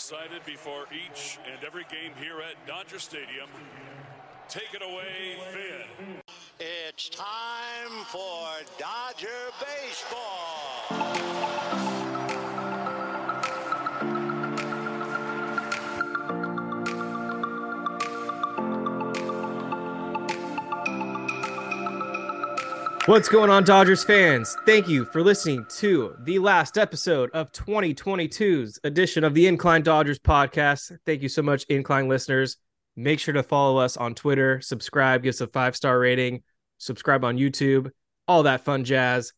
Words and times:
Recited 0.00 0.42
before 0.46 0.86
each 0.92 1.38
and 1.52 1.62
every 1.62 1.84
game 1.90 2.12
here 2.18 2.40
at 2.40 2.66
Dodger 2.66 2.98
Stadium. 2.98 3.50
Take 4.48 4.72
it 4.72 4.80
away, 4.80 5.36
Finn. 5.52 6.22
It's 6.58 7.10
time 7.10 8.06
for 8.08 8.46
Dodger 8.78 9.28
Baseball. 9.60 11.39
What's 23.10 23.28
going 23.28 23.50
on, 23.50 23.64
Dodgers 23.64 24.04
fans? 24.04 24.56
Thank 24.64 24.88
you 24.88 25.04
for 25.04 25.20
listening 25.20 25.66
to 25.78 26.14
the 26.22 26.38
last 26.38 26.78
episode 26.78 27.28
of 27.32 27.50
2022's 27.50 28.78
edition 28.84 29.24
of 29.24 29.34
the 29.34 29.48
Incline 29.48 29.82
Dodgers 29.82 30.20
podcast. 30.20 30.96
Thank 31.06 31.20
you 31.20 31.28
so 31.28 31.42
much, 31.42 31.64
Incline 31.64 32.06
listeners. 32.06 32.58
Make 32.94 33.18
sure 33.18 33.34
to 33.34 33.42
follow 33.42 33.78
us 33.78 33.96
on 33.96 34.14
Twitter, 34.14 34.60
subscribe, 34.60 35.24
give 35.24 35.30
us 35.30 35.40
a 35.40 35.48
five 35.48 35.74
star 35.74 35.98
rating, 35.98 36.44
subscribe 36.78 37.24
on 37.24 37.36
YouTube, 37.36 37.90
all 38.28 38.44
that 38.44 38.64
fun 38.64 38.84
jazz. 38.84 39.32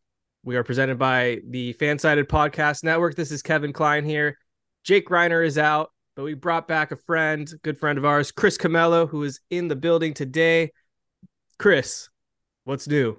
We 0.44 0.56
are 0.56 0.64
presented 0.64 0.98
by 0.98 1.38
the 1.48 1.72
Fansided 1.72 2.24
Podcast 2.24 2.84
Network. 2.84 3.14
This 3.14 3.30
is 3.30 3.40
Kevin 3.40 3.72
Klein 3.72 4.04
here. 4.04 4.36
Jake 4.84 5.08
Reiner 5.08 5.42
is 5.46 5.56
out, 5.56 5.92
but 6.14 6.24
we 6.24 6.34
brought 6.34 6.68
back 6.68 6.92
a 6.92 6.96
friend, 6.96 7.50
good 7.62 7.78
friend 7.78 7.96
of 7.96 8.04
ours, 8.04 8.32
Chris 8.32 8.58
Camello, 8.58 9.08
who 9.08 9.22
is 9.22 9.40
in 9.48 9.68
the 9.68 9.76
building 9.76 10.12
today. 10.12 10.72
Chris, 11.58 12.10
what's 12.64 12.86
new? 12.86 13.16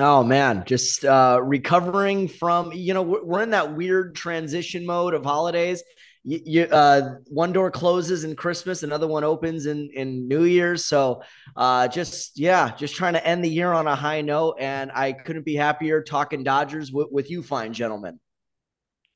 Oh 0.00 0.22
man, 0.22 0.62
just 0.64 1.04
uh 1.04 1.40
recovering 1.42 2.28
from 2.28 2.72
you 2.72 2.94
know 2.94 3.02
we're 3.02 3.42
in 3.42 3.50
that 3.50 3.74
weird 3.74 4.14
transition 4.14 4.86
mode 4.86 5.12
of 5.12 5.24
holidays. 5.24 5.82
You, 6.22 6.40
you 6.44 6.62
uh 6.66 7.16
one 7.26 7.52
door 7.52 7.72
closes 7.72 8.22
in 8.22 8.36
Christmas, 8.36 8.84
another 8.84 9.08
one 9.08 9.24
opens 9.24 9.66
in 9.66 9.90
in 9.92 10.28
New 10.28 10.44
Year's. 10.44 10.84
So 10.84 11.22
uh 11.56 11.88
just 11.88 12.38
yeah, 12.38 12.76
just 12.76 12.94
trying 12.94 13.14
to 13.14 13.26
end 13.26 13.42
the 13.42 13.48
year 13.48 13.72
on 13.72 13.88
a 13.88 13.96
high 13.96 14.20
note, 14.20 14.58
and 14.60 14.92
I 14.94 15.12
couldn't 15.12 15.44
be 15.44 15.56
happier 15.56 16.00
talking 16.00 16.44
Dodgers 16.44 16.92
with, 16.92 17.08
with 17.10 17.28
you, 17.28 17.42
fine 17.42 17.72
gentlemen. 17.72 18.20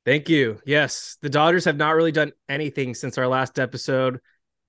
Thank 0.04 0.28
you. 0.28 0.59
Yes, 0.66 1.16
the 1.22 1.31
Dodgers 1.31 1.65
have 1.66 1.76
not 1.76 1.94
really 1.94 2.10
done 2.10 2.32
anything 2.48 2.94
since 2.94 3.19
our 3.19 3.28
last 3.28 3.60
episode, 3.60 4.19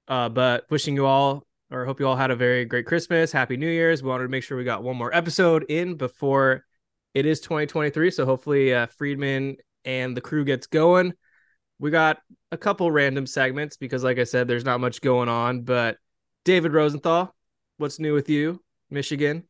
uh, 0.08 0.30
but 0.30 0.66
wishing 0.70 0.94
you 0.94 1.08
all, 1.08 1.48
or 1.74 1.86
hope 1.86 2.00
you 2.00 2.08
all 2.08 2.16
had 2.16 2.30
a 2.30 2.36
very 2.36 2.66
great 2.66 2.86
Christmas, 2.86 3.32
Happy 3.32 3.58
New 3.58 3.70
Year's. 3.70 4.04
We 4.04 4.10
wanted 4.10 4.26
to 4.26 4.30
make 4.30 4.44
sure 4.44 4.56
we 4.56 4.64
got 4.64 4.84
one 4.84 4.96
more 4.96 5.14
episode 5.14 5.66
in 5.70 5.96
before 5.96 6.64
it 7.16 7.26
is 7.26 7.40
2023. 7.42 8.12
So 8.12 8.26
hopefully, 8.26 8.74
uh, 8.74 8.86
Friedman 8.86 9.58
and 9.84 10.16
the 10.16 10.22
crew 10.22 10.46
gets 10.46 10.68
going. 10.68 11.14
We 11.80 11.90
got 11.90 12.20
a 12.52 12.58
couple 12.58 12.92
random 12.92 13.26
segments 13.26 13.76
because, 13.76 14.04
like 14.04 14.20
I 14.20 14.24
said, 14.24 14.48
there's 14.48 14.64
not 14.64 14.82
much 14.82 15.02
going 15.02 15.30
on. 15.30 15.64
But 15.64 15.98
David 16.46 16.74
Rosenthal, 16.74 17.36
what's 17.78 18.00
new 18.00 18.14
with 18.14 18.30
you, 18.30 18.64
Michigan? 18.92 19.44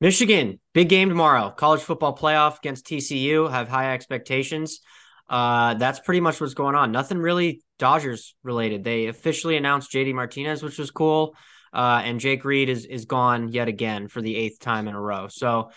Michigan, 0.00 0.60
big 0.74 0.88
game 0.88 1.08
tomorrow. 1.08 1.50
College 1.50 1.80
football 1.80 2.16
playoff 2.16 2.58
against 2.58 2.86
TCU. 2.86 3.50
Have 3.50 3.68
high 3.68 3.94
expectations. 3.94 4.80
Uh, 5.28 5.74
that's 5.74 5.98
pretty 5.98 6.20
much 6.20 6.40
what's 6.40 6.54
going 6.54 6.76
on. 6.76 6.92
Nothing 6.92 7.18
really 7.18 7.64
Dodgers 7.78 8.34
related. 8.42 8.84
They 8.84 9.06
officially 9.06 9.56
announced 9.56 9.92
JD 9.92 10.14
Martinez, 10.14 10.62
which 10.62 10.78
was 10.78 10.90
cool. 10.90 11.34
Uh, 11.72 12.00
and 12.04 12.20
Jake 12.20 12.44
Reed 12.44 12.68
is 12.68 12.86
is 12.86 13.04
gone 13.04 13.48
yet 13.48 13.68
again 13.68 14.08
for 14.08 14.22
the 14.22 14.34
eighth 14.36 14.58
time 14.60 14.88
in 14.88 14.94
a 14.94 15.00
row. 15.00 15.28
So 15.28 15.70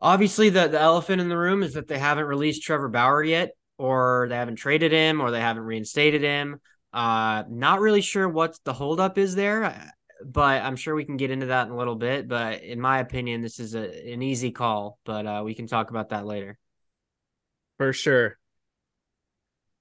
obviously 0.00 0.50
the, 0.50 0.68
the 0.68 0.80
elephant 0.80 1.20
in 1.20 1.28
the 1.28 1.38
room 1.38 1.62
is 1.62 1.74
that 1.74 1.88
they 1.88 1.98
haven't 1.98 2.26
released 2.26 2.62
Trevor 2.62 2.88
Bauer 2.88 3.22
yet, 3.22 3.50
or 3.78 4.26
they 4.28 4.36
haven't 4.36 4.56
traded 4.56 4.92
him, 4.92 5.20
or 5.20 5.30
they 5.30 5.40
haven't 5.40 5.62
reinstated 5.62 6.22
him. 6.22 6.60
Uh, 6.92 7.44
not 7.48 7.80
really 7.80 8.00
sure 8.00 8.28
what 8.28 8.58
the 8.64 8.72
holdup 8.72 9.18
is 9.18 9.34
there, 9.34 9.92
but 10.24 10.62
I'm 10.62 10.76
sure 10.76 10.94
we 10.94 11.04
can 11.04 11.16
get 11.16 11.30
into 11.30 11.46
that 11.46 11.66
in 11.66 11.72
a 11.72 11.76
little 11.76 11.96
bit. 11.96 12.28
But 12.28 12.62
in 12.62 12.80
my 12.80 12.98
opinion, 12.98 13.42
this 13.42 13.60
is 13.60 13.74
a, 13.74 14.12
an 14.12 14.22
easy 14.22 14.50
call, 14.50 14.98
but 15.04 15.26
uh, 15.26 15.42
we 15.44 15.54
can 15.54 15.66
talk 15.66 15.90
about 15.90 16.10
that 16.10 16.26
later. 16.26 16.58
For 17.76 17.92
sure. 17.92 18.37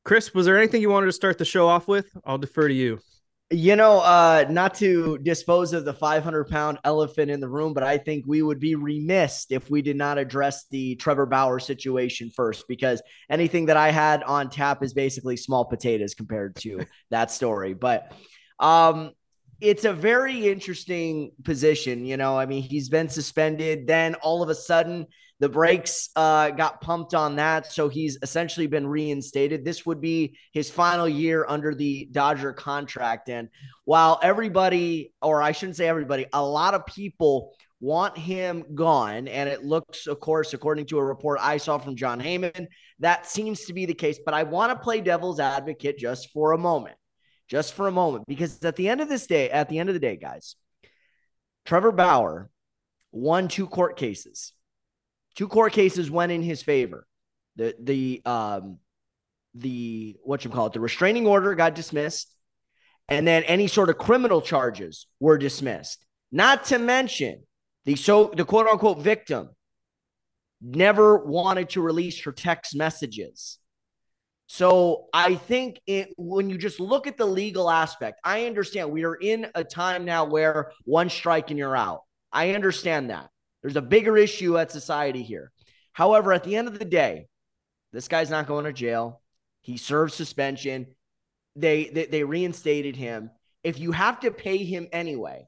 Chris, 0.07 0.33
was 0.33 0.45
there 0.45 0.57
anything 0.57 0.81
you 0.81 0.89
wanted 0.89 1.07
to 1.07 1.11
start 1.11 1.37
the 1.37 1.43
show 1.43 1.67
off 1.67 1.85
with? 1.85 2.09
I'll 2.23 2.37
defer 2.37 2.69
to 2.69 2.73
you. 2.73 2.99
You 3.51 3.75
know, 3.75 3.99
uh, 3.99 4.45
not 4.49 4.73
to 4.75 5.17
dispose 5.17 5.73
of 5.73 5.83
the 5.83 5.93
500 5.93 6.47
pound 6.47 6.79
elephant 6.85 7.29
in 7.29 7.41
the 7.41 7.49
room, 7.49 7.73
but 7.73 7.83
I 7.83 7.97
think 7.97 8.23
we 8.25 8.41
would 8.41 8.61
be 8.61 8.75
remiss 8.75 9.47
if 9.49 9.69
we 9.69 9.81
did 9.81 9.97
not 9.97 10.17
address 10.17 10.65
the 10.71 10.95
Trevor 10.95 11.25
Bauer 11.25 11.59
situation 11.59 12.31
first, 12.33 12.69
because 12.69 13.01
anything 13.29 13.65
that 13.65 13.75
I 13.75 13.91
had 13.91 14.23
on 14.23 14.49
tap 14.49 14.81
is 14.81 14.93
basically 14.93 15.35
small 15.35 15.65
potatoes 15.65 16.13
compared 16.13 16.55
to 16.57 16.85
that 17.09 17.29
story. 17.29 17.73
But 17.73 18.13
um, 18.59 19.11
it's 19.59 19.83
a 19.83 19.91
very 19.91 20.47
interesting 20.47 21.31
position. 21.43 22.05
You 22.05 22.15
know, 22.15 22.39
I 22.39 22.45
mean, 22.45 22.63
he's 22.63 22.87
been 22.87 23.09
suspended, 23.09 23.87
then 23.87 24.15
all 24.15 24.41
of 24.41 24.47
a 24.47 24.55
sudden, 24.55 25.07
the 25.39 25.49
brakes 25.49 26.09
uh, 26.15 26.49
got 26.49 26.81
pumped 26.81 27.13
on 27.13 27.35
that. 27.35 27.71
So 27.71 27.89
he's 27.89 28.17
essentially 28.21 28.67
been 28.67 28.87
reinstated. 28.87 29.63
This 29.63 29.85
would 29.85 30.01
be 30.01 30.37
his 30.51 30.69
final 30.69 31.07
year 31.07 31.45
under 31.47 31.75
the 31.75 32.07
Dodger 32.11 32.53
contract. 32.53 33.29
And 33.29 33.49
while 33.85 34.19
everybody, 34.23 35.13
or 35.21 35.41
I 35.41 35.51
shouldn't 35.51 35.77
say 35.77 35.87
everybody, 35.87 36.25
a 36.33 36.43
lot 36.43 36.73
of 36.73 36.85
people 36.87 37.53
want 37.79 38.17
him 38.17 38.65
gone. 38.73 39.27
And 39.27 39.47
it 39.47 39.63
looks, 39.63 40.07
of 40.07 40.19
course, 40.19 40.53
according 40.53 40.87
to 40.87 40.97
a 40.97 41.05
report 41.05 41.39
I 41.41 41.57
saw 41.57 41.77
from 41.77 41.95
Jon 41.95 42.19
Heyman, 42.19 42.67
that 42.99 43.27
seems 43.27 43.65
to 43.65 43.73
be 43.73 43.85
the 43.85 43.93
case. 43.93 44.19
But 44.25 44.33
I 44.33 44.43
want 44.43 44.71
to 44.71 44.83
play 44.83 45.01
devil's 45.01 45.39
advocate 45.39 45.99
just 45.99 46.31
for 46.31 46.53
a 46.53 46.57
moment, 46.57 46.95
just 47.47 47.73
for 47.73 47.87
a 47.87 47.91
moment, 47.91 48.25
because 48.27 48.63
at 48.63 48.75
the 48.75 48.89
end 48.89 49.01
of 49.01 49.09
this 49.09 49.27
day, 49.27 49.51
at 49.51 49.69
the 49.69 49.77
end 49.77 49.89
of 49.89 49.93
the 49.93 49.99
day, 49.99 50.17
guys, 50.17 50.55
Trevor 51.65 51.91
Bauer 51.91 52.49
won 53.11 53.47
two 53.47 53.67
court 53.67 53.97
cases. 53.97 54.53
Two 55.37 55.47
court 55.47 55.71
cases 55.71 56.09
went 56.09 56.31
in 56.31 56.41
his 56.41 56.63
favor. 56.63 57.05
The 57.55 57.75
the 57.79 58.21
um 58.25 58.79
the 59.53 60.17
what 60.23 60.43
you 60.43 60.49
call 60.49 60.67
it, 60.67 60.73
the 60.73 60.79
restraining 60.79 61.27
order 61.27 61.53
got 61.53 61.75
dismissed, 61.75 62.33
and 63.07 63.25
then 63.27 63.43
any 63.43 63.67
sort 63.67 63.89
of 63.89 63.99
criminal 63.99 64.41
charges 64.41 65.07
were 65.19 65.37
dismissed. 65.37 66.03
Not 66.31 66.65
to 66.65 66.79
mention 66.79 67.43
the 67.85 67.95
so 67.95 68.33
the 68.35 68.45
quote 68.45 68.67
unquote 68.67 68.99
victim 68.99 69.49
never 70.59 71.23
wanted 71.23 71.69
to 71.69 71.81
release 71.81 72.23
her 72.23 72.31
text 72.31 72.75
messages. 72.75 73.59
So 74.47 75.05
I 75.13 75.35
think 75.35 75.79
it, 75.85 76.09
when 76.17 76.49
you 76.49 76.57
just 76.57 76.79
look 76.79 77.05
at 77.05 77.17
the 77.17 77.25
legal 77.25 77.69
aspect, 77.69 78.19
I 78.23 78.45
understand 78.45 78.91
we 78.91 79.03
are 79.03 79.13
in 79.13 79.47
a 79.53 79.63
time 79.63 80.05
now 80.05 80.25
where 80.25 80.71
one 80.85 81.09
strike 81.09 81.49
and 81.51 81.59
you're 81.59 81.75
out. 81.75 82.01
I 82.31 82.55
understand 82.55 83.09
that. 83.11 83.29
There's 83.61 83.75
a 83.75 83.81
bigger 83.81 84.17
issue 84.17 84.57
at 84.57 84.71
society 84.71 85.23
here. 85.23 85.51
However, 85.93 86.31
at 86.33 86.43
the 86.43 86.55
end 86.55 86.67
of 86.67 86.77
the 86.77 86.85
day, 86.85 87.27
this 87.91 88.07
guy's 88.07 88.29
not 88.29 88.47
going 88.47 88.65
to 88.65 88.73
jail. 88.73 89.21
He 89.61 89.77
served 89.77 90.13
suspension. 90.13 90.87
They, 91.55 91.85
they 91.85 92.05
they 92.05 92.23
reinstated 92.23 92.95
him. 92.95 93.31
If 93.63 93.79
you 93.79 93.91
have 93.91 94.19
to 94.19 94.31
pay 94.31 94.57
him 94.57 94.87
anyway, 94.91 95.47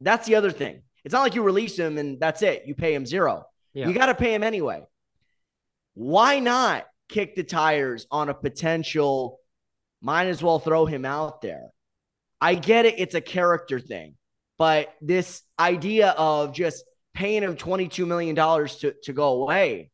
that's 0.00 0.26
the 0.26 0.34
other 0.34 0.50
thing. 0.50 0.82
It's 1.04 1.12
not 1.12 1.22
like 1.22 1.34
you 1.34 1.42
release 1.42 1.78
him 1.78 1.98
and 1.98 2.20
that's 2.20 2.42
it. 2.42 2.64
You 2.66 2.74
pay 2.74 2.92
him 2.94 3.06
zero. 3.06 3.46
Yeah. 3.72 3.88
You 3.88 3.94
got 3.94 4.06
to 4.06 4.14
pay 4.14 4.34
him 4.34 4.42
anyway. 4.42 4.82
Why 5.94 6.40
not 6.40 6.84
kick 7.08 7.36
the 7.36 7.44
tires 7.44 8.06
on 8.10 8.28
a 8.28 8.34
potential? 8.34 9.40
Might 10.02 10.26
as 10.26 10.42
well 10.42 10.58
throw 10.58 10.84
him 10.84 11.04
out 11.04 11.40
there. 11.40 11.70
I 12.40 12.54
get 12.54 12.84
it. 12.84 12.98
It's 12.98 13.14
a 13.14 13.20
character 13.20 13.80
thing, 13.80 14.16
but 14.58 14.92
this 15.00 15.42
idea 15.58 16.10
of 16.10 16.52
just 16.52 16.84
paying 17.16 17.42
him 17.42 17.56
$22 17.56 18.06
million 18.06 18.36
to, 18.36 18.94
to 19.02 19.12
go 19.12 19.42
away, 19.42 19.90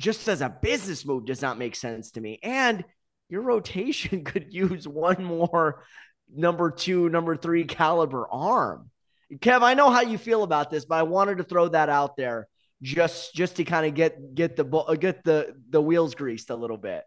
just 0.00 0.28
as 0.28 0.40
a 0.40 0.48
business 0.48 1.04
move, 1.04 1.26
does 1.26 1.42
not 1.42 1.58
make 1.58 1.74
sense 1.74 2.12
to 2.12 2.20
me. 2.20 2.38
And 2.42 2.84
your 3.28 3.42
rotation 3.42 4.24
could 4.24 4.54
use 4.54 4.86
one 4.88 5.22
more 5.22 5.84
number 6.32 6.70
two, 6.70 7.08
number 7.08 7.36
three 7.36 7.64
caliber 7.64 8.26
arm. 8.30 8.90
Kev, 9.34 9.62
I 9.62 9.74
know 9.74 9.90
how 9.90 10.02
you 10.02 10.18
feel 10.18 10.44
about 10.44 10.70
this, 10.70 10.84
but 10.84 10.94
I 10.94 11.02
wanted 11.02 11.38
to 11.38 11.44
throw 11.44 11.68
that 11.68 11.88
out 11.88 12.16
there 12.16 12.48
just 12.82 13.34
just 13.34 13.56
to 13.56 13.64
kind 13.64 13.86
of 13.86 13.94
get 13.94 14.34
get 14.34 14.54
the 14.54 14.64
get 15.00 15.24
the 15.24 15.56
the 15.70 15.80
wheels 15.80 16.14
greased 16.14 16.50
a 16.50 16.56
little 16.56 16.76
bit. 16.76 17.02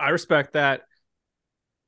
I 0.00 0.10
respect 0.10 0.54
that. 0.54 0.82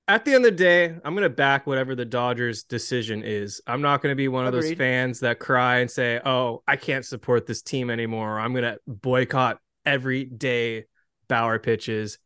At 0.06 0.24
the 0.24 0.34
end 0.34 0.44
of 0.44 0.52
the 0.52 0.56
day, 0.56 0.94
I'm 1.04 1.14
going 1.14 1.22
to 1.22 1.30
back 1.30 1.66
whatever 1.66 1.94
the 1.94 2.04
Dodgers 2.04 2.64
decision 2.64 3.22
is. 3.24 3.62
I'm 3.66 3.80
not 3.80 4.02
going 4.02 4.12
to 4.12 4.16
be 4.16 4.28
one 4.28 4.46
Agreed. 4.46 4.58
of 4.58 4.64
those 4.64 4.76
fans 4.76 5.20
that 5.20 5.38
cry 5.38 5.78
and 5.78 5.90
say, 5.90 6.20
"Oh, 6.24 6.62
I 6.68 6.76
can't 6.76 7.06
support 7.06 7.46
this 7.46 7.62
team 7.62 7.88
anymore." 7.88 8.38
I'm 8.38 8.52
going 8.52 8.64
to 8.64 8.78
boycott 8.86 9.60
every 9.86 10.24
day 10.24 10.84
Bauer 11.28 11.58
pitches. 11.58 12.18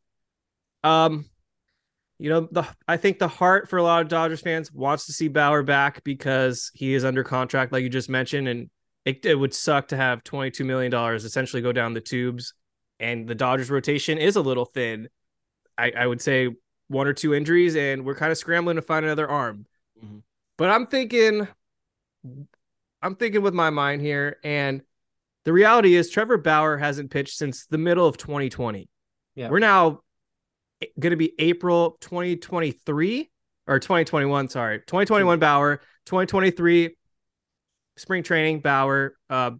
Um, 0.82 1.26
you 2.18 2.30
know, 2.30 2.48
the 2.50 2.66
I 2.88 2.96
think 2.96 3.20
the 3.20 3.28
heart 3.28 3.70
for 3.70 3.76
a 3.76 3.82
lot 3.84 4.02
of 4.02 4.08
Dodgers 4.08 4.40
fans 4.40 4.72
wants 4.72 5.06
to 5.06 5.12
see 5.12 5.28
Bauer 5.28 5.62
back 5.62 6.02
because 6.02 6.72
he 6.74 6.94
is 6.94 7.04
under 7.04 7.22
contract, 7.22 7.72
like 7.72 7.84
you 7.84 7.88
just 7.88 8.08
mentioned, 8.08 8.48
and 8.48 8.70
it, 9.04 9.24
it 9.24 9.36
would 9.36 9.54
suck 9.54 9.88
to 9.88 9.96
have 9.96 10.24
twenty 10.24 10.50
two 10.50 10.64
million 10.64 10.90
dollars 10.90 11.24
essentially 11.24 11.62
go 11.62 11.70
down 11.70 11.94
the 11.94 12.00
tubes, 12.00 12.54
and 12.98 13.28
the 13.28 13.36
Dodgers 13.36 13.70
rotation 13.70 14.18
is 14.18 14.34
a 14.34 14.40
little 14.40 14.64
thin. 14.64 15.08
I, 15.76 15.92
I 15.96 16.06
would 16.08 16.20
say 16.20 16.48
one 16.88 17.06
or 17.06 17.12
two 17.12 17.34
injuries, 17.34 17.76
and 17.76 18.04
we're 18.04 18.14
kind 18.14 18.32
of 18.32 18.38
scrambling 18.38 18.76
to 18.76 18.82
find 18.82 19.04
another 19.04 19.28
arm. 19.28 19.66
Mm-hmm. 20.02 20.18
But 20.56 20.70
I'm 20.70 20.86
thinking, 20.86 21.46
I'm 23.02 23.14
thinking 23.14 23.42
with 23.42 23.54
my 23.54 23.70
mind 23.70 24.02
here, 24.02 24.38
and 24.42 24.82
the 25.44 25.52
reality 25.52 25.94
is 25.94 26.10
Trevor 26.10 26.36
Bauer 26.36 26.76
hasn't 26.76 27.10
pitched 27.10 27.36
since 27.36 27.66
the 27.66 27.78
middle 27.78 28.06
of 28.06 28.16
2020. 28.16 28.88
Yeah. 29.34 29.50
We're 29.50 29.60
now 29.60 30.00
going 30.98 31.10
to 31.10 31.16
be 31.16 31.32
April 31.38 31.96
2023 32.00 33.30
or 33.66 33.78
2021. 33.78 34.48
Sorry, 34.48 34.78
2021 34.80 35.38
Bauer, 35.38 35.76
2023 36.06 36.96
spring 37.96 38.22
training 38.22 38.60
Bauer. 38.60 39.14
Uh, 39.30 39.52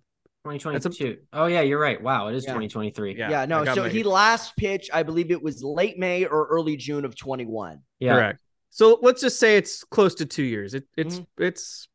2022. 0.56 1.19
A, 1.33 1.41
oh 1.41 1.47
yeah, 1.47 1.61
you're 1.61 1.81
right. 1.81 2.00
Wow, 2.03 2.29
it 2.29 2.35
is 2.35 2.45
yeah. 2.45 2.50
2023. 2.50 3.17
Yeah, 3.17 3.31
yeah 3.31 3.45
no. 3.47 3.65
So 3.75 3.85
he 3.85 4.03
last 4.03 4.56
pitched, 4.56 4.91
I 4.93 5.03
believe 5.03 5.31
it 5.31 5.43
was 5.43 5.62
late 5.62 5.99
May 5.99 6.25
or 6.25 6.47
early 6.47 6.77
June 6.77 7.05
of 7.05 7.17
21. 7.17 7.81
Yeah, 7.99 8.15
correct. 8.15 8.41
So 8.71 8.99
let's 9.03 9.21
just 9.21 9.39
say 9.39 9.56
it's 9.56 9.85
close 9.85 10.15
to 10.17 10.27
two 10.27 10.43
years. 10.43 10.75
It, 10.75 10.85
it's 10.97 11.17
mm-hmm. 11.17 11.43
it's 11.43 11.89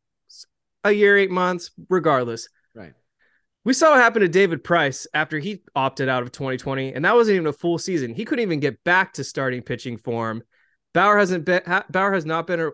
a 0.84 0.92
year, 0.92 1.18
eight 1.18 1.32
months, 1.32 1.72
regardless. 1.90 2.50
Right. 2.76 2.94
We 3.64 3.74
saw 3.74 3.92
what 3.92 4.02
happened 4.02 4.24
to 4.24 4.30
David 4.30 4.64
Price 4.64 5.08
after 5.14 5.40
he 5.40 5.64
opted 5.76 6.10
out 6.10 6.24
of 6.24 6.32
2020, 6.32 6.94
and 6.94 7.06
that 7.06 7.16
wasn't 7.16 7.36
even 7.36 7.48
a 7.48 7.54
full 7.54 7.78
season. 7.78 8.14
He 8.14 8.26
couldn't 8.26 8.44
even 8.44 8.60
get 8.60 8.84
back 8.84 9.14
to 9.14 9.24
starting 9.24 9.62
pitching 9.62 9.98
form. 9.98 10.44
Bauer 10.94 11.18
hasn't 11.18 11.46
been 11.46 11.62
Bauer 11.90 12.14
has 12.14 12.26
not 12.26 12.48
been 12.48 12.60
a, 12.60 12.70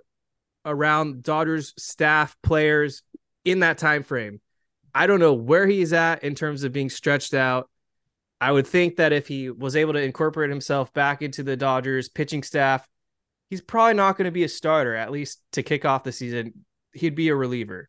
around 0.66 1.24
Dodgers 1.24 1.74
staff 1.78 2.36
players 2.44 3.04
in 3.46 3.60
that 3.60 3.78
time 3.78 4.04
frame. 4.04 4.42
I 5.00 5.08
don't 5.08 5.22
know 5.22 5.34
where 5.34 5.66
he's 5.66 5.94
at 5.94 6.26
in 6.26 6.36
terms 6.36 6.66
of 6.66 6.74
being 6.74 6.90
stretched 6.90 7.34
out. 7.34 7.70
I 8.42 8.52
would 8.52 8.68
think 8.68 8.98
that 8.98 9.14
if 9.14 9.30
he 9.30 9.50
was 9.50 9.78
able 9.78 9.94
to 9.94 10.02
incorporate 10.02 10.50
himself 10.50 10.94
back 10.94 11.22
into 11.22 11.42
the 11.42 11.56
Dodgers 11.56 12.10
pitching 12.10 12.44
staff, 12.44 12.86
he's 13.50 13.62
probably 13.62 13.94
not 13.94 14.18
going 14.18 14.26
to 14.26 14.32
be 14.32 14.44
a 14.44 14.50
starter, 14.50 14.94
at 14.96 15.10
least 15.10 15.42
to 15.54 15.64
kick 15.64 15.86
off 15.86 16.04
the 16.04 16.12
season. 16.12 16.66
He'd 16.92 17.16
be 17.16 17.30
a 17.30 17.36
reliever. 17.36 17.88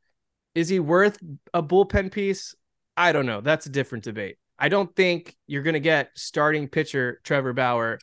Is 0.54 0.68
he 0.68 0.78
worth 0.78 1.18
a 1.52 1.60
bullpen 1.60 2.12
piece? 2.12 2.54
I 2.96 3.10
don't 3.10 3.26
know. 3.26 3.40
That's 3.40 3.66
a 3.66 3.70
different 3.70 4.04
debate. 4.04 4.36
I 4.56 4.68
don't 4.68 4.94
think 4.94 5.34
you're 5.48 5.64
going 5.64 5.74
to 5.74 5.80
get 5.80 6.10
starting 6.14 6.68
pitcher 6.68 7.20
Trevor 7.24 7.52
Bauer. 7.52 7.98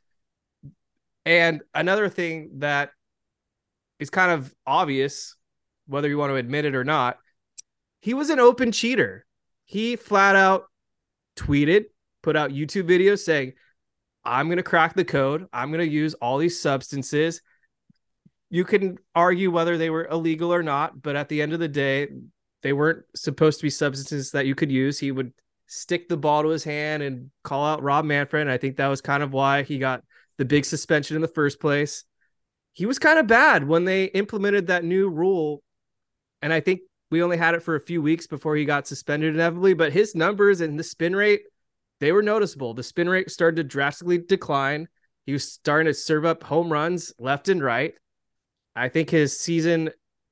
And 1.26 1.62
another 1.74 2.10
thing 2.10 2.50
that 2.58 2.90
is 4.02 4.10
kind 4.10 4.34
of 4.34 4.54
obvious, 4.66 5.38
whether 5.86 6.10
you 6.10 6.18
want 6.18 6.32
to 6.32 6.36
admit 6.36 6.66
it 6.66 6.76
or 6.76 6.84
not, 6.84 7.20
he 8.00 8.14
was 8.14 8.30
an 8.30 8.40
open 8.40 8.72
cheater. 8.72 9.26
He 9.66 9.96
flat 9.96 10.36
out 10.36 10.66
tweeted, 11.36 11.86
put 12.22 12.36
out 12.36 12.52
YouTube 12.52 12.90
videos 12.90 13.20
saying, 13.20 13.54
I'm 14.24 14.48
going 14.48 14.58
to 14.58 14.64
crack 14.64 14.94
the 14.94 15.06
code. 15.06 15.48
I'm 15.54 15.72
going 15.72 15.86
to 15.86 15.94
use 15.94 16.14
all 16.16 16.38
these 16.38 16.60
substances. 16.60 17.42
You 18.50 18.66
can 18.66 18.98
argue 19.16 19.52
whether 19.52 19.78
they 19.78 19.90
were 19.90 20.08
illegal 20.08 20.54
or 20.54 20.64
not, 20.64 21.02
but 21.02 21.16
at 21.16 21.30
the 21.30 21.42
end 21.42 21.54
of 21.54 21.60
the 21.60 21.68
day, 21.68 22.08
they 22.64 22.74
weren't 22.74 23.04
supposed 23.16 23.60
to 23.60 23.64
be 23.64 23.70
substances 23.70 24.32
that 24.32 24.46
you 24.46 24.56
could 24.56 24.72
use. 24.72 25.00
He 25.00 25.12
would 25.12 25.34
stick 25.68 26.10
the 26.10 26.18
ball 26.18 26.44
to 26.44 26.50
his 26.50 26.64
hand 26.64 27.04
and 27.04 27.30
call 27.44 27.66
out 27.66 27.84
Rob 27.84 28.06
Manfred. 28.06 28.42
And 28.42 28.52
I 28.52 28.58
think 28.58 28.78
that 28.78 28.88
was 28.88 29.02
kind 29.02 29.22
of 29.22 29.32
why 29.32 29.64
he 29.64 29.80
got 29.80 30.04
the 30.38 30.46
big 30.46 30.66
suspension 30.66 31.16
in 31.16 31.22
the 31.22 31.28
first 31.28 31.60
place. 31.60 32.04
He 32.74 32.86
was 32.86 33.00
kind 33.00 33.20
of 33.20 33.28
bad 33.28 33.68
when 33.68 33.86
they 33.86 34.06
implemented 34.06 34.68
that 34.68 34.84
new 34.84 35.10
rule. 35.10 35.62
And 36.42 36.54
I 36.54 36.60
think 36.60 36.82
we 37.10 37.24
only 37.24 37.38
had 37.38 37.56
it 37.56 37.64
for 37.64 37.76
a 37.76 37.82
few 37.82 38.02
weeks 38.02 38.28
before 38.28 38.56
he 38.56 38.66
got 38.66 38.88
suspended 38.88 39.36
inevitably, 39.36 39.74
but 39.74 39.94
his 39.94 40.16
numbers 40.16 40.62
and 40.62 40.78
the 40.78 40.84
spin 40.84 41.16
rate, 41.16 41.42
they 42.00 42.12
were 42.12 42.22
noticeable. 42.22 42.74
The 42.74 42.84
spin 42.84 43.10
rate 43.10 43.32
started 43.32 43.58
to 43.58 43.64
drastically 43.64 44.18
decline. 44.18 44.88
He 45.26 45.34
was 45.34 45.52
starting 45.52 45.88
to 45.88 45.94
serve 45.94 46.26
up 46.26 46.44
home 46.44 46.72
runs 46.72 47.14
left 47.20 47.50
and 47.50 47.64
right. 47.64 47.94
I 48.76 48.90
think 48.90 49.10
his 49.10 49.40
season 49.40 49.90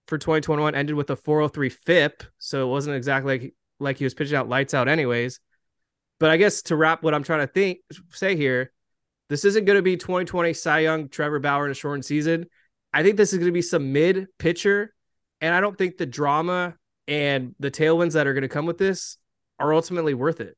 for 0.08 0.18
2021 0.18 0.76
ended 0.76 0.96
with 0.96 1.10
a 1.10 1.16
403 1.16 1.70
FIP, 1.70 2.24
so 2.38 2.68
it 2.68 2.70
wasn't 2.70 2.96
exactly 2.96 3.40
like 3.40 3.56
like 3.80 3.98
he 3.98 4.04
was 4.04 4.14
pitching 4.14 4.38
out 4.38 4.48
lights 4.48 4.74
out 4.74 4.88
anyways. 4.88 5.40
But 6.20 6.30
I 6.30 6.38
guess 6.38 6.62
to 6.64 6.76
wrap 6.76 7.04
what 7.04 7.14
I'm 7.14 7.24
trying 7.24 7.42
to 7.42 7.48
think 7.48 7.80
say 8.12 8.36
here, 8.36 8.72
this 9.30 9.44
isn't 9.46 9.66
going 9.66 9.78
to 9.78 9.82
be 9.82 9.98
2020 9.98 10.54
Cy 10.54 10.80
Young 10.80 11.10
Trevor 11.10 11.40
Bauer 11.40 11.66
in 11.66 11.72
a 11.72 11.76
shortened 11.76 12.06
season. 12.06 12.46
I 12.94 13.04
think 13.04 13.18
this 13.18 13.34
is 13.34 13.40
going 13.40 13.50
to 13.50 13.54
be 13.54 13.62
some 13.62 13.92
mid 13.92 14.28
pitcher, 14.38 14.94
and 15.42 15.54
I 15.54 15.62
don't 15.62 15.78
think 15.78 15.98
the 15.98 16.06
drama 16.06 16.76
and 17.08 17.56
the 17.60 17.72
tailwinds 17.72 18.14
that 18.14 18.28
are 18.28 18.34
going 18.34 18.44
to 18.44 18.50
come 18.50 18.66
with 18.66 18.78
this 18.78 19.18
are 19.60 19.74
ultimately 19.74 20.14
worth 20.14 20.42
it. 20.42 20.58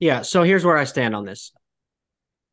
Yeah. 0.00 0.22
So 0.22 0.42
here's 0.42 0.64
where 0.64 0.76
I 0.76 0.84
stand 0.84 1.14
on 1.14 1.24
this. 1.24 1.52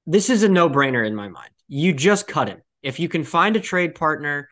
This 0.05 0.29
is 0.29 0.43
a 0.43 0.49
no 0.49 0.69
brainer 0.69 1.05
in 1.05 1.15
my 1.15 1.27
mind. 1.27 1.49
You 1.67 1.93
just 1.93 2.27
cut 2.27 2.47
him. 2.47 2.61
If 2.83 2.99
you 2.99 3.09
can 3.09 3.23
find 3.23 3.55
a 3.55 3.59
trade 3.59 3.95
partner 3.95 4.49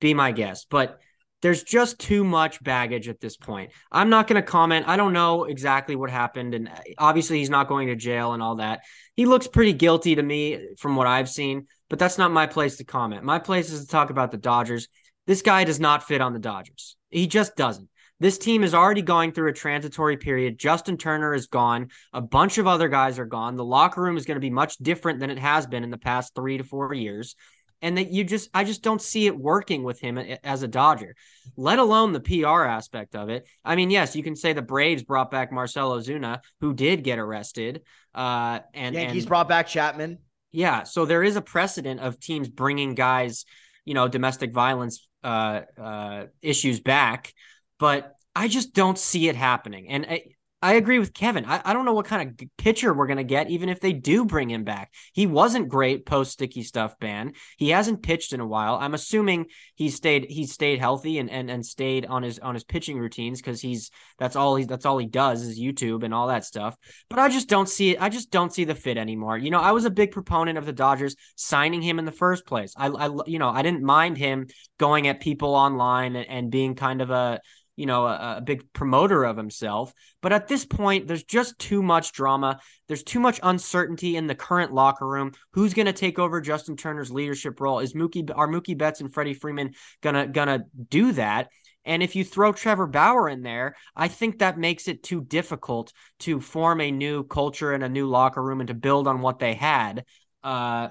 be 0.00 0.14
my 0.14 0.32
guest. 0.32 0.66
But 0.70 0.98
there's 1.42 1.62
just 1.62 1.98
too 1.98 2.24
much 2.24 2.62
baggage 2.62 3.08
at 3.08 3.20
this 3.20 3.36
point. 3.36 3.70
I'm 3.92 4.10
not 4.10 4.26
going 4.26 4.40
to 4.40 4.46
comment. 4.46 4.88
I 4.88 4.96
don't 4.96 5.12
know 5.12 5.44
exactly 5.44 5.94
what 5.94 6.10
happened. 6.10 6.54
And 6.54 6.68
uh, 6.68 6.72
obviously, 6.98 7.38
he's 7.38 7.50
not 7.50 7.68
going 7.68 7.88
to 7.88 7.96
jail 7.96 8.32
and 8.32 8.42
all 8.42 8.56
that. 8.56 8.80
He 9.14 9.26
looks 9.26 9.46
pretty 9.46 9.72
guilty 9.72 10.14
to 10.14 10.22
me 10.22 10.74
from 10.78 10.96
what 10.96 11.06
I've 11.06 11.28
seen, 11.28 11.66
but 11.88 11.98
that's 11.98 12.18
not 12.18 12.30
my 12.30 12.46
place 12.46 12.76
to 12.76 12.84
comment. 12.84 13.22
My 13.22 13.38
place 13.38 13.70
is 13.70 13.82
to 13.82 13.86
talk 13.86 14.10
about 14.10 14.30
the 14.30 14.38
Dodgers. 14.38 14.88
This 15.26 15.42
guy 15.42 15.64
does 15.64 15.80
not 15.80 16.06
fit 16.06 16.20
on 16.20 16.32
the 16.32 16.38
Dodgers. 16.38 16.96
He 17.10 17.26
just 17.26 17.56
doesn't. 17.56 17.88
This 18.18 18.38
team 18.38 18.64
is 18.64 18.72
already 18.72 19.02
going 19.02 19.32
through 19.32 19.50
a 19.50 19.54
transitory 19.54 20.16
period. 20.16 20.58
Justin 20.58 20.96
Turner 20.96 21.34
is 21.34 21.48
gone. 21.48 21.90
A 22.14 22.22
bunch 22.22 22.56
of 22.56 22.66
other 22.66 22.88
guys 22.88 23.18
are 23.18 23.26
gone. 23.26 23.56
The 23.56 23.64
locker 23.64 24.00
room 24.00 24.16
is 24.16 24.24
going 24.24 24.36
to 24.36 24.40
be 24.40 24.50
much 24.50 24.78
different 24.78 25.20
than 25.20 25.28
it 25.28 25.38
has 25.38 25.66
been 25.66 25.84
in 25.84 25.90
the 25.90 25.98
past 25.98 26.34
three 26.34 26.56
to 26.56 26.64
four 26.64 26.94
years 26.94 27.36
and 27.82 27.98
that 27.98 28.10
you 28.10 28.24
just 28.24 28.48
I 28.54 28.64
just 28.64 28.82
don't 28.82 29.02
see 29.02 29.26
it 29.26 29.36
working 29.36 29.82
with 29.82 30.00
him 30.00 30.18
as 30.18 30.62
a 30.62 30.68
Dodger, 30.68 31.14
let 31.56 31.78
alone 31.78 32.12
the 32.12 32.20
PR 32.20 32.64
aspect 32.64 33.14
of 33.14 33.28
it. 33.28 33.46
I 33.64 33.76
mean, 33.76 33.90
yes, 33.90 34.16
you 34.16 34.22
can 34.22 34.36
say 34.36 34.52
the 34.52 34.62
Braves 34.62 35.02
brought 35.02 35.30
back 35.30 35.52
Marcell 35.52 35.92
Ozuna, 35.92 36.40
who 36.60 36.74
did 36.74 37.04
get 37.04 37.18
arrested, 37.18 37.82
uh, 38.14 38.60
and 38.74 38.94
Yankees 38.94 39.24
and, 39.24 39.28
brought 39.28 39.48
back 39.48 39.68
Chapman. 39.68 40.18
Yeah, 40.52 40.84
so 40.84 41.04
there 41.04 41.22
is 41.22 41.36
a 41.36 41.42
precedent 41.42 42.00
of 42.00 42.18
teams 42.18 42.48
bringing 42.48 42.94
guys, 42.94 43.44
you 43.84 43.94
know, 43.94 44.08
domestic 44.08 44.52
violence 44.52 45.06
uh, 45.26 45.62
uh, 45.80 46.26
issues 46.40 46.80
back, 46.80 47.34
but 47.78 48.14
I 48.34 48.48
just 48.48 48.74
don't 48.74 48.98
see 48.98 49.28
it 49.28 49.36
happening. 49.36 49.88
And 49.88 50.06
I, 50.08 50.22
I 50.62 50.74
agree 50.74 50.98
with 50.98 51.12
Kevin. 51.12 51.44
I, 51.44 51.60
I 51.64 51.72
don't 51.74 51.84
know 51.84 51.92
what 51.92 52.06
kind 52.06 52.28
of 52.40 52.48
pitcher 52.56 52.94
we're 52.94 53.06
going 53.06 53.18
to 53.18 53.24
get, 53.24 53.50
even 53.50 53.68
if 53.68 53.78
they 53.78 53.92
do 53.92 54.24
bring 54.24 54.50
him 54.50 54.64
back. 54.64 54.90
He 55.12 55.26
wasn't 55.26 55.68
great 55.68 56.06
post 56.06 56.32
sticky 56.32 56.62
stuff 56.62 56.98
ban. 56.98 57.34
He 57.58 57.70
hasn't 57.70 58.02
pitched 58.02 58.32
in 58.32 58.40
a 58.40 58.46
while. 58.46 58.76
I'm 58.76 58.94
assuming 58.94 59.46
he 59.74 59.90
stayed 59.90 60.24
he 60.30 60.46
stayed 60.46 60.78
healthy 60.78 61.18
and 61.18 61.30
and, 61.30 61.50
and 61.50 61.64
stayed 61.64 62.06
on 62.06 62.22
his 62.22 62.38
on 62.38 62.54
his 62.54 62.64
pitching 62.64 62.98
routines 62.98 63.40
because 63.40 63.60
he's 63.60 63.90
that's 64.18 64.34
all 64.34 64.56
he 64.56 64.64
that's 64.64 64.86
all 64.86 64.96
he 64.96 65.06
does 65.06 65.42
is 65.42 65.60
YouTube 65.60 66.02
and 66.02 66.14
all 66.14 66.28
that 66.28 66.44
stuff. 66.44 66.74
But 67.10 67.18
I 67.18 67.28
just 67.28 67.48
don't 67.48 67.68
see 67.68 67.90
it. 67.90 68.02
I 68.02 68.08
just 68.08 68.30
don't 68.30 68.52
see 68.52 68.64
the 68.64 68.74
fit 68.74 68.96
anymore. 68.96 69.36
You 69.36 69.50
know, 69.50 69.60
I 69.60 69.72
was 69.72 69.84
a 69.84 69.90
big 69.90 70.10
proponent 70.10 70.56
of 70.56 70.64
the 70.64 70.72
Dodgers 70.72 71.16
signing 71.36 71.82
him 71.82 71.98
in 71.98 72.06
the 72.06 72.12
first 72.12 72.46
place. 72.46 72.72
I, 72.76 72.88
I 72.88 73.10
you 73.26 73.38
know 73.38 73.50
I 73.50 73.60
didn't 73.60 73.82
mind 73.82 74.16
him 74.16 74.46
going 74.78 75.06
at 75.06 75.20
people 75.20 75.54
online 75.54 76.16
and, 76.16 76.28
and 76.28 76.50
being 76.50 76.74
kind 76.74 77.02
of 77.02 77.10
a 77.10 77.40
you 77.76 77.86
know, 77.86 78.06
a, 78.06 78.36
a, 78.38 78.40
big 78.40 78.72
promoter 78.72 79.24
of 79.24 79.36
himself. 79.36 79.92
But 80.22 80.32
at 80.32 80.48
this 80.48 80.64
point, 80.64 81.06
there's 81.06 81.24
just 81.24 81.58
too 81.58 81.82
much 81.82 82.12
drama. 82.12 82.58
There's 82.88 83.02
too 83.02 83.20
much 83.20 83.38
uncertainty 83.42 84.16
in 84.16 84.26
the 84.26 84.34
current 84.34 84.72
locker 84.72 85.06
room. 85.06 85.32
Who's 85.52 85.74
going 85.74 85.86
to 85.86 85.92
take 85.92 86.18
over 86.18 86.40
Justin 86.40 86.76
Turner's 86.76 87.12
leadership 87.12 87.60
role? 87.60 87.80
Is 87.80 87.92
Mookie 87.92 88.30
are 88.34 88.48
Mookie 88.48 88.76
Betts 88.76 89.00
and 89.00 89.12
Freddie 89.12 89.34
Freeman 89.34 89.74
gonna 90.02 90.26
gonna 90.26 90.64
do 90.88 91.12
that? 91.12 91.48
And 91.84 92.02
if 92.02 92.16
you 92.16 92.24
throw 92.24 92.52
Trevor 92.52 92.88
Bauer 92.88 93.28
in 93.28 93.42
there, 93.42 93.76
I 93.94 94.08
think 94.08 94.38
that 94.38 94.58
makes 94.58 94.88
it 94.88 95.04
too 95.04 95.22
difficult 95.22 95.92
to 96.20 96.40
form 96.40 96.80
a 96.80 96.90
new 96.90 97.22
culture 97.22 97.72
and 97.72 97.84
a 97.84 97.88
new 97.88 98.08
locker 98.08 98.42
room 98.42 98.60
and 98.60 98.68
to 98.68 98.74
build 98.74 99.06
on 99.06 99.20
what 99.20 99.38
they 99.38 99.54
had. 99.54 100.04
Uh, 100.42 100.88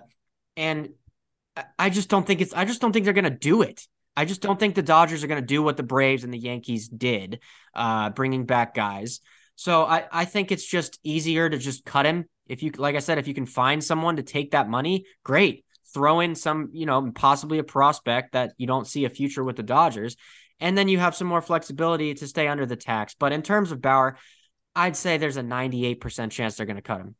and 0.56 0.90
I 1.78 1.90
just 1.90 2.10
don't 2.10 2.26
think 2.26 2.42
it's. 2.42 2.54
I 2.54 2.66
just 2.66 2.80
don't 2.80 2.94
think 2.94 3.06
they're 3.06 3.14
going 3.14 3.26
to 3.26 3.30
do 3.30 3.62
it. 3.62 3.86
I 4.18 4.26
just 4.26 4.42
don't 4.42 4.60
think 4.60 4.76
the 4.76 4.82
Dodgers 4.82 5.24
are 5.24 5.28
going 5.28 5.42
to 5.42 5.46
do 5.46 5.62
what 5.62 5.78
the 5.78 5.84
Braves 5.84 6.24
and 6.24 6.34
the 6.34 6.40
Yankees 6.40 6.88
did, 6.88 7.40
uh, 7.74 8.10
bringing 8.12 8.46
back 8.46 8.74
guys. 8.74 9.20
So 9.56 9.84
I, 9.86 10.06
I 10.12 10.26
think 10.26 10.52
it's 10.52 10.66
just 10.66 11.00
easier 11.04 11.50
to 11.50 11.58
just 11.58 11.86
cut 11.86 12.06
him. 12.06 12.26
If 12.48 12.64
you, 12.64 12.72
like 12.78 12.96
I 12.96 13.00
said, 13.00 13.18
if 13.18 13.28
you 13.28 13.34
can 13.34 13.46
find 13.46 13.84
someone 13.84 14.18
to 14.18 14.24
take 14.24 14.52
that 14.52 14.70
money, 14.70 15.06
great. 15.24 15.66
Throw 15.94 16.20
in 16.20 16.36
some, 16.36 16.70
you 16.74 16.86
know, 16.86 17.12
possibly 17.14 17.58
a 17.58 17.64
prospect 17.64 18.34
that 18.34 18.54
you 18.58 18.68
don't 18.68 18.88
see 18.88 19.06
a 19.06 19.10
future 19.10 19.44
with 19.44 19.56
the 19.56 19.64
Dodgers. 19.64 20.16
And 20.60 20.78
then 20.78 20.88
you 20.88 21.00
have 21.00 21.16
some 21.16 21.28
more 21.28 21.42
flexibility 21.42 22.14
to 22.14 22.28
stay 22.28 22.48
under 22.48 22.66
the 22.66 22.76
tax. 22.76 23.16
But 23.18 23.32
in 23.32 23.42
terms 23.42 23.72
of 23.72 23.82
Bauer, 23.82 24.18
I'd 24.76 24.96
say 24.96 25.18
there's 25.18 25.38
a 25.38 25.42
98% 25.42 26.32
chance 26.32 26.56
they're 26.56 26.66
going 26.66 26.76
to 26.76 26.82
cut 26.82 27.02
him. 27.02 27.16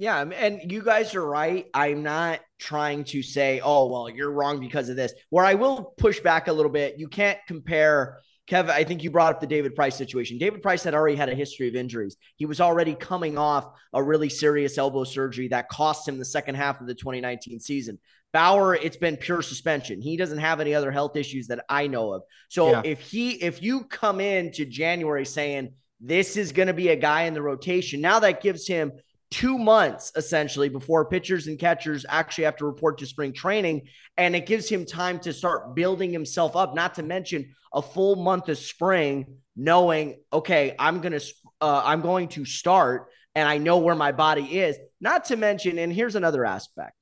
Yeah, 0.00 0.20
um, 0.20 0.32
and 0.32 0.72
you 0.72 0.82
guys 0.82 1.14
are 1.14 1.24
right. 1.24 1.66
I'm 1.74 2.02
not 2.02 2.40
trying 2.58 3.04
to 3.04 3.22
say, 3.22 3.60
oh, 3.62 3.86
well, 3.86 4.08
you're 4.08 4.30
wrong 4.30 4.58
because 4.58 4.88
of 4.88 4.96
this. 4.96 5.12
Where 5.28 5.44
I 5.44 5.52
will 5.54 5.92
push 5.98 6.20
back 6.20 6.48
a 6.48 6.52
little 6.54 6.72
bit, 6.72 6.98
you 6.98 7.06
can't 7.06 7.38
compare. 7.46 8.18
Kevin, 8.46 8.70
I 8.74 8.82
think 8.82 9.04
you 9.04 9.10
brought 9.10 9.34
up 9.34 9.42
the 9.42 9.46
David 9.46 9.74
Price 9.74 9.94
situation. 9.94 10.38
David 10.38 10.62
Price 10.62 10.82
had 10.82 10.94
already 10.94 11.16
had 11.16 11.28
a 11.28 11.34
history 11.34 11.68
of 11.68 11.76
injuries. 11.76 12.16
He 12.36 12.46
was 12.46 12.62
already 12.62 12.94
coming 12.94 13.36
off 13.36 13.66
a 13.92 14.02
really 14.02 14.30
serious 14.30 14.78
elbow 14.78 15.04
surgery 15.04 15.48
that 15.48 15.68
cost 15.68 16.08
him 16.08 16.18
the 16.18 16.24
second 16.24 16.54
half 16.54 16.80
of 16.80 16.86
the 16.86 16.94
2019 16.94 17.60
season. 17.60 17.98
Bauer, 18.32 18.74
it's 18.74 18.96
been 18.96 19.18
pure 19.18 19.42
suspension. 19.42 20.00
He 20.00 20.16
doesn't 20.16 20.38
have 20.38 20.60
any 20.60 20.74
other 20.74 20.90
health 20.90 21.14
issues 21.14 21.48
that 21.48 21.66
I 21.68 21.88
know 21.88 22.14
of. 22.14 22.22
So 22.48 22.70
yeah. 22.70 22.82
if 22.86 23.02
he 23.02 23.32
if 23.32 23.62
you 23.62 23.84
come 23.84 24.18
into 24.18 24.64
January 24.64 25.26
saying 25.26 25.74
this 26.00 26.38
is 26.38 26.52
going 26.52 26.68
to 26.68 26.74
be 26.74 26.88
a 26.88 26.96
guy 26.96 27.24
in 27.24 27.34
the 27.34 27.42
rotation, 27.42 28.00
now 28.00 28.20
that 28.20 28.40
gives 28.40 28.66
him 28.66 28.92
two 29.30 29.56
months 29.56 30.12
essentially 30.16 30.68
before 30.68 31.04
pitchers 31.04 31.46
and 31.46 31.58
catchers 31.58 32.04
actually 32.08 32.44
have 32.44 32.56
to 32.56 32.66
report 32.66 32.98
to 32.98 33.06
spring 33.06 33.32
training. 33.32 33.88
And 34.16 34.34
it 34.34 34.46
gives 34.46 34.68
him 34.68 34.84
time 34.84 35.20
to 35.20 35.32
start 35.32 35.74
building 35.74 36.12
himself 36.12 36.56
up, 36.56 36.74
not 36.74 36.96
to 36.96 37.02
mention 37.02 37.54
a 37.72 37.80
full 37.80 38.16
month 38.16 38.48
of 38.48 38.58
spring, 38.58 39.38
knowing, 39.56 40.20
okay, 40.32 40.74
I'm 40.78 41.00
going 41.00 41.18
to, 41.18 41.24
uh, 41.60 41.82
I'm 41.84 42.00
going 42.00 42.28
to 42.28 42.44
start 42.44 43.08
and 43.34 43.48
I 43.48 43.58
know 43.58 43.78
where 43.78 43.94
my 43.94 44.12
body 44.12 44.58
is. 44.58 44.76
Not 45.00 45.26
to 45.26 45.36
mention, 45.36 45.78
and 45.78 45.92
here's 45.92 46.16
another 46.16 46.44
aspect 46.44 46.94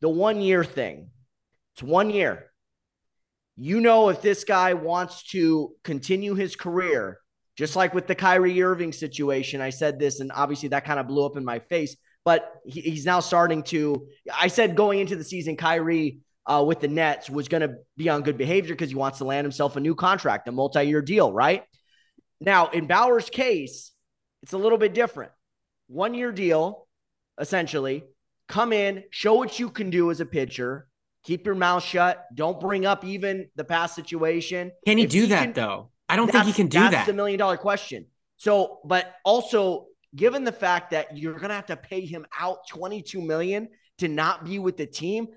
the 0.00 0.08
one 0.08 0.42
year 0.42 0.64
thing. 0.64 1.08
It's 1.74 1.82
one 1.82 2.10
year. 2.10 2.50
You 3.56 3.80
know, 3.80 4.10
if 4.10 4.20
this 4.20 4.44
guy 4.44 4.74
wants 4.74 5.22
to 5.30 5.72
continue 5.82 6.34
his 6.34 6.56
career, 6.56 7.18
just 7.56 7.76
like 7.76 7.94
with 7.94 8.06
the 8.06 8.14
Kyrie 8.14 8.62
Irving 8.62 8.92
situation, 8.92 9.60
I 9.60 9.70
said 9.70 9.98
this, 9.98 10.20
and 10.20 10.32
obviously 10.32 10.70
that 10.70 10.84
kind 10.84 10.98
of 10.98 11.06
blew 11.06 11.24
up 11.24 11.36
in 11.36 11.44
my 11.44 11.60
face. 11.60 11.96
But 12.24 12.52
he, 12.64 12.80
he's 12.80 13.04
now 13.04 13.20
starting 13.20 13.62
to. 13.64 14.06
I 14.32 14.48
said 14.48 14.76
going 14.76 15.00
into 15.00 15.16
the 15.16 15.24
season, 15.24 15.56
Kyrie 15.56 16.20
uh, 16.46 16.64
with 16.66 16.80
the 16.80 16.88
Nets 16.88 17.30
was 17.30 17.48
going 17.48 17.62
to 17.62 17.76
be 17.96 18.08
on 18.08 18.22
good 18.22 18.38
behavior 18.38 18.74
because 18.74 18.90
he 18.90 18.96
wants 18.96 19.18
to 19.18 19.24
land 19.24 19.44
himself 19.44 19.76
a 19.76 19.80
new 19.80 19.94
contract, 19.94 20.48
a 20.48 20.52
multi-year 20.52 21.02
deal, 21.02 21.32
right? 21.32 21.64
Now, 22.40 22.68
in 22.68 22.86
Bauer's 22.86 23.30
case, 23.30 23.92
it's 24.42 24.52
a 24.52 24.58
little 24.58 24.78
bit 24.78 24.92
different. 24.92 25.32
One-year 25.86 26.32
deal, 26.32 26.86
essentially. 27.38 28.04
Come 28.48 28.72
in, 28.72 29.04
show 29.10 29.34
what 29.34 29.58
you 29.58 29.70
can 29.70 29.88
do 29.88 30.10
as 30.10 30.20
a 30.20 30.26
pitcher. 30.26 30.86
Keep 31.24 31.46
your 31.46 31.54
mouth 31.54 31.82
shut. 31.82 32.22
Don't 32.34 32.60
bring 32.60 32.84
up 32.84 33.04
even 33.04 33.48
the 33.56 33.64
past 33.64 33.94
situation. 33.94 34.70
Can 34.86 34.98
he 34.98 35.04
if 35.04 35.10
do 35.10 35.22
he 35.22 35.26
that 35.28 35.44
can, 35.44 35.52
though? 35.54 35.90
I 36.08 36.16
don't 36.16 36.30
think 36.30 36.44
he 36.44 36.52
can 36.52 36.68
do 36.68 36.78
that's 36.78 36.90
that. 36.90 36.96
That's 36.98 37.06
the 37.08 37.14
million 37.14 37.38
dollar 37.38 37.56
question. 37.56 38.06
So, 38.36 38.80
but 38.84 39.14
also 39.24 39.86
given 40.14 40.44
the 40.44 40.52
fact 40.52 40.90
that 40.90 41.16
you're 41.16 41.34
going 41.34 41.48
to 41.48 41.54
have 41.54 41.66
to 41.66 41.76
pay 41.76 42.04
him 42.04 42.26
out 42.38 42.68
22 42.68 43.20
million 43.20 43.68
to 43.98 44.08
not 44.08 44.44
be 44.44 44.58
with 44.58 44.76
the 44.76 44.86
team, 44.86 45.28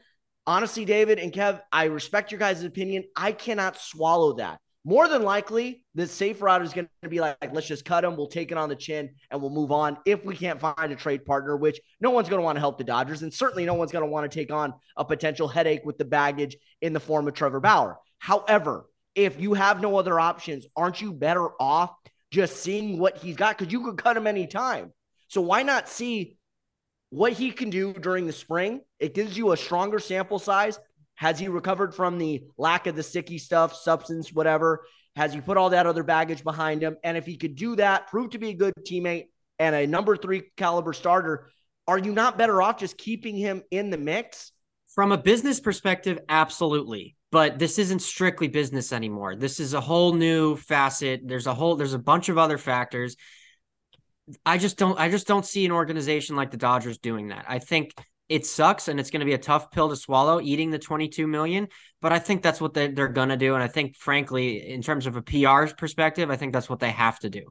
honestly, 0.45 0.85
David 0.85 1.19
and 1.19 1.31
Kev, 1.31 1.61
I 1.71 1.85
respect 1.85 2.31
your 2.31 2.39
guys' 2.39 2.63
opinion. 2.63 3.05
I 3.15 3.31
cannot 3.31 3.77
swallow 3.77 4.33
that. 4.33 4.59
More 4.83 5.09
than 5.09 5.23
likely, 5.23 5.83
the 5.95 6.07
safe 6.07 6.41
route 6.41 6.61
is 6.61 6.71
going 6.71 6.87
to 7.03 7.09
be 7.09 7.19
like, 7.19 7.51
let's 7.51 7.67
just 7.67 7.83
cut 7.83 8.05
him. 8.05 8.15
We'll 8.15 8.27
take 8.27 8.53
it 8.53 8.57
on 8.57 8.69
the 8.69 8.75
chin 8.75 9.09
and 9.29 9.41
we'll 9.41 9.51
move 9.51 9.69
on 9.69 9.97
if 10.05 10.23
we 10.23 10.33
can't 10.33 10.61
find 10.61 10.93
a 10.93 10.95
trade 10.95 11.25
partner, 11.25 11.57
which 11.57 11.81
no 11.99 12.11
one's 12.11 12.29
going 12.29 12.39
to 12.39 12.43
want 12.45 12.55
to 12.55 12.61
help 12.61 12.77
the 12.77 12.85
Dodgers. 12.85 13.21
And 13.21 13.33
certainly 13.33 13.65
no 13.65 13.73
one's 13.73 13.91
going 13.91 14.05
to 14.05 14.09
want 14.09 14.31
to 14.31 14.33
take 14.33 14.49
on 14.49 14.73
a 14.95 15.03
potential 15.03 15.49
headache 15.49 15.81
with 15.83 15.97
the 15.97 16.05
baggage 16.05 16.55
in 16.81 16.93
the 16.93 17.01
form 17.01 17.27
of 17.27 17.33
Trevor 17.33 17.59
Bauer. 17.59 17.97
However, 18.19 18.85
if 19.17 19.41
you 19.41 19.55
have 19.55 19.81
no 19.81 19.97
other 19.97 20.19
options, 20.19 20.67
aren't 20.75 21.01
you 21.01 21.11
better 21.11 21.49
off 21.59 21.93
just 22.31 22.57
seeing 22.57 22.99
what 22.99 23.17
he's 23.17 23.35
got? 23.35 23.57
Because 23.57 23.73
you 23.73 23.83
could 23.83 23.97
cut 23.97 24.15
him 24.15 24.27
anytime. 24.27 24.93
So 25.27 25.41
why 25.41 25.63
not 25.63 25.89
see 25.89 26.37
what 27.09 27.33
he 27.33 27.51
can 27.51 27.71
do 27.71 27.93
during 27.93 28.27
the 28.27 28.33
spring? 28.33 28.81
It 28.99 29.15
gives 29.15 29.35
you 29.35 29.51
a 29.51 29.57
stronger 29.57 29.97
sample 29.97 30.37
size. 30.37 30.79
Has 31.15 31.39
he 31.39 31.47
recovered 31.47 31.95
from 31.95 32.19
the 32.19 32.43
lack 32.59 32.85
of 32.85 32.95
the 32.95 33.01
sticky 33.01 33.39
stuff, 33.39 33.75
substance, 33.75 34.31
whatever? 34.31 34.85
Has 35.15 35.33
he 35.33 35.41
put 35.41 35.57
all 35.57 35.71
that 35.71 35.87
other 35.87 36.03
baggage 36.03 36.43
behind 36.43 36.83
him? 36.83 36.95
And 37.03 37.17
if 37.17 37.25
he 37.25 37.37
could 37.37 37.55
do 37.55 37.75
that, 37.77 38.07
prove 38.07 38.29
to 38.29 38.37
be 38.37 38.49
a 38.49 38.53
good 38.53 38.73
teammate 38.81 39.29
and 39.57 39.73
a 39.73 39.87
number 39.87 40.15
three 40.15 40.43
caliber 40.57 40.93
starter, 40.93 41.49
are 41.87 41.97
you 41.97 42.11
not 42.11 42.37
better 42.37 42.61
off 42.61 42.77
just 42.77 42.99
keeping 42.99 43.35
him 43.35 43.63
in 43.71 43.89
the 43.89 43.97
mix? 43.97 44.51
From 44.93 45.11
a 45.11 45.17
business 45.17 45.59
perspective, 45.59 46.19
absolutely 46.29 47.16
but 47.31 47.59
this 47.59 47.77
isn't 47.77 47.99
strictly 47.99 48.47
business 48.47 48.93
anymore. 48.93 49.35
This 49.35 49.59
is 49.59 49.73
a 49.73 49.81
whole 49.81 50.13
new 50.13 50.55
facet. 50.55 51.21
There's 51.25 51.47
a 51.47 51.53
whole 51.53 51.75
there's 51.75 51.93
a 51.93 51.99
bunch 51.99 52.29
of 52.29 52.37
other 52.37 52.57
factors. 52.57 53.15
I 54.45 54.57
just 54.57 54.77
don't 54.77 54.97
I 54.99 55.09
just 55.09 55.27
don't 55.27 55.45
see 55.45 55.65
an 55.65 55.71
organization 55.71 56.35
like 56.35 56.51
the 56.51 56.57
Dodgers 56.57 56.97
doing 56.97 57.29
that. 57.29 57.45
I 57.47 57.59
think 57.59 57.93
it 58.29 58.45
sucks 58.45 58.87
and 58.87 58.99
it's 58.99 59.09
going 59.09 59.21
to 59.21 59.25
be 59.25 59.33
a 59.33 59.37
tough 59.37 59.71
pill 59.71 59.89
to 59.89 59.95
swallow 59.95 60.41
eating 60.41 60.69
the 60.69 60.79
22 60.79 61.27
million, 61.27 61.69
but 62.01 62.11
I 62.11 62.19
think 62.19 62.43
that's 62.43 62.59
what 62.59 62.73
they, 62.73 62.89
they're 62.89 63.07
going 63.07 63.29
to 63.29 63.37
do 63.37 63.55
and 63.55 63.63
I 63.63 63.67
think 63.67 63.95
frankly 63.95 64.69
in 64.69 64.81
terms 64.81 65.05
of 65.05 65.15
a 65.15 65.21
PR 65.21 65.73
perspective, 65.77 66.29
I 66.29 66.35
think 66.35 66.53
that's 66.53 66.69
what 66.69 66.79
they 66.79 66.91
have 66.91 67.19
to 67.19 67.29
do. 67.29 67.43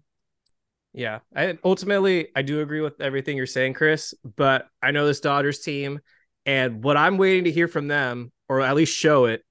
Yeah, 0.92 1.18
I 1.34 1.58
ultimately 1.62 2.28
I 2.34 2.40
do 2.40 2.60
agree 2.60 2.80
with 2.80 3.02
everything 3.02 3.36
you're 3.36 3.44
saying, 3.44 3.74
Chris, 3.74 4.14
but 4.36 4.66
I 4.82 4.92
know 4.92 5.06
this 5.06 5.20
Dodgers 5.20 5.60
team 5.60 6.00
and 6.46 6.82
what 6.82 6.96
I'm 6.96 7.18
waiting 7.18 7.44
to 7.44 7.52
hear 7.52 7.68
from 7.68 7.88
them 7.88 8.32
or 8.48 8.62
at 8.62 8.76
least 8.76 8.96
show 8.96 9.26
it 9.26 9.42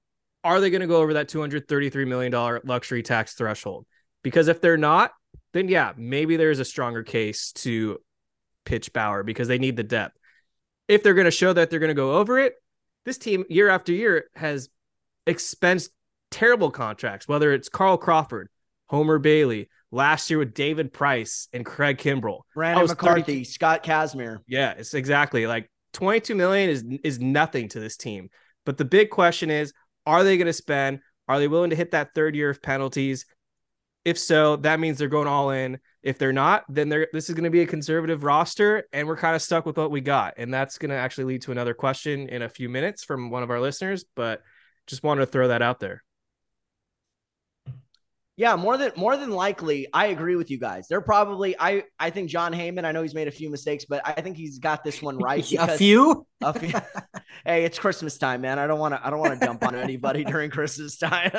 are 0.46 0.60
they 0.60 0.70
going 0.70 0.80
to 0.80 0.86
go 0.86 0.96
over 1.02 1.14
that 1.14 1.28
$233 1.28 2.06
million 2.06 2.60
luxury 2.64 3.02
tax 3.02 3.34
threshold? 3.34 3.86
Because 4.22 4.48
if 4.48 4.60
they're 4.60 4.76
not, 4.76 5.12
then 5.52 5.68
yeah, 5.68 5.92
maybe 5.96 6.36
there's 6.36 6.58
a 6.58 6.64
stronger 6.64 7.02
case 7.02 7.52
to 7.52 7.98
pitch 8.64 8.92
Bauer 8.92 9.22
because 9.22 9.48
they 9.48 9.58
need 9.58 9.76
the 9.76 9.82
depth. 9.82 10.16
If 10.88 11.02
they're 11.02 11.14
going 11.14 11.26
to 11.26 11.30
show 11.30 11.52
that 11.52 11.70
they're 11.70 11.80
going 11.80 11.88
to 11.88 11.94
go 11.94 12.14
over 12.14 12.38
it, 12.38 12.54
this 13.04 13.18
team 13.18 13.44
year 13.48 13.68
after 13.68 13.92
year 13.92 14.26
has 14.34 14.68
expensed 15.26 15.90
terrible 16.30 16.70
contracts, 16.70 17.26
whether 17.28 17.52
it's 17.52 17.68
Carl 17.68 17.96
Crawford, 17.96 18.48
Homer 18.86 19.18
Bailey, 19.18 19.68
last 19.90 20.30
year 20.30 20.38
with 20.38 20.54
David 20.54 20.92
Price 20.92 21.48
and 21.52 21.64
Craig 21.64 21.98
Kimbrel, 21.98 22.40
Brandon 22.54 22.86
McCarthy, 22.86 23.38
30... 23.38 23.44
Scott 23.44 23.84
Kazmir. 23.84 24.38
Yeah, 24.46 24.74
it's 24.76 24.94
exactly 24.94 25.46
like 25.46 25.70
22 25.92 26.34
million 26.34 26.70
is 26.70 26.84
is 27.02 27.18
nothing 27.20 27.68
to 27.70 27.80
this 27.80 27.96
team. 27.96 28.28
But 28.64 28.76
the 28.76 28.84
big 28.84 29.10
question 29.10 29.50
is, 29.50 29.72
are 30.06 30.24
they 30.24 30.36
going 30.36 30.46
to 30.46 30.52
spend? 30.52 31.00
Are 31.28 31.38
they 31.38 31.48
willing 31.48 31.70
to 31.70 31.76
hit 31.76 31.90
that 31.90 32.14
third 32.14 32.36
year 32.36 32.50
of 32.50 32.62
penalties? 32.62 33.26
If 34.04 34.18
so, 34.18 34.56
that 34.56 34.78
means 34.78 34.98
they're 34.98 35.08
going 35.08 35.26
all 35.26 35.50
in. 35.50 35.78
If 36.02 36.18
they're 36.18 36.32
not, 36.32 36.64
then 36.68 36.88
they're 36.88 37.08
this 37.12 37.28
is 37.28 37.34
going 37.34 37.44
to 37.44 37.50
be 37.50 37.62
a 37.62 37.66
conservative 37.66 38.22
roster, 38.22 38.84
and 38.92 39.08
we're 39.08 39.16
kind 39.16 39.34
of 39.34 39.42
stuck 39.42 39.66
with 39.66 39.76
what 39.76 39.90
we 39.90 40.00
got. 40.00 40.34
And 40.36 40.54
that's 40.54 40.78
going 40.78 40.90
to 40.90 40.96
actually 40.96 41.24
lead 41.24 41.42
to 41.42 41.52
another 41.52 41.74
question 41.74 42.28
in 42.28 42.42
a 42.42 42.48
few 42.48 42.68
minutes 42.68 43.02
from 43.02 43.30
one 43.30 43.42
of 43.42 43.50
our 43.50 43.60
listeners. 43.60 44.04
But 44.14 44.42
just 44.86 45.02
wanted 45.02 45.26
to 45.26 45.32
throw 45.32 45.48
that 45.48 45.62
out 45.62 45.80
there. 45.80 46.04
Yeah, 48.38 48.54
more 48.56 48.76
than 48.76 48.92
more 48.96 49.16
than 49.16 49.30
likely, 49.30 49.86
I 49.94 50.08
agree 50.08 50.36
with 50.36 50.50
you 50.50 50.58
guys. 50.58 50.88
They're 50.88 51.00
probably 51.00 51.56
I 51.58 51.84
I 51.98 52.10
think 52.10 52.28
Jon 52.28 52.52
Heyman. 52.52 52.84
I 52.84 52.92
know 52.92 53.00
he's 53.00 53.14
made 53.14 53.28
a 53.28 53.32
few 53.32 53.48
mistakes, 53.48 53.86
but 53.88 54.02
I 54.04 54.20
think 54.20 54.36
he's 54.36 54.58
got 54.58 54.84
this 54.84 55.00
one 55.00 55.16
right. 55.16 55.50
a 55.58 55.78
few. 55.78 56.26
A 56.42 56.52
few. 56.52 56.68
hey, 57.46 57.64
it's 57.64 57.78
Christmas 57.78 58.18
time, 58.18 58.42
man. 58.42 58.58
I 58.58 58.66
don't 58.66 58.78
want 58.78 58.92
to 58.92 59.04
I 59.04 59.08
don't 59.08 59.20
want 59.20 59.40
to 59.40 59.46
dump 59.46 59.64
on 59.66 59.74
anybody 59.74 60.22
during 60.32 60.50
Christmas 60.50 60.98
time. 60.98 61.32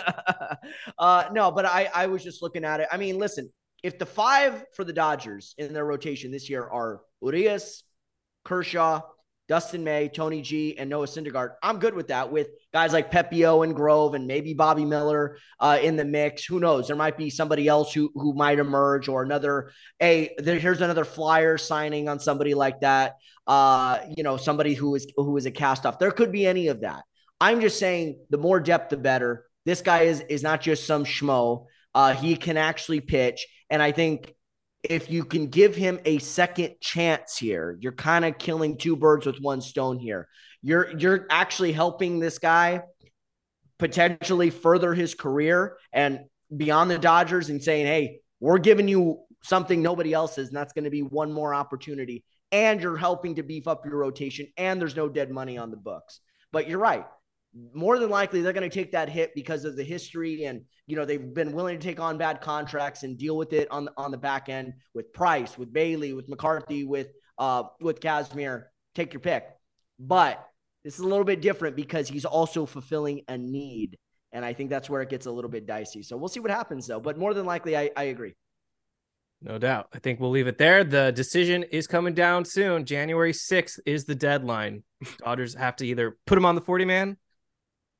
uh, 0.98 1.26
no, 1.32 1.52
but 1.52 1.66
I 1.66 1.88
I 1.94 2.08
was 2.08 2.24
just 2.24 2.42
looking 2.42 2.66
at 2.66 2.80
it. 2.80 2.88
I 2.92 2.98
mean, 2.98 3.20
listen, 3.20 3.52
if 3.84 4.00
the 4.00 4.08
five 4.08 4.66
for 4.76 4.84
the 4.84 4.94
Dodgers 4.94 5.54
in 5.60 5.74
their 5.74 5.86
rotation 5.86 6.32
this 6.32 6.50
year 6.50 6.64
are 6.64 7.02
Urias, 7.22 7.84
Kershaw, 8.44 9.02
Dustin 9.48 9.84
May, 9.84 10.10
Tony 10.10 10.42
G, 10.42 10.78
and 10.78 10.90
Noah 10.90 11.08
Syndergaard. 11.08 11.52
I'm 11.64 11.80
good 11.80 11.94
with 11.94 12.10
that. 12.10 12.32
With 12.32 12.50
guys 12.74 12.92
like 12.92 13.12
Pepiot 13.12 13.64
and 13.64 13.76
Grove, 13.76 14.14
and 14.14 14.28
maybe 14.28 14.54
Bobby 14.54 14.84
Miller 14.84 15.38
uh, 15.60 15.80
in 15.82 15.96
the 15.96 16.04
mix. 16.04 16.44
Who 16.46 16.60
knows? 16.60 16.88
There 16.88 16.96
might 16.96 17.18
be 17.18 17.30
somebody 17.30 17.68
else 17.68 17.94
who 17.94 18.12
who 18.14 18.34
might 18.34 18.60
emerge, 18.60 19.08
or 19.08 19.24
another. 19.24 19.72
Hey, 20.00 20.36
there, 20.38 20.60
here's 20.60 20.82
another 20.82 21.06
flyer 21.06 21.58
signing 21.58 22.10
on 22.10 22.20
somebody 22.20 22.54
like 22.54 22.82
that. 22.82 23.16
Uh, 23.46 24.00
you 24.16 24.24
know, 24.24 24.36
somebody 24.36 24.74
who 24.74 24.96
is 24.96 25.08
who 25.16 25.38
is 25.38 25.46
a 25.46 25.52
cast 25.52 25.86
off. 25.86 26.00
There 26.00 26.12
could 26.12 26.32
be 26.32 26.46
any 26.46 26.68
of 26.68 26.82
that. 26.82 27.04
I'm 27.40 27.62
just 27.62 27.80
saying, 27.80 28.20
the 28.30 28.38
more 28.38 28.60
depth, 28.60 28.90
the 28.90 28.98
better. 28.98 29.46
This 29.66 29.82
guy 29.82 30.02
is 30.04 30.22
is 30.22 30.44
not 30.44 30.62
just 30.62 30.86
some 30.86 31.06
schmo. 31.06 31.66
Uh, 31.96 32.14
he 32.14 32.36
can 32.36 32.58
actually 32.58 33.00
pitch, 33.00 33.48
and 33.70 33.82
I 33.82 33.92
think 33.92 34.34
if 34.90 35.10
you 35.10 35.24
can 35.24 35.48
give 35.48 35.76
him 35.76 36.00
a 36.06 36.20
second 36.20 36.76
chance 36.80 37.38
here, 37.38 37.78
you're 37.80 37.92
kind 37.92 38.26
of 38.26 38.38
killing 38.38 38.78
two 38.78 38.96
birds 38.96 39.26
with 39.26 39.40
one 39.40 39.62
stone 39.62 40.00
here. 40.00 40.28
You're 40.62 40.98
you're 40.98 41.28
actually 41.30 41.72
helping 41.72 42.20
this 42.20 42.40
guy 42.40 42.82
potentially 43.80 44.50
further 44.50 44.94
his 44.94 45.14
career 45.14 45.78
and 45.94 46.22
beyond 46.56 46.90
the 46.90 46.98
Dodgers 46.98 47.50
and 47.50 47.64
saying, 47.64 47.86
"Hey, 47.86 48.20
we're 48.40 48.58
giving 48.58 48.88
you 48.88 49.20
something 49.44 49.82
nobody 49.82 50.14
else 50.14 50.38
is, 50.38 50.48
and 50.48 50.58
that's 50.58 50.74
going 50.74 50.86
to 50.86 50.90
be 50.90 51.02
one 51.02 51.32
more 51.32 51.54
opportunity." 51.54 52.24
And 52.52 52.82
you're 52.82 52.98
helping 52.98 53.36
to 53.36 53.44
beef 53.44 53.68
up 53.68 53.86
your 53.86 53.98
rotation, 53.98 54.48
and 54.58 54.80
there's 54.80 54.96
no 54.96 55.10
dead 55.10 55.30
money 55.30 55.58
on 55.58 55.72
the 55.72 55.78
books. 55.78 56.22
But 56.52 56.68
you're 56.68 56.80
right 56.80 57.06
more 57.74 58.00
than 58.00 58.10
likely 58.10 58.42
they're 58.42 58.54
going 58.54 58.70
to 58.70 58.74
take 58.74 58.92
that 58.92 59.10
hit 59.10 59.34
because 59.36 59.66
of 59.66 59.76
the 59.76 59.84
history 59.84 60.46
and 60.46 60.62
you 60.86 60.96
know 60.96 61.06
they've 61.06 61.34
been 61.34 61.52
willing 61.52 61.80
to 61.80 61.84
take 61.84 62.00
on 62.00 62.18
bad 62.18 62.42
contracts 62.42 63.04
and 63.04 63.18
deal 63.18 63.38
with 63.38 63.54
it 63.54 63.70
on 63.72 63.86
the, 63.86 63.94
on 63.98 64.12
the 64.12 64.18
back 64.18 64.50
end 64.50 64.74
with 64.94 65.12
Price, 65.14 65.58
with 65.58 65.72
Bailey, 65.72 66.14
with 66.14 66.28
McCarthy, 66.30 66.84
with 66.84 67.08
uh 67.38 67.64
with 67.80 68.00
Kazmir. 68.00 68.66
Take 68.96 69.14
your 69.14 69.20
pick. 69.20 69.46
But 70.00 70.46
this 70.84 70.96
is 70.96 71.00
a 71.00 71.08
little 71.08 71.26
bit 71.26 71.42
different 71.42 71.76
because 71.76 72.08
he's 72.08 72.26
also 72.26 72.66
fulfilling 72.66 73.22
a 73.28 73.38
need. 73.38 73.98
And 74.32 74.44
I 74.44 74.54
think 74.54 74.70
that's 74.70 74.90
where 74.90 75.02
it 75.02 75.10
gets 75.10 75.26
a 75.26 75.32
little 75.32 75.50
bit 75.50 75.66
dicey. 75.66 76.04
So 76.04 76.18
we'll 76.18 76.30
see 76.30 76.40
what 76.40 76.52
happens 76.52 76.88
though. 76.88 77.00
But 77.00 77.18
more 77.18 77.34
than 77.34 77.46
likely, 77.46 77.78
I, 77.78 77.90
I 77.96 78.06
agree. 78.06 78.36
No 79.42 79.58
doubt. 79.58 79.90
I 79.94 80.00
think 80.00 80.20
we'll 80.20 80.32
leave 80.32 80.48
it 80.48 80.58
there. 80.58 80.84
The 80.84 81.12
decision 81.12 81.64
is 81.64 81.86
coming 81.86 82.16
down 82.16 82.44
soon. 82.44 82.86
January 82.86 83.34
6th 83.34 83.80
is 83.86 84.06
the 84.06 84.16
deadline. 84.16 84.84
Dodgers 85.20 85.54
have 85.54 85.76
to 85.78 85.86
either 85.86 86.18
put 86.26 86.38
him 86.38 86.46
on 86.46 86.56
the 86.56 86.62
40 86.62 86.86
man 86.86 87.18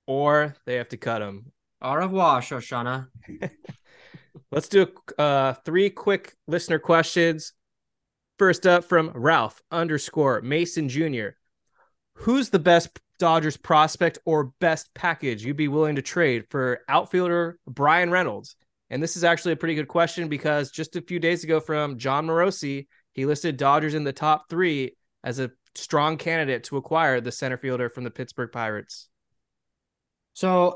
or 0.08 0.56
they 0.66 0.76
have 0.76 0.90
to 0.90 0.98
cut 0.98 1.22
him. 1.22 1.52
Au 1.82 1.96
revoir, 1.96 2.42
Shoshana. 2.42 3.08
Let's 4.52 4.70
do 4.70 4.88
uh, 5.18 5.54
three 5.66 5.90
quick 5.90 6.34
listener 6.48 6.80
questions. 6.80 7.54
First 8.40 8.66
up 8.66 8.86
from 8.86 9.12
Ralph 9.14 9.62
underscore 9.72 10.42
Mason 10.42 10.90
Jr. 10.90 11.30
Who's 12.14 12.50
the 12.50 12.60
best 12.60 13.00
Dodgers 13.20 13.58
prospect 13.58 14.20
or 14.26 14.52
best 14.60 14.94
package 14.94 15.44
you'd 15.44 15.58
be 15.58 15.68
willing 15.68 15.96
to 15.96 16.02
trade 16.02 16.46
for 16.50 16.82
outfielder 16.88 17.60
Bryan 17.68 18.12
Reynolds? 18.12 18.56
And 18.90 19.04
this 19.04 19.18
is 19.18 19.24
actually 19.24 19.54
a 19.54 19.58
pretty 19.58 19.76
good 19.76 19.88
question 19.88 20.30
because 20.30 20.72
just 20.72 20.96
a 20.96 21.02
few 21.02 21.20
days 21.20 21.44
ago 21.44 21.60
from 21.60 21.98
Jon 21.98 22.28
Morosi, 22.28 22.88
he 23.14 23.26
listed 23.26 23.58
Dodgers 23.58 23.96
in 23.96 24.04
the 24.04 24.14
top 24.14 24.50
three 24.50 24.96
as 25.24 25.40
a 25.40 25.52
strong 25.76 26.18
candidate 26.18 26.64
to 26.66 26.78
acquire 26.78 27.20
the 27.20 27.32
center 27.32 27.58
fielder 27.58 27.90
from 27.90 28.04
the 28.04 28.12
Pittsburgh 28.12 28.52
Pirates. 28.52 29.10
So 30.38 30.76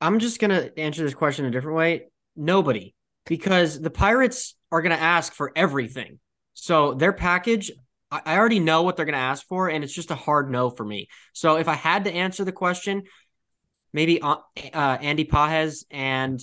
I'm 0.00 0.20
just 0.20 0.38
going 0.38 0.52
to 0.52 0.78
answer 0.78 1.02
this 1.02 1.14
question 1.14 1.46
a 1.46 1.50
different 1.50 1.76
way. 1.76 2.10
Nobody, 2.36 2.94
because 3.26 3.80
the 3.80 3.90
Pirates 3.90 4.54
are 4.70 4.82
going 4.82 4.96
to 4.96 5.02
ask 5.02 5.32
for 5.32 5.50
everything. 5.56 6.20
So 6.54 6.94
their 6.94 7.12
package, 7.12 7.72
I 8.08 8.38
already 8.38 8.60
know 8.60 8.82
what 8.82 8.94
they're 8.94 9.04
going 9.04 9.14
to 9.14 9.18
ask 9.18 9.44
for, 9.48 9.68
and 9.68 9.82
it's 9.82 9.92
just 9.92 10.12
a 10.12 10.14
hard 10.14 10.48
no 10.48 10.70
for 10.70 10.84
me. 10.84 11.08
So 11.32 11.56
if 11.56 11.66
I 11.66 11.74
had 11.74 12.04
to 12.04 12.12
answer 12.12 12.44
the 12.44 12.52
question, 12.52 13.02
maybe 13.92 14.22
uh, 14.22 14.36
uh, 14.72 14.98
Andy 15.00 15.24
Pages 15.24 15.84
and 15.90 16.40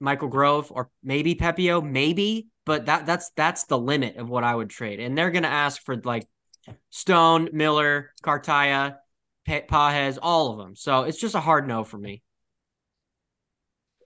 Michael 0.00 0.28
Grove, 0.28 0.70
or 0.70 0.90
maybe 1.02 1.34
Pepiot, 1.34 1.88
maybe, 1.90 2.48
but 2.66 2.84
that 2.84 3.06
that's 3.06 3.30
that's 3.34 3.64
the 3.64 3.78
limit 3.78 4.16
of 4.16 4.28
what 4.28 4.44
I 4.44 4.54
would 4.54 4.68
trade. 4.68 5.00
And 5.00 5.16
they're 5.16 5.30
going 5.30 5.44
to 5.44 5.48
ask 5.48 5.82
for 5.86 5.96
like 5.96 6.28
Stone, 6.90 7.48
Miller, 7.54 8.10
Cartaya, 8.22 8.96
Pages, 9.48 10.18
all 10.20 10.52
of 10.52 10.58
them. 10.58 10.76
So 10.76 11.02
it's 11.02 11.18
just 11.18 11.34
a 11.34 11.40
hard 11.40 11.66
no 11.66 11.84
for 11.84 11.98
me. 11.98 12.22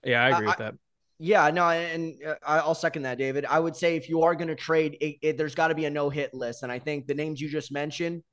Yeah, 0.03 0.23
I 0.23 0.29
agree 0.29 0.47
with 0.47 0.57
that. 0.57 0.75
Yeah, 1.19 1.49
no, 1.51 1.69
and 1.69 2.15
uh, 2.25 2.35
I'll 2.45 2.75
second 2.75 3.03
that, 3.03 3.17
David. 3.17 3.45
I 3.45 3.59
would 3.59 3.75
say 3.75 3.95
if 3.95 4.09
you 4.09 4.23
are 4.23 4.35
going 4.35 4.49
to 4.49 4.55
trade, 4.55 4.97
it, 4.99 5.17
it, 5.21 5.37
there's 5.37 5.55
got 5.55 5.69
to 5.69 5.75
be 5.75 5.85
a 5.85 5.89
no 5.89 6.09
hit 6.09 6.33
list, 6.33 6.63
and 6.63 6.71
I 6.71 6.79
think 6.79 7.07
the 7.07 7.13
names 7.13 7.39
you 7.39 7.49
just 7.49 7.71
mentioned, 7.71 8.23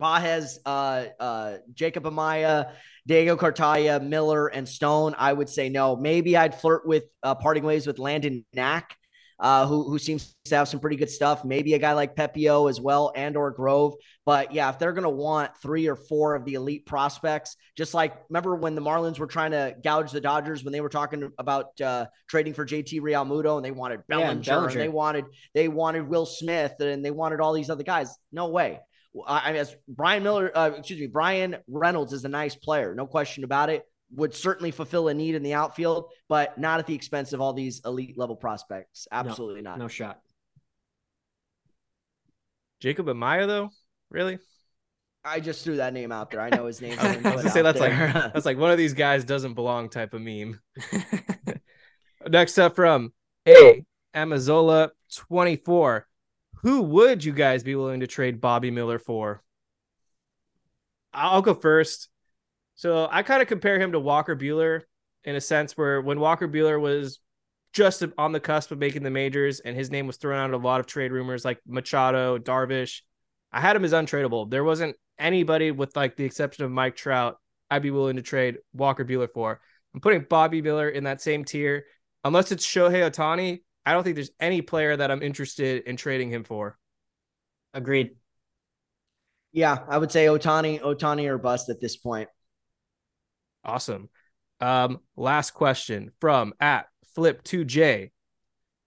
Pages, 0.00 0.58
uh, 0.66 1.04
uh, 1.20 1.56
Jacob 1.72 2.04
Amaya, 2.04 2.72
Diego 3.06 3.36
Cartaya, 3.36 4.02
Miller, 4.02 4.48
and 4.48 4.68
Stone, 4.68 5.14
I 5.16 5.32
would 5.32 5.48
say 5.48 5.68
no. 5.68 5.96
Maybe 5.96 6.36
I'd 6.36 6.54
flirt 6.54 6.86
with 6.86 7.04
uh, 7.22 7.34
parting 7.34 7.64
ways 7.64 7.86
with 7.86 7.98
Landon 7.98 8.44
Knack 8.52 8.96
uh, 9.42 9.66
who 9.66 9.90
who 9.90 9.98
seems 9.98 10.36
to 10.44 10.54
have 10.54 10.68
some 10.68 10.78
pretty 10.78 10.94
good 10.94 11.10
stuff. 11.10 11.44
Maybe 11.44 11.74
a 11.74 11.78
guy 11.78 11.94
like 11.94 12.14
Pepiot 12.14 12.70
as 12.70 12.80
well, 12.80 13.12
and 13.16 13.36
or 13.36 13.50
Grove. 13.50 13.94
But 14.24 14.54
yeah, 14.54 14.70
if 14.70 14.78
they're 14.78 14.92
going 14.92 15.02
to 15.02 15.10
want 15.10 15.50
three 15.60 15.88
or 15.88 15.96
four 15.96 16.36
of 16.36 16.44
the 16.44 16.54
elite 16.54 16.86
prospects, 16.86 17.56
just 17.76 17.92
like 17.92 18.14
remember 18.30 18.54
when 18.54 18.76
the 18.76 18.80
Marlins 18.80 19.18
were 19.18 19.26
trying 19.26 19.50
to 19.50 19.74
gouge 19.82 20.12
the 20.12 20.20
Dodgers 20.20 20.62
when 20.62 20.72
they 20.72 20.80
were 20.80 20.88
talking 20.88 21.32
about 21.38 21.78
uh, 21.80 22.06
trading 22.28 22.54
for 22.54 22.64
JT 22.64 23.00
Realmuto 23.00 23.56
and 23.56 23.64
they 23.64 23.72
wanted 23.72 24.06
Bellinger, 24.06 24.42
yeah, 24.44 24.54
Bellinger. 24.54 24.78
they 24.78 24.88
wanted 24.88 25.24
they 25.54 25.66
wanted 25.66 26.08
Will 26.08 26.24
Smith, 26.24 26.74
and 26.78 27.04
they 27.04 27.10
wanted 27.10 27.40
all 27.40 27.52
these 27.52 27.68
other 27.68 27.84
guys. 27.84 28.16
No 28.30 28.48
way. 28.48 28.78
I, 29.26 29.56
as 29.56 29.74
Brian 29.88 30.22
Miller, 30.22 30.50
uh, 30.54 30.70
excuse 30.78 31.00
me, 31.00 31.08
Bryan 31.08 31.56
Reynolds 31.68 32.12
is 32.14 32.24
a 32.24 32.30
nice 32.30 32.54
player, 32.54 32.94
no 32.94 33.06
question 33.06 33.44
about 33.44 33.68
it 33.70 33.84
would 34.14 34.34
certainly 34.34 34.70
fulfill 34.70 35.08
a 35.08 35.14
need 35.14 35.34
in 35.34 35.42
the 35.42 35.54
outfield, 35.54 36.10
but 36.28 36.58
not 36.58 36.78
at 36.78 36.86
the 36.86 36.94
expense 36.94 37.32
of 37.32 37.40
all 37.40 37.52
these 37.52 37.80
elite 37.84 38.18
level 38.18 38.36
prospects. 38.36 39.08
Absolutely 39.10 39.62
no, 39.62 39.70
not. 39.70 39.78
No 39.78 39.88
shot. 39.88 40.20
Jacob 42.80 43.06
Amaya, 43.06 43.46
though, 43.46 43.70
really? 44.10 44.38
I 45.24 45.40
just 45.40 45.64
threw 45.64 45.76
that 45.76 45.92
name 45.92 46.10
out 46.10 46.30
there. 46.30 46.40
I 46.40 46.50
know 46.50 46.66
his 46.66 46.80
name. 46.80 46.98
I 47.00 47.16
was 47.36 47.52
say 47.52 47.62
that's 47.62 47.78
there. 47.78 48.12
like 48.12 48.32
that's 48.32 48.46
like 48.46 48.58
one 48.58 48.70
of 48.70 48.78
these 48.78 48.94
guys 48.94 49.24
doesn't 49.24 49.54
belong 49.54 49.88
type 49.88 50.14
of 50.14 50.20
meme. 50.20 50.60
Next 52.28 52.58
up 52.58 52.74
from 52.74 53.12
A 53.46 53.84
Amazola 54.14 54.90
24. 55.14 56.06
Who 56.62 56.82
would 56.82 57.24
you 57.24 57.32
guys 57.32 57.62
be 57.62 57.74
willing 57.74 58.00
to 58.00 58.06
trade 58.06 58.40
Bobby 58.40 58.70
Miller 58.70 58.98
for? 58.98 59.42
I'll 61.12 61.42
go 61.42 61.54
first. 61.54 62.08
So 62.74 63.08
I 63.10 63.22
kind 63.22 63.42
of 63.42 63.48
compare 63.48 63.80
him 63.80 63.92
to 63.92 64.00
Walker 64.00 64.36
Buehler 64.36 64.82
in 65.24 65.36
a 65.36 65.40
sense 65.40 65.76
where 65.76 66.00
when 66.00 66.20
Walker 66.20 66.48
Buehler 66.48 66.80
was 66.80 67.20
just 67.72 68.04
on 68.18 68.32
the 68.32 68.40
cusp 68.40 68.70
of 68.70 68.78
making 68.78 69.02
the 69.02 69.10
majors 69.10 69.60
and 69.60 69.76
his 69.76 69.90
name 69.90 70.06
was 70.06 70.16
thrown 70.16 70.38
out 70.38 70.52
a 70.52 70.56
lot 70.56 70.80
of 70.80 70.86
trade 70.86 71.12
rumors 71.12 71.44
like 71.44 71.60
Machado, 71.66 72.38
Darvish, 72.38 73.00
I 73.52 73.60
had 73.60 73.76
him 73.76 73.84
as 73.84 73.92
untradeable. 73.92 74.50
There 74.50 74.64
wasn't 74.64 74.96
anybody 75.18 75.70
with 75.70 75.96
like 75.96 76.16
the 76.16 76.24
exception 76.24 76.64
of 76.64 76.70
Mike 76.70 76.96
Trout 76.96 77.38
I'd 77.70 77.82
be 77.82 77.90
willing 77.90 78.16
to 78.16 78.22
trade 78.22 78.58
Walker 78.74 79.04
Buehler 79.04 79.32
for. 79.32 79.60
I'm 79.94 80.00
putting 80.00 80.26
Bobby 80.28 80.60
Miller 80.60 80.88
in 80.90 81.04
that 81.04 81.22
same 81.22 81.44
tier. 81.44 81.86
Unless 82.24 82.52
it's 82.52 82.66
Shohei 82.66 83.10
Ohtani, 83.10 83.62
I 83.86 83.92
don't 83.92 84.04
think 84.04 84.14
there's 84.14 84.30
any 84.38 84.60
player 84.60 84.94
that 84.94 85.10
I'm 85.10 85.22
interested 85.22 85.84
in 85.84 85.96
trading 85.96 86.30
him 86.30 86.44
for. 86.44 86.78
Agreed. 87.72 88.16
Yeah, 89.52 89.78
I 89.88 89.98
would 89.98 90.12
say 90.12 90.26
Ohtani, 90.26 90.80
Ohtani 90.80 91.26
or 91.28 91.38
bust 91.38 91.70
at 91.70 91.80
this 91.80 91.96
point. 91.96 92.28
Awesome. 93.64 94.08
Um, 94.60 95.00
last 95.16 95.52
question 95.52 96.10
from 96.20 96.54
at 96.60 96.86
Flip2J. 97.16 98.10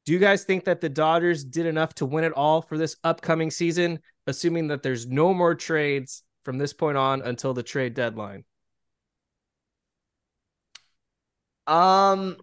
Do 0.06 0.14
you 0.14 0.20
guys 0.20 0.44
think 0.44 0.66
that 0.66 0.82
the 0.82 0.90
Dodgers 0.90 1.44
did 1.44 1.66
enough 1.66 1.94
to 1.96 2.06
win 2.06 2.24
it 2.24 2.34
all 2.34 2.62
for 2.62 2.78
this 2.78 2.96
upcoming 3.04 3.50
season, 3.50 4.00
assuming 4.28 4.68
that 4.68 4.84
there's 4.84 5.08
no 5.08 5.34
more 5.34 5.56
trades 5.56 6.24
from 6.44 6.58
this 6.58 6.74
point 6.74 6.98
on 6.98 7.22
until 7.24 7.54
the 7.54 7.64
trade 7.64 7.96
deadline? 7.96 8.46
Um, 11.68 12.38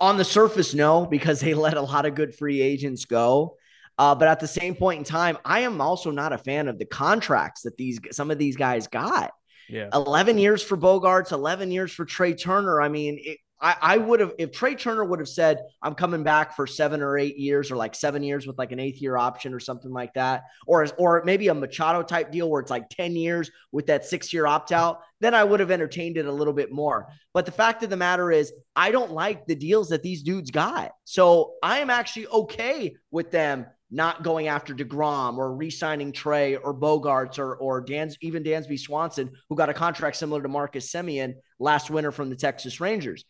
on 0.00 0.16
the 0.16 0.24
surface, 0.24 0.74
no, 0.74 1.06
because 1.06 1.40
they 1.40 1.54
let 1.54 1.76
a 1.76 1.82
lot 1.82 2.06
of 2.06 2.14
good 2.14 2.34
free 2.34 2.60
agents 2.60 3.04
go. 3.04 3.56
Uh, 3.98 4.14
but 4.14 4.28
at 4.28 4.40
the 4.40 4.48
same 4.48 4.74
point 4.74 4.98
in 4.98 5.04
time, 5.04 5.38
I 5.44 5.60
am 5.60 5.80
also 5.80 6.10
not 6.10 6.32
a 6.32 6.38
fan 6.38 6.68
of 6.68 6.78
the 6.78 6.84
contracts 6.84 7.62
that 7.62 7.76
these 7.76 8.00
some 8.10 8.30
of 8.30 8.38
these 8.38 8.56
guys 8.56 8.88
got. 8.88 9.32
Yeah. 9.68 9.88
11 9.92 10.38
years 10.38 10.62
for 10.62 10.76
Bogaerts, 10.76 11.32
11 11.32 11.70
years 11.70 11.92
for 11.92 12.04
Trea 12.04 12.34
Turner. 12.34 12.80
I 12.80 12.88
mean, 12.88 13.18
it, 13.20 13.38
I, 13.64 13.76
I 13.80 13.96
would 13.96 14.20
have 14.20 14.34
if 14.38 14.52
Trea 14.52 14.74
Turner 14.74 15.04
would 15.04 15.20
have 15.20 15.28
said 15.28 15.58
I'm 15.82 15.94
coming 15.94 16.22
back 16.22 16.54
for 16.54 16.66
seven 16.66 17.00
or 17.00 17.16
eight 17.16 17.38
years 17.38 17.70
or 17.70 17.76
like 17.76 17.94
seven 17.94 18.22
years 18.22 18.46
with 18.46 18.58
like 18.58 18.72
an 18.72 18.78
eighth 18.78 19.00
year 19.00 19.16
option 19.16 19.54
or 19.54 19.60
something 19.60 19.90
like 19.90 20.12
that, 20.14 20.44
or 20.66 20.86
or 20.98 21.22
maybe 21.24 21.48
a 21.48 21.54
Machado 21.54 22.02
type 22.02 22.30
deal 22.30 22.50
where 22.50 22.60
it's 22.60 22.70
like 22.70 22.90
ten 22.90 23.16
years 23.16 23.50
with 23.72 23.86
that 23.86 24.04
six 24.04 24.34
year 24.34 24.46
opt 24.46 24.70
out, 24.70 25.00
then 25.20 25.34
I 25.34 25.44
would 25.44 25.60
have 25.60 25.70
entertained 25.70 26.18
it 26.18 26.26
a 26.26 26.32
little 26.32 26.52
bit 26.52 26.72
more. 26.72 27.08
But 27.32 27.46
the 27.46 27.52
fact 27.52 27.82
of 27.82 27.88
the 27.88 27.96
matter 27.96 28.30
is, 28.30 28.52
I 28.76 28.90
don't 28.90 29.12
like 29.12 29.46
the 29.46 29.54
deals 29.54 29.88
that 29.88 30.02
these 30.02 30.22
dudes 30.22 30.50
got, 30.50 30.92
so 31.04 31.54
I 31.62 31.78
am 31.78 31.88
actually 31.88 32.26
okay 32.26 32.96
with 33.10 33.30
them 33.30 33.66
not 33.94 34.24
going 34.24 34.48
after 34.48 34.74
DeGrom 34.74 35.38
or 35.38 35.54
re-signing 35.54 36.10
Trea 36.10 36.56
or 36.56 36.74
Bogaerts 36.74 37.38
or 37.38 37.54
or 37.54 37.80
Dan's 37.80 38.16
even 38.20 38.42
Dansby 38.42 38.78
Swanson, 38.78 39.30
who 39.48 39.54
got 39.54 39.68
a 39.68 39.74
contract 39.74 40.16
similar 40.16 40.42
to 40.42 40.48
Marcus 40.48 40.90
Semien 40.90 41.34
last 41.60 41.90
winter 41.90 42.10
from 42.10 42.28
the 42.28 42.36
Texas 42.36 42.80
Rangers. 42.80 43.24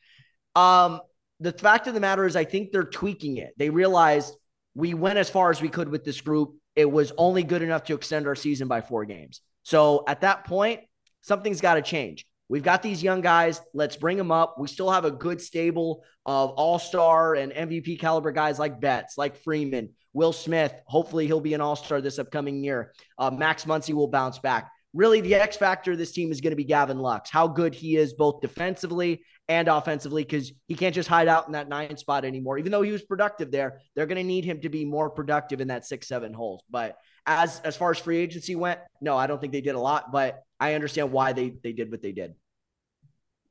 Um, 0.57 1.01
the 1.39 1.53
fact 1.53 1.87
of 1.87 1.95
the 1.95 2.01
matter 2.01 2.25
is, 2.25 2.35
I 2.35 2.45
think 2.45 2.73
they're 2.73 2.85
tweaking 2.85 3.37
it. 3.37 3.53
They 3.59 3.69
realized 3.69 4.35
we 4.75 4.95
went 4.95 5.19
as 5.19 5.29
far 5.29 5.51
as 5.51 5.61
we 5.61 5.69
could 5.69 5.89
with 5.89 6.05
this 6.05 6.21
group. 6.21 6.55
It 6.75 6.91
was 6.91 7.13
only 7.19 7.43
good 7.43 7.63
enough 7.63 7.85
to 7.85 7.95
extend 7.95 8.27
our 8.27 8.35
season 8.35 8.67
by 8.67 8.81
four 8.81 9.05
games. 9.05 9.43
So 9.65 10.05
at 10.09 10.23
that 10.23 10.45
point, 10.45 10.81
something's 11.21 11.61
got 11.61 11.75
to 11.75 11.83
change. 11.83 12.27
We've 12.49 12.63
got 12.63 12.83
these 12.83 13.03
young 13.03 13.21
guys. 13.21 13.61
Let's 13.73 13.97
bring 13.97 14.17
them 14.17 14.31
up. 14.31 14.57
We 14.59 14.69
still 14.69 14.91
have 14.91 15.05
a 15.05 15.11
good 15.11 15.41
stable 15.41 16.05
of 16.27 16.51
all 16.51 16.79
star 16.79 17.35
and 17.35 17.53
MVP 17.53 17.99
caliber 17.99 18.33
guys 18.33 18.59
like 18.59 18.81
Betts, 18.81 19.17
like 19.17 19.43
Freeman, 19.43 19.91
Will 20.13 20.33
Smith. 20.33 20.75
Hopefully, 20.87 21.27
he'll 21.27 21.41
be 21.41 21.55
an 21.55 21.61
all 21.61 21.77
star 21.77 22.01
this 22.01 22.19
upcoming 22.19 22.63
year. 22.63 22.93
Uh, 23.19 23.31
Max 23.31 23.65
Muncy 23.65 23.95
will 23.95 24.09
bounce 24.09 24.39
back. 24.39 24.71
Really, 24.93 25.21
the 25.21 25.35
X 25.35 25.57
factor 25.57 25.93
of 25.93 25.99
this 25.99 26.13
team 26.13 26.31
is 26.31 26.41
going 26.41 26.53
to 26.53 26.57
be 26.57 26.65
Gavin 26.65 26.99
Lux, 26.99 27.29
how 27.29 27.49
good 27.49 27.75
he 27.75 27.97
is 27.97 28.13
both 28.13 28.41
defensively 28.41 29.23
and 29.49 29.67
offensively 29.67 30.23
because 30.23 30.53
he 30.69 30.75
can't 30.75 30.95
just 30.95 31.09
hide 31.09 31.29
out 31.29 31.47
in 31.47 31.53
that 31.53 31.69
nine 31.69 31.97
spot 31.97 32.25
anymore. 32.25 32.59
Even 32.59 32.71
though 32.71 32.83
he 32.83 32.93
was 32.93 33.03
productive 33.03 33.51
there, 33.51 33.81
they're 33.95 34.07
going 34.07 34.19
to 34.19 34.25
need 34.25 34.45
him 34.45 34.61
to 34.61 34.69
be 34.69 34.85
more 34.85 35.11
productive 35.11 35.61
in 35.61 35.69
that 35.69 35.85
six, 35.85 36.07
seven 36.07 36.33
holes. 36.33 36.63
But 36.71 36.97
as 37.27 37.61
as 37.61 37.77
far 37.77 37.91
as 37.91 37.99
free 37.99 38.19
agency 38.19 38.55
went, 38.55 38.81
no, 39.01 39.17
I 39.17 39.27
don't 39.27 39.41
think 39.41 39.53
they 39.53 39.61
did 39.61 39.75
a 39.75 39.81
lot, 39.81 40.13
but 40.13 40.43
I 40.65 40.75
understand 40.75 41.13
why 41.13 41.33
they 41.33 41.51
they 41.63 41.73
did 41.73 41.91
what 41.91 42.03
they 42.03 42.13
did. 42.13 42.35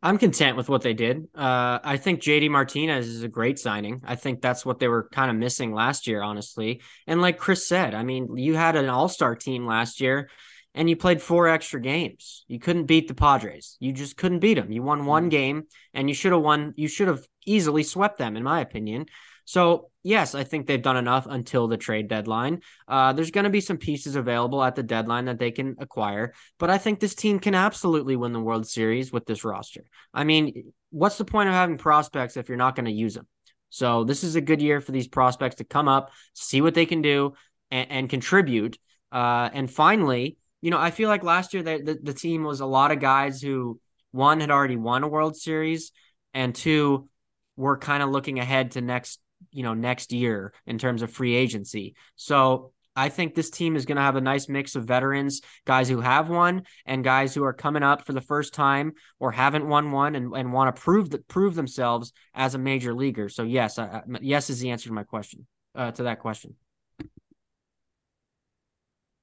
I'm 0.02 0.18
content 0.18 0.58
with 0.58 0.68
what 0.68 0.82
they 0.82 0.94
did. 0.94 1.30
Uh, 1.34 1.80
I 1.82 1.96
think 1.96 2.20
JD 2.20 2.50
Martinez 2.50 3.08
is 3.08 3.24
a 3.24 3.30
great 3.30 3.58
signing. 3.58 4.02
I 4.06 4.16
think 4.16 4.42
that's 4.42 4.66
what 4.66 4.80
they 4.80 4.90
were 4.90 5.08
kind 5.14 5.32
of 5.32 5.38
missing 5.38 5.74
last 5.74 6.08
year, 6.08 6.22
honestly. 6.22 6.82
And 7.08 7.22
like 7.22 7.38
Chris 7.38 7.66
said, 7.66 7.94
I 7.96 8.04
mean, 8.04 8.36
you 8.36 8.56
had 8.56 8.76
an 8.76 8.90
all 8.90 9.08
star 9.08 9.34
team 9.34 9.66
last 9.66 10.02
year 10.02 10.30
and 10.76 10.90
you 10.90 10.98
played 10.98 11.22
four 11.22 11.48
extra 11.48 11.80
games. 11.80 12.44
You 12.50 12.60
couldn't 12.60 12.86
beat 12.86 13.08
the 13.08 13.14
Padres. 13.14 13.78
You 13.80 13.94
just 13.94 14.18
couldn't 14.18 14.40
beat 14.40 14.56
them. 14.56 14.74
You 14.74 14.84
won 14.84 15.06
one 15.06 15.24
mm-hmm. 15.24 15.30
game 15.30 15.64
and 15.94 16.10
you 16.10 16.16
should 16.16 16.34
have 16.34 16.42
won. 16.42 16.74
You 16.76 16.90
should 16.90 17.08
have 17.08 17.26
easily 17.46 17.84
swept 17.84 18.18
them, 18.18 18.36
in 18.36 18.44
my 18.44 18.60
opinion. 18.60 19.06
So, 19.46 19.90
yes, 20.04 20.36
I 20.36 20.44
think 20.44 20.68
they've 20.68 20.82
done 20.82 20.98
enough 20.98 21.28
until 21.30 21.68
the 21.68 21.78
trade 21.78 22.08
deadline. 22.08 22.62
Uh, 22.88 23.14
there's 23.14 23.32
going 23.32 23.44
to 23.44 23.50
be 23.50 23.62
some 23.62 23.78
pieces 23.78 24.16
available 24.16 24.64
at 24.64 24.76
the 24.76 24.84
deadline 24.84 25.26
that 25.26 25.40
they 25.40 25.52
can 25.52 25.76
acquire, 25.80 26.34
but 26.60 26.70
I 26.70 26.78
think 26.78 27.00
this 27.00 27.16
team 27.16 27.40
can 27.40 27.56
absolutely 27.56 28.16
win 28.16 28.34
the 28.34 28.40
World 28.40 28.68
Series 28.68 29.12
with 29.12 29.26
this 29.26 29.44
roster. 29.44 29.84
I 30.14 30.24
mean, 30.24 30.74
what's 30.92 31.18
the 31.18 31.26
point 31.26 31.50
of 31.50 31.56
having 31.56 31.78
prospects 31.78 32.38
if 32.38 32.48
you're 32.48 32.58
not 32.58 32.76
going 32.76 32.86
to 32.86 32.92
use 32.92 33.16
them? 33.16 33.28
So, 33.70 34.04
this 34.04 34.24
is 34.24 34.36
a 34.36 34.42
good 34.42 34.62
year 34.62 34.82
for 34.82 34.92
these 34.92 35.08
prospects 35.08 35.56
to 35.56 35.64
come 35.64 35.88
up, 35.88 36.12
see 36.34 36.62
what 36.62 36.76
they 36.76 36.86
can 36.86 37.02
do, 37.02 37.34
and, 37.72 37.92
and 37.92 38.10
contribute. 38.10 38.78
Uh, 39.12 39.50
and 39.54 39.70
finally, 39.70 40.38
you 40.62 40.72
know, 40.72 40.80
I 40.80 40.92
feel 40.92 41.10
like 41.10 41.24
last 41.24 41.54
year 41.54 41.62
the, 41.62 41.82
the, 41.84 42.00
the 42.02 42.14
team 42.14 42.44
was 42.44 42.62
a 42.62 42.66
lot 42.66 42.92
of 42.92 43.00
guys 43.00 43.42
who 43.42 43.80
one 44.12 44.40
had 44.40 44.50
already 44.52 44.78
won 44.78 45.04
a 45.04 45.08
World 45.08 45.36
Series 45.36 45.92
and 46.34 46.56
two 46.56 47.10
were 47.56 47.78
kind 47.78 48.02
of 48.02 48.10
looking 48.10 48.40
ahead 48.40 48.72
to 48.72 48.82
next, 48.82 49.20
you 49.52 49.64
know, 49.64 49.74
next 49.74 50.12
year 50.12 50.54
in 50.66 50.78
terms 50.78 51.02
of 51.02 51.12
free 51.12 51.36
agency. 51.36 51.96
So 52.16 52.72
I 52.96 53.10
think 53.10 53.34
this 53.34 53.50
team 53.50 53.76
is 53.76 53.86
going 53.86 53.96
to 53.96 54.04
have 54.04 54.16
a 54.16 54.22
nice 54.22 54.48
mix 54.48 54.76
of 54.76 54.86
veterans, 54.86 55.42
guys 55.66 55.90
who 55.90 56.00
have 56.02 56.30
won, 56.30 56.64
and 56.86 57.04
guys 57.04 57.34
who 57.34 57.44
are 57.44 57.54
coming 57.54 57.82
up 57.82 58.06
for 58.06 58.14
the 58.14 58.22
first 58.22 58.54
time 58.54 58.94
or 59.20 59.32
haven't 59.32 59.68
won 59.68 59.92
one 59.92 60.16
and, 60.16 60.34
and 60.36 60.54
want 60.54 60.76
to 60.76 60.82
prove 60.82 61.10
that 61.12 61.28
prove 61.28 61.56
themselves 61.56 62.14
as 62.34 62.54
a 62.54 62.60
major 62.60 62.94
leaguer. 62.94 63.30
So 63.30 63.44
yes, 63.44 63.80
I, 63.80 64.04
yes 64.22 64.50
is 64.50 64.60
the 64.60 64.70
answer 64.70 64.90
to 64.90 64.94
my 64.94 65.04
question 65.04 65.48
uh, 65.76 65.92
to 65.92 66.04
that 66.04 66.20
question. 66.20 66.56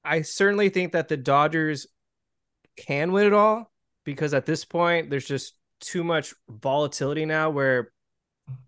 I 0.03 0.23
certainly 0.23 0.69
think 0.69 0.93
that 0.93 1.07
the 1.07 1.17
Dodgers 1.17 1.87
can 2.75 3.11
win 3.11 3.27
it 3.27 3.33
all 3.33 3.71
because 4.03 4.33
at 4.33 4.45
this 4.45 4.65
point 4.65 5.09
there's 5.09 5.27
just 5.27 5.55
too 5.79 6.03
much 6.03 6.33
volatility 6.49 7.25
now 7.25 7.49
where 7.49 7.91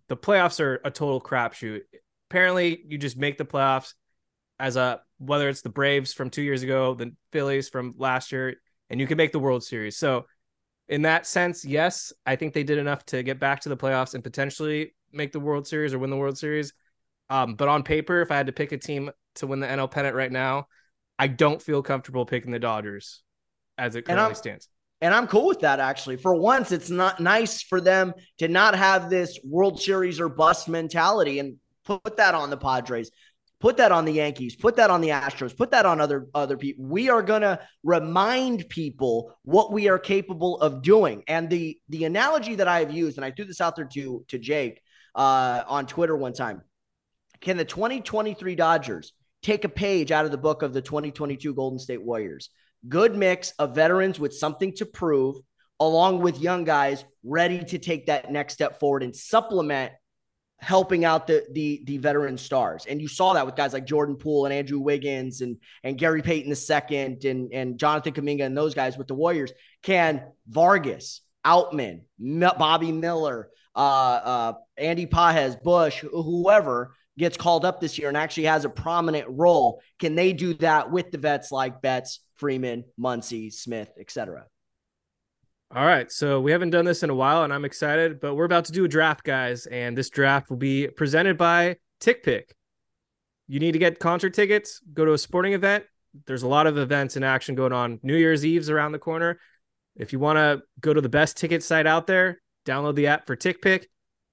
the 0.07 0.17
playoffs 0.17 0.59
are 0.59 0.79
a 0.83 0.91
total 0.91 1.21
crapshoot. 1.21 1.81
Apparently, 2.29 2.83
you 2.87 2.97
just 2.97 3.17
make 3.17 3.37
the 3.37 3.45
playoffs 3.45 3.93
as 4.59 4.75
a 4.75 5.01
whether 5.17 5.49
it's 5.49 5.61
the 5.61 5.69
Braves 5.69 6.13
from 6.13 6.29
two 6.29 6.41
years 6.41 6.63
ago, 6.63 6.95
the 6.95 7.15
Phillies 7.31 7.69
from 7.69 7.93
last 7.97 8.31
year, 8.31 8.55
and 8.89 8.99
you 8.99 9.07
can 9.07 9.17
make 9.17 9.31
the 9.31 9.39
World 9.39 9.63
Series. 9.63 9.97
So, 9.97 10.25
in 10.89 11.03
that 11.03 11.25
sense, 11.25 11.63
yes, 11.63 12.11
I 12.25 12.35
think 12.35 12.53
they 12.53 12.63
did 12.63 12.77
enough 12.77 13.05
to 13.07 13.23
get 13.23 13.39
back 13.39 13.61
to 13.61 13.69
the 13.69 13.77
playoffs 13.77 14.15
and 14.15 14.23
potentially 14.23 14.93
make 15.11 15.31
the 15.31 15.39
World 15.39 15.65
Series 15.65 15.93
or 15.93 15.99
win 15.99 16.09
the 16.09 16.17
World 16.17 16.37
Series. 16.37 16.73
Um, 17.29 17.55
but 17.55 17.69
on 17.69 17.83
paper, 17.83 18.21
if 18.21 18.31
I 18.31 18.35
had 18.35 18.47
to 18.47 18.53
pick 18.53 18.71
a 18.73 18.77
team 18.77 19.09
to 19.35 19.47
win 19.47 19.59
the 19.59 19.67
NL 19.67 19.89
pennant 19.89 20.15
right 20.15 20.31
now, 20.31 20.67
I 21.17 21.27
don't 21.27 21.61
feel 21.61 21.81
comfortable 21.81 22.25
picking 22.25 22.51
the 22.51 22.59
Dodgers 22.59 23.23
as 23.77 23.95
it 23.95 24.05
currently 24.05 24.35
stands. 24.35 24.67
And 25.03 25.13
I'm 25.13 25.27
cool 25.27 25.47
with 25.47 25.59
that 25.59 25.81
actually. 25.81 26.15
For 26.15 26.33
once, 26.33 26.71
it's 26.71 26.89
not 26.89 27.19
nice 27.19 27.61
for 27.61 27.81
them 27.81 28.13
to 28.37 28.47
not 28.47 28.73
have 28.73 29.09
this 29.09 29.37
World 29.43 29.81
Series 29.81 30.21
or 30.21 30.29
bust 30.29 30.69
mentality 30.69 31.39
and 31.39 31.57
put 31.83 32.15
that 32.15 32.35
on 32.35 32.49
the 32.49 32.55
Padres. 32.55 33.11
Put 33.59 33.77
that 33.77 33.91
on 33.91 34.05
the 34.05 34.13
Yankees, 34.13 34.55
put 34.55 34.77
that 34.77 34.89
on 34.89 35.01
the 35.01 35.09
Astros, 35.09 35.55
put 35.55 35.71
that 35.71 35.85
on 35.85 35.99
other 35.99 36.27
other 36.33 36.55
people. 36.55 36.85
We 36.85 37.09
are 37.09 37.21
going 37.21 37.41
to 37.41 37.59
remind 37.83 38.67
people 38.69 39.37
what 39.43 39.73
we 39.73 39.89
are 39.89 39.99
capable 39.99 40.57
of 40.59 40.81
doing. 40.81 41.23
And 41.27 41.49
the 41.49 41.77
the 41.89 42.05
analogy 42.05 42.55
that 42.55 42.69
I 42.69 42.79
have 42.79 42.91
used 42.91 43.17
and 43.17 43.25
I 43.25 43.31
threw 43.31 43.45
this 43.45 43.59
out 43.59 43.75
there 43.75 43.89
to 43.93 44.23
to 44.29 44.39
Jake 44.39 44.81
uh, 45.15 45.63
on 45.67 45.85
Twitter 45.85 46.15
one 46.15 46.33
time. 46.33 46.61
Can 47.41 47.57
the 47.57 47.65
2023 47.65 48.55
Dodgers 48.55 49.11
take 49.41 49.65
a 49.65 49.69
page 49.69 50.11
out 50.11 50.25
of 50.25 50.31
the 50.31 50.37
book 50.37 50.61
of 50.61 50.73
the 50.73 50.81
2022 50.81 51.53
Golden 51.53 51.77
State 51.77 52.01
Warriors. 52.01 52.49
Good 52.87 53.15
mix 53.15 53.51
of 53.59 53.75
veterans 53.75 54.19
with 54.19 54.33
something 54.33 54.73
to 54.75 54.85
prove, 54.85 55.37
along 55.79 56.21
with 56.21 56.39
young 56.39 56.63
guys 56.63 57.05
ready 57.23 57.63
to 57.63 57.77
take 57.79 58.07
that 58.07 58.31
next 58.31 58.53
step 58.53 58.79
forward 58.79 59.03
and 59.03 59.15
supplement 59.15 59.93
helping 60.63 61.03
out 61.03 61.27
the 61.27 61.45
the 61.51 61.83
the 61.85 61.97
veteran 61.97 62.37
stars. 62.37 62.85
And 62.87 63.01
you 63.01 63.07
saw 63.07 63.33
that 63.33 63.45
with 63.45 63.55
guys 63.55 63.73
like 63.73 63.85
Jordan 63.85 64.15
Poole 64.15 64.45
and 64.45 64.53
Andrew 64.53 64.79
Wiggins 64.79 65.41
and 65.41 65.57
and 65.83 65.97
Gary 65.97 66.21
Payton 66.21 66.49
the 66.49 66.55
second 66.55 67.25
and 67.25 67.53
and 67.53 67.77
Jonathan 67.77 68.13
Kuminga 68.13 68.45
and 68.45 68.57
those 68.57 68.73
guys 68.73 68.97
with 68.97 69.07
the 69.07 69.15
Warriors. 69.15 69.51
Can 69.81 70.23
Vargas, 70.47 71.21
Outman, 71.45 72.01
Bobby 72.19 72.91
Miller, 72.91 73.49
uh, 73.75 73.79
uh, 73.79 74.53
Andy 74.77 75.05
Pages, 75.05 75.57
Busch, 75.57 75.99
whoever 75.99 76.95
gets 77.17 77.37
called 77.37 77.65
up 77.65 77.79
this 77.79 77.99
year 77.99 78.07
and 78.07 78.17
actually 78.17 78.45
has 78.45 78.65
a 78.65 78.69
prominent 78.69 79.27
role. 79.29 79.81
Can 79.99 80.15
they 80.15 80.33
do 80.33 80.55
that 80.55 80.89
with 80.89 81.11
the 81.11 81.17
vets 81.17 81.51
like 81.51 81.81
Betts, 81.81 82.19
Freeman, 82.43 82.83
Muncy, 82.99 83.53
Smith, 83.53 83.89
etc.? 83.97 84.43
All 85.73 85.85
right, 85.85 86.11
so 86.11 86.41
we 86.41 86.51
haven't 86.51 86.71
done 86.71 86.83
this 86.83 87.01
in 87.01 87.09
a 87.09 87.15
while, 87.15 87.45
and 87.45 87.53
I'm 87.53 87.63
excited, 87.63 88.19
but 88.19 88.35
we're 88.35 88.43
about 88.43 88.65
to 88.65 88.73
do 88.73 88.83
a 88.83 88.87
draft, 88.89 89.23
guys, 89.23 89.65
and 89.65 89.97
this 89.97 90.09
draft 90.09 90.49
will 90.49 90.57
be 90.57 90.89
presented 90.89 91.37
by 91.37 91.77
TickPick. 92.01 92.51
You 93.47 93.61
need 93.61 93.71
to 93.71 93.79
get 93.79 93.97
concert 93.97 94.33
tickets, 94.33 94.81
go 94.93 95.05
to 95.05 95.13
a 95.13 95.17
sporting 95.17 95.53
event. 95.53 95.85
There's 96.25 96.43
a 96.43 96.47
lot 96.49 96.67
of 96.67 96.77
events 96.77 97.15
in 97.15 97.23
action 97.23 97.55
going 97.55 97.71
on. 97.71 98.01
New 98.03 98.17
Year's 98.17 98.45
Eve's 98.45 98.69
around 98.69 98.91
the 98.91 98.99
corner. 98.99 99.39
If 99.95 100.11
you 100.11 100.19
want 100.19 100.35
to 100.35 100.63
go 100.81 100.93
to 100.93 100.99
the 100.99 101.07
best 101.07 101.37
ticket 101.37 101.63
site 101.63 101.87
out 101.87 102.07
there, 102.07 102.41
download 102.65 102.95
the 102.95 103.07
app 103.07 103.25
for 103.25 103.37
TickPick. 103.37 103.85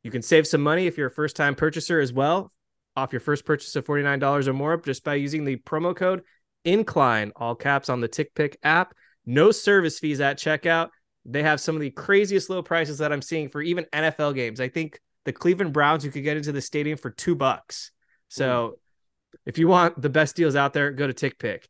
You 0.02 0.10
can 0.10 0.22
save 0.22 0.48
some 0.48 0.62
money 0.62 0.88
if 0.88 0.98
you're 0.98 1.06
a 1.06 1.12
first 1.12 1.36
time 1.36 1.54
purchaser 1.54 2.00
as 2.00 2.12
well 2.12 2.52
off 2.96 3.12
your 3.12 3.20
first 3.20 3.44
purchase 3.44 3.76
of 3.76 3.84
$49 3.84 4.48
or 4.48 4.52
more 4.52 4.76
just 4.78 5.04
by 5.04 5.14
using 5.14 5.44
the 5.44 5.58
promo 5.58 5.94
code 5.94 6.22
incline 6.64 7.32
all 7.36 7.54
caps 7.54 7.88
on 7.88 8.00
the 8.00 8.08
TickPick 8.08 8.56
app. 8.62 8.94
No 9.26 9.50
service 9.50 9.98
fees 9.98 10.20
at 10.20 10.38
checkout. 10.38 10.90
They 11.24 11.42
have 11.42 11.60
some 11.60 11.74
of 11.74 11.80
the 11.80 11.90
craziest 11.90 12.48
low 12.48 12.62
prices 12.62 12.98
that 12.98 13.12
i'm 13.12 13.20
seeing 13.22 13.48
for 13.48 13.60
even 13.60 13.84
nfl 13.92 14.34
games. 14.34 14.60
I 14.60 14.68
think 14.68 15.00
the 15.24 15.32
cleveland 15.32 15.72
browns 15.72 16.04
you 16.04 16.10
could 16.10 16.24
get 16.24 16.36
into 16.36 16.52
the 16.52 16.62
stadium 16.62 16.96
for 16.96 17.10
two 17.10 17.34
bucks. 17.34 17.92
So 18.28 18.76
mm. 18.76 19.38
if 19.46 19.58
you 19.58 19.68
want 19.68 20.00
the 20.00 20.08
best 20.08 20.34
deals 20.34 20.56
out 20.56 20.72
there 20.72 20.90
go 20.92 21.06
to 21.06 21.12
TickPick. 21.12 21.64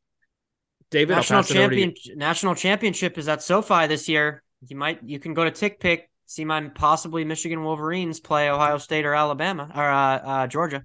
David 0.90 1.14
national 1.14 1.42
champion 1.42 1.94
national 2.14 2.54
championship 2.54 3.18
is 3.18 3.28
at 3.28 3.42
sofi 3.42 3.86
this 3.86 4.08
year. 4.08 4.42
You 4.66 4.76
might 4.76 5.00
you 5.02 5.18
can 5.18 5.34
go 5.34 5.48
to 5.48 5.50
TickPick 5.50 6.02
see 6.30 6.44
my 6.44 6.60
possibly 6.68 7.24
michigan 7.24 7.64
wolverines 7.64 8.20
play 8.20 8.48
ohio 8.48 8.78
state 8.78 9.04
or 9.04 9.14
alabama 9.14 9.68
or 9.74 9.90
uh, 9.90 10.18
uh, 10.18 10.46
georgia 10.46 10.84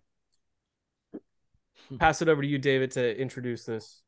pass 1.99 2.21
it 2.21 2.29
over 2.29 2.41
to 2.41 2.47
you, 2.47 2.57
David, 2.57 2.91
to 2.91 3.19
introduce 3.19 3.65
this. 3.65 4.01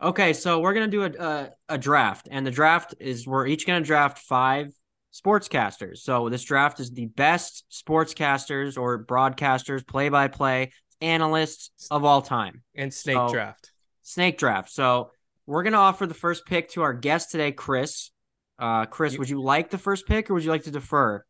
Okay, 0.00 0.32
so 0.32 0.60
we're 0.60 0.74
gonna 0.74 0.88
do 0.88 1.04
a, 1.04 1.10
a, 1.18 1.50
a 1.70 1.78
draft, 1.78 2.28
and 2.30 2.46
the 2.46 2.50
draft 2.50 2.94
is 2.98 3.26
we're 3.26 3.46
each 3.46 3.66
gonna 3.66 3.80
draft 3.80 4.18
five 4.18 4.72
sportscasters. 5.12 5.98
So 5.98 6.28
this 6.28 6.42
draft 6.42 6.80
is 6.80 6.90
the 6.90 7.06
best 7.06 7.64
sportscasters 7.70 8.78
or 8.78 9.04
broadcasters, 9.04 9.86
play 9.86 10.08
by 10.08 10.28
play 10.28 10.72
analysts 11.00 11.70
of 11.90 12.04
all 12.04 12.22
time. 12.22 12.62
And 12.74 12.92
snake 12.92 13.16
So- 13.16 13.28
draft. 13.30 13.72
Snake 14.02 14.38
draft. 14.38 14.70
So 14.70 15.10
we're 15.46 15.62
going 15.62 15.74
to 15.74 15.78
offer 15.78 16.06
the 16.06 16.14
first 16.14 16.46
pick 16.46 16.70
to 16.70 16.82
our 16.82 16.92
guest 16.94 17.30
today, 17.30 17.52
Chris. 17.52 18.10
Uh, 18.58 18.86
Chris, 18.86 19.12
You- 19.12 19.18
would 19.20 19.28
you 19.30 19.40
like 19.42 19.70
the 19.70 19.78
first 19.78 20.06
pick 20.06 20.30
or 20.30 20.34
would 20.34 20.44
you 20.44 20.50
like 20.50 20.64
to 20.64 20.70
defer? 20.70 21.24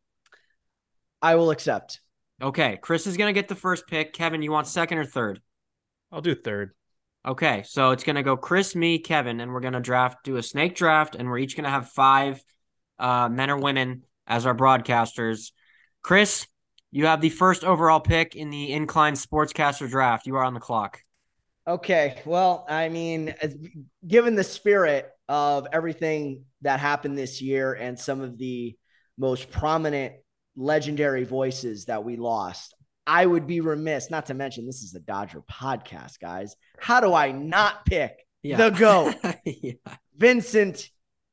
I 1.21 1.35
will 1.35 1.51
accept. 1.51 2.01
Okay, 2.41 2.79
Chris 2.81 3.07
is 3.07 3.17
going 3.17 3.33
to 3.35 3.39
get 3.39 3.49
the 3.49 3.55
first 3.55 3.87
pick. 3.87 4.13
Kevin, 4.13 4.43
you 4.43 4.53
want 4.53 4.67
second 4.67 4.99
or 4.99 5.05
third? 5.05 5.41
I'll 6.13 6.21
do 6.21 6.35
third. 6.35 6.73
Okay, 7.27 7.63
so 7.67 7.93
it's 7.93 8.05
gonna 8.05 8.23
go 8.23 8.37
Chris, 8.37 8.75
me, 8.75 8.99
Kevin, 8.99 9.41
and 9.41 9.53
we're 9.53 9.61
gonna 9.61 9.81
draft, 9.81 10.25
do 10.25 10.37
a 10.37 10.43
snake 10.43 10.75
draft, 10.75 11.15
and 11.15 11.29
we're 11.29 11.39
each 11.39 11.57
gonna 11.57 11.71
have 11.71 11.91
five 11.91 12.43
uh, 12.99 13.29
men 13.29 13.51
or 13.51 13.57
women 13.57 14.03
as 14.27 14.45
our 14.45 14.55
broadcasters. 14.55 15.53
Chris, 16.03 16.47
you 16.91 17.07
have 17.07 17.21
the 17.21 17.31
first 17.31 17.65
overall 17.65 18.01
pick 18.01 18.37
in 18.37 18.51
the 18.51 18.73
Incline 18.73 19.15
Sportscaster 19.15 19.89
draft. 19.89 20.27
You 20.27 20.37
are 20.37 20.45
on 20.45 20.55
the 20.55 20.61
clock. 20.61 21.01
Okay. 21.67 22.21
Well, 22.27 22.67
I 22.69 22.89
mean, 22.89 23.35
as- 23.41 23.57
given 24.07 24.35
the 24.35 24.45
spirit 24.45 25.09
of 25.29 25.69
everything 25.73 26.45
that 26.63 26.81
happened 26.81 27.17
this 27.17 27.41
year 27.41 27.73
and 27.73 27.99
some 27.99 28.21
of 28.21 28.37
the 28.37 28.77
most 29.17 29.51
prominent 29.51 30.15
legendary 30.57 31.25
voices 31.25 31.87
that 31.87 32.05
we 32.05 32.17
lost, 32.17 32.75
I 33.07 33.27
would 33.27 33.47
be 33.47 33.61
remiss 33.61 34.11
not 34.11 34.27
to 34.27 34.35
mention 34.35 34.67
this 34.67 34.83
is 34.83 34.95
a 34.95 35.01
Dodger 35.01 35.43
podcast, 35.51 36.21
guys. 36.21 36.55
How 36.79 37.01
do 37.01 37.13
I 37.15 37.33
not 37.33 37.85
pick 37.85 38.27
the 38.43 38.71
GOAT, 38.71 39.17
yeah. 39.45 39.73
Vincent 40.17 40.89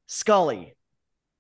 Scully? 0.08 0.76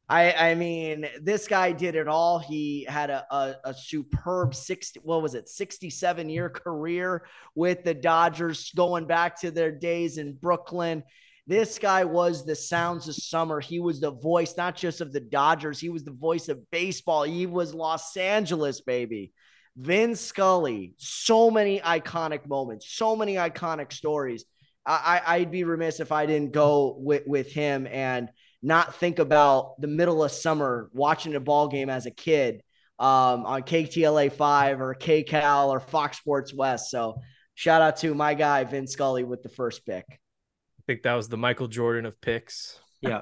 I, 0.07 0.51
I 0.51 0.55
mean, 0.55 1.07
this 1.21 1.47
guy 1.47 1.71
did 1.71 1.95
it 1.95 2.07
all. 2.07 2.39
He 2.39 2.83
had 2.89 3.11
a, 3.11 3.25
a, 3.29 3.55
a 3.65 3.73
superb 3.75 4.55
60, 4.55 5.01
what 5.03 5.21
was 5.21 5.35
it, 5.35 5.47
67 5.47 6.29
year 6.29 6.49
career 6.49 7.25
with 7.53 7.83
the 7.83 7.93
Dodgers 7.93 8.71
going 8.75 9.05
back 9.05 9.39
to 9.41 9.51
their 9.51 9.71
days 9.71 10.17
in 10.17 10.33
Brooklyn. 10.33 11.03
This 11.45 11.77
guy 11.77 12.05
was 12.05 12.43
the 12.43 12.55
sounds 12.55 13.07
of 13.07 13.15
summer. 13.15 13.59
He 13.59 13.79
was 13.79 13.99
the 13.99 14.11
voice, 14.11 14.57
not 14.57 14.75
just 14.75 14.99
of 14.99 15.13
the 15.13 15.19
Dodgers, 15.19 15.79
he 15.79 15.89
was 15.89 16.03
the 16.03 16.11
voice 16.11 16.49
of 16.49 16.69
baseball. 16.71 17.23
He 17.23 17.45
was 17.45 17.75
Los 17.75 18.17
Angeles, 18.17 18.81
baby. 18.81 19.31
Vin 19.79 20.13
Scully, 20.15 20.93
so 20.97 21.49
many 21.49 21.79
iconic 21.79 22.45
moments, 22.47 22.91
so 22.91 23.15
many 23.15 23.35
iconic 23.35 23.93
stories. 23.93 24.43
I, 24.85 25.21
I, 25.25 25.35
I'd 25.35 25.51
be 25.51 25.63
remiss 25.63 26.01
if 26.01 26.11
I 26.11 26.25
didn't 26.25 26.51
go 26.51 26.97
with, 26.99 27.23
with 27.25 27.51
him 27.51 27.87
and 27.87 28.29
not 28.61 28.95
think 28.95 29.19
about 29.19 29.79
the 29.79 29.87
middle 29.87 30.21
of 30.21 30.31
summer 30.31 30.89
watching 30.91 31.33
a 31.35 31.39
ball 31.39 31.69
game 31.69 31.89
as 31.89 32.05
a 32.05 32.11
kid 32.11 32.61
um, 32.99 33.45
on 33.45 33.61
KTLA 33.61 34.33
5 34.33 34.81
or 34.81 34.95
KCAL 34.95 35.69
or 35.69 35.79
Fox 35.79 36.17
Sports 36.17 36.53
West. 36.53 36.91
So 36.91 37.21
shout 37.55 37.81
out 37.81 37.95
to 37.97 38.13
my 38.13 38.33
guy, 38.33 38.65
Vin 38.65 38.85
Scully, 38.85 39.23
with 39.23 39.43
the 39.43 39.49
first 39.49 39.85
pick. 39.85 40.05
I 40.09 40.83
think 40.87 41.03
that 41.03 41.13
was 41.13 41.29
the 41.29 41.37
Michael 41.37 41.69
Jordan 41.69 42.05
of 42.05 42.19
picks. 42.19 42.77
Yeah. 42.99 43.21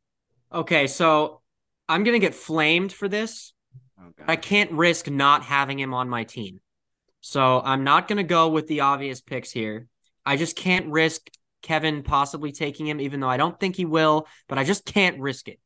okay, 0.52 0.86
so 0.86 1.42
I'm 1.90 2.04
gonna 2.04 2.18
get 2.20 2.34
flamed 2.34 2.90
for 2.90 3.06
this. 3.06 3.52
I 4.26 4.36
can't 4.36 4.72
risk 4.72 5.10
not 5.10 5.42
having 5.42 5.78
him 5.78 5.94
on 5.94 6.08
my 6.08 6.24
team. 6.24 6.60
So 7.20 7.60
I'm 7.62 7.84
not 7.84 8.08
going 8.08 8.16
to 8.18 8.22
go 8.22 8.48
with 8.48 8.66
the 8.66 8.80
obvious 8.80 9.20
picks 9.20 9.50
here. 9.50 9.86
I 10.24 10.36
just 10.36 10.56
can't 10.56 10.86
risk 10.86 11.30
Kevin 11.62 12.02
possibly 12.02 12.52
taking 12.52 12.86
him, 12.86 13.00
even 13.00 13.20
though 13.20 13.28
I 13.28 13.36
don't 13.36 13.58
think 13.58 13.76
he 13.76 13.84
will, 13.84 14.26
but 14.48 14.58
I 14.58 14.64
just 14.64 14.84
can't 14.86 15.20
risk 15.20 15.48
it. 15.48 15.60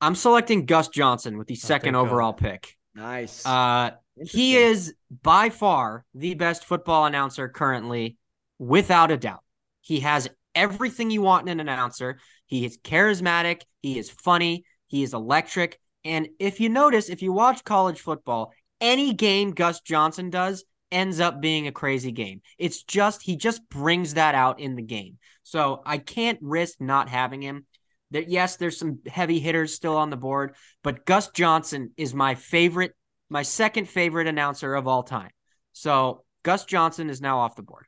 I'm 0.00 0.14
selecting 0.14 0.66
Gus 0.66 0.88
Johnson 0.88 1.38
with 1.38 1.48
the 1.48 1.54
second 1.54 1.94
thank 1.94 2.04
God. 2.04 2.12
overall 2.12 2.32
pick. 2.32 2.74
Nice. 2.94 3.44
Uh, 3.44 3.92
he 4.24 4.56
is 4.56 4.94
by 5.22 5.50
far 5.50 6.04
the 6.14 6.34
best 6.34 6.64
football 6.64 7.06
announcer 7.06 7.48
currently, 7.48 8.16
without 8.58 9.10
a 9.10 9.16
doubt. 9.16 9.42
He 9.80 10.00
has 10.00 10.28
everything 10.54 11.10
you 11.10 11.22
want 11.22 11.48
in 11.48 11.60
an 11.60 11.68
announcer. 11.68 12.18
He 12.46 12.64
is 12.64 12.78
charismatic. 12.78 13.62
He 13.82 13.98
is 13.98 14.10
funny. 14.10 14.64
He 14.86 15.02
is 15.02 15.12
electric. 15.12 15.80
And 16.06 16.28
if 16.38 16.60
you 16.60 16.68
notice, 16.68 17.08
if 17.08 17.22
you 17.22 17.32
watch 17.32 17.64
college 17.64 18.00
football, 18.00 18.52
any 18.80 19.12
game 19.12 19.52
Gus 19.52 19.80
Johnson 19.80 20.30
does 20.30 20.64
ends 20.92 21.20
up 21.20 21.40
being 21.40 21.66
a 21.66 21.72
crazy 21.72 22.12
game. 22.12 22.42
It's 22.58 22.82
just, 22.82 23.22
he 23.22 23.36
just 23.36 23.68
brings 23.68 24.14
that 24.14 24.34
out 24.34 24.60
in 24.60 24.76
the 24.76 24.82
game. 24.82 25.18
So 25.42 25.82
I 25.84 25.98
can't 25.98 26.38
risk 26.40 26.80
not 26.80 27.08
having 27.08 27.42
him. 27.42 27.66
There, 28.10 28.22
yes, 28.22 28.56
there's 28.56 28.78
some 28.78 29.00
heavy 29.06 29.40
hitters 29.40 29.74
still 29.74 29.96
on 29.96 30.10
the 30.10 30.16
board, 30.16 30.54
but 30.82 31.04
Gus 31.06 31.28
Johnson 31.30 31.90
is 31.96 32.14
my 32.14 32.36
favorite, 32.36 32.94
my 33.28 33.42
second 33.42 33.88
favorite 33.88 34.28
announcer 34.28 34.74
of 34.74 34.86
all 34.86 35.02
time. 35.02 35.30
So 35.72 36.24
Gus 36.44 36.64
Johnson 36.64 37.10
is 37.10 37.20
now 37.20 37.40
off 37.40 37.56
the 37.56 37.62
board. 37.62 37.86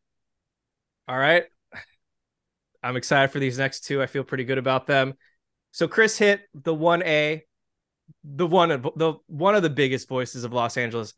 All 1.07 1.17
right. 1.17 1.45
I'm 2.83 2.97
excited 2.97 3.31
for 3.31 3.39
these 3.39 3.59
next 3.59 3.81
two. 3.81 4.03
I 4.03 4.07
feel 4.07 4.25
pretty 4.25 4.45
good 4.45 4.59
about 4.59 4.87
them. 4.87 5.15
So 5.71 5.87
Chris 5.87 6.19
hit 6.19 6.43
the 6.55 6.75
1A, 6.75 7.43
the 8.25 8.47
one 8.47 8.71
of 8.71 8.83
the 8.97 9.15
one 9.27 9.55
of 9.55 9.63
the 9.63 9.71
biggest 9.71 10.09
voices 10.09 10.45
of 10.45 10.53
Los 10.53 10.77
Angeles. 10.77 11.15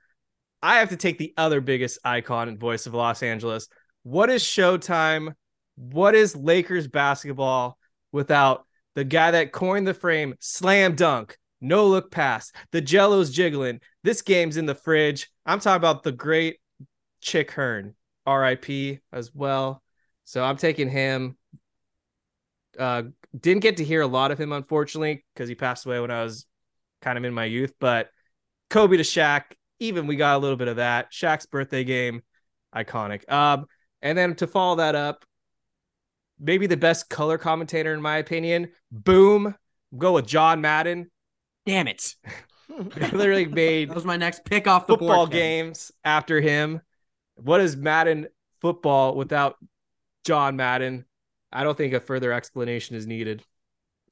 I 0.63 0.79
have 0.79 0.91
to 0.91 0.97
take 0.97 1.19
the 1.19 1.33
other 1.37 1.61
biggest 1.61 1.99
icon 2.05 2.49
and 2.49 2.61
voice 2.61 2.87
of 2.87 2.95
Los 2.95 3.23
Angeles. 3.23 3.69
What 4.03 4.31
is 4.31 4.43
Showtime? 4.43 5.35
What 5.77 6.15
is 6.15 6.37
Lakers 6.37 6.87
basketball 6.87 7.79
without 8.13 8.67
the 8.95 9.05
guy 9.05 9.31
that 9.31 9.53
coined 9.53 9.87
the 9.87 9.95
frame, 9.95 10.35
slam 10.41 10.95
dunk, 10.95 11.39
no 11.61 11.87
look 11.87 12.11
pass, 12.11 12.53
the 12.73 12.81
jello's 12.81 13.31
jiggling. 13.31 13.81
This 14.03 14.23
game's 14.23 14.57
in 14.57 14.67
the 14.67 14.75
fridge. 14.75 15.31
I'm 15.47 15.61
talking 15.61 15.77
about 15.77 16.03
the 16.03 16.13
great 16.13 16.59
Chick 17.21 17.51
Hearn, 17.53 17.95
RIP 18.27 19.01
as 19.13 19.35
well. 19.35 19.83
So 20.25 20.45
I'm 20.45 20.57
taking 20.57 20.89
him. 20.89 21.37
Uh, 22.79 23.03
didn't 23.39 23.63
get 23.63 23.77
to 23.77 23.85
hear 23.85 24.01
a 24.01 24.07
lot 24.07 24.31
of 24.31 24.41
him, 24.41 24.53
unfortunately, 24.53 25.25
because 25.35 25.49
he 25.49 25.55
passed 25.55 25.87
away 25.87 26.01
when 26.01 26.11
I 26.11 26.23
was 26.23 26.47
kind 27.01 27.19
of 27.19 27.25
in 27.25 27.35
my 27.35 27.45
youth. 27.45 27.75
But 27.81 28.11
Kobe 28.69 28.97
to 28.97 29.03
Shaq, 29.03 29.43
even 29.79 30.07
we 30.07 30.17
got 30.17 30.37
a 30.37 30.39
little 30.39 30.57
bit 30.57 30.69
of 30.69 30.77
that. 30.77 31.13
Shaq's 31.13 31.47
birthday 31.47 31.85
game, 31.85 32.23
iconic. 32.75 33.31
Um, 33.31 33.67
and 34.03 34.17
then 34.17 34.35
to 34.37 34.47
follow 34.47 34.77
that 34.77 34.95
up, 34.95 35.25
maybe 36.39 36.67
the 36.67 36.77
best 36.77 37.09
color 37.11 37.39
commentator 37.39 37.93
in 37.93 38.01
my 38.01 38.19
opinion. 38.19 38.71
Boom, 38.91 39.55
go 39.97 40.13
with 40.13 40.27
John 40.27 40.61
Madden. 40.61 41.11
Damn 41.67 41.89
it. 41.89 42.15
Literally 43.13 43.47
made 43.47 43.91
That 43.91 43.95
was 43.95 44.05
my 44.05 44.17
next 44.17 44.45
pick 44.45 44.67
off 44.67 44.87
the 44.87 44.95
football 44.95 45.27
board. 45.27 45.33
Games 45.33 45.93
after 46.05 46.41
him. 46.41 46.81
What 47.35 47.61
is 47.61 47.77
Madden 47.77 48.29
football 48.61 49.15
without 49.15 49.57
John 50.25 50.57
Madden? 50.57 51.05
I 51.53 51.65
don't 51.65 51.77
think 51.77 51.95
a 51.95 52.01
further 52.01 52.33
explanation 52.33 52.97
is 52.97 53.07
needed. 53.07 53.43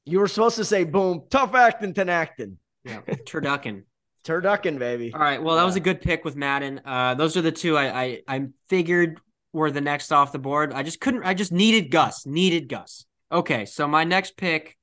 you 0.04 0.18
were 0.18 0.28
supposed 0.28 0.56
to 0.56 0.64
say, 0.64 0.84
boom, 0.84 1.22
tough 1.30 1.54
acting, 1.54 1.94
Tinactin. 1.94 2.56
Yeah, 2.88 3.00
turducken. 3.26 3.82
Turducken, 4.24 4.78
baby. 4.78 5.12
All 5.14 5.20
right. 5.20 5.42
Well, 5.42 5.56
that 5.56 5.64
was 5.64 5.76
a 5.76 5.80
good 5.80 6.00
pick 6.00 6.24
with 6.24 6.36
Madden. 6.36 6.80
Uh, 6.84 7.14
those 7.14 7.36
are 7.36 7.42
the 7.42 7.52
two 7.52 7.76
I, 7.76 8.02
I 8.02 8.22
I 8.28 8.46
figured 8.68 9.20
were 9.52 9.70
the 9.70 9.80
next 9.80 10.12
off 10.12 10.32
the 10.32 10.38
board. 10.38 10.72
I 10.72 10.82
just 10.82 11.00
couldn't. 11.00 11.22
I 11.24 11.34
just 11.34 11.52
needed 11.52 11.90
Gus. 11.90 12.26
Needed 12.26 12.68
Gus. 12.68 13.06
Okay, 13.30 13.64
so 13.66 13.86
my 13.86 14.04
next 14.04 14.36
pick, 14.36 14.76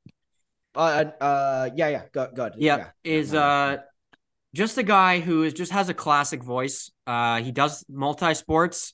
Uh, 0.75 1.05
uh, 1.19 1.69
yeah, 1.75 1.89
yeah, 1.89 2.01
go, 2.11 2.29
go. 2.33 2.51
yep, 2.57 2.93
is 3.03 3.33
uh, 3.33 3.77
just 4.53 4.77
a 4.77 4.83
guy 4.83 5.19
who 5.19 5.43
is 5.43 5.53
just 5.53 5.71
has 5.71 5.89
a 5.89 5.93
classic 5.93 6.43
voice. 6.43 6.91
Uh, 7.07 7.41
he 7.41 7.51
does 7.51 7.83
multi 7.89 8.33
sports. 8.35 8.93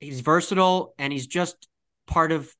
He's 0.00 0.20
versatile 0.20 0.94
and 0.98 1.12
he's 1.12 1.26
just 1.26 1.68
part 2.06 2.32
of 2.32 2.52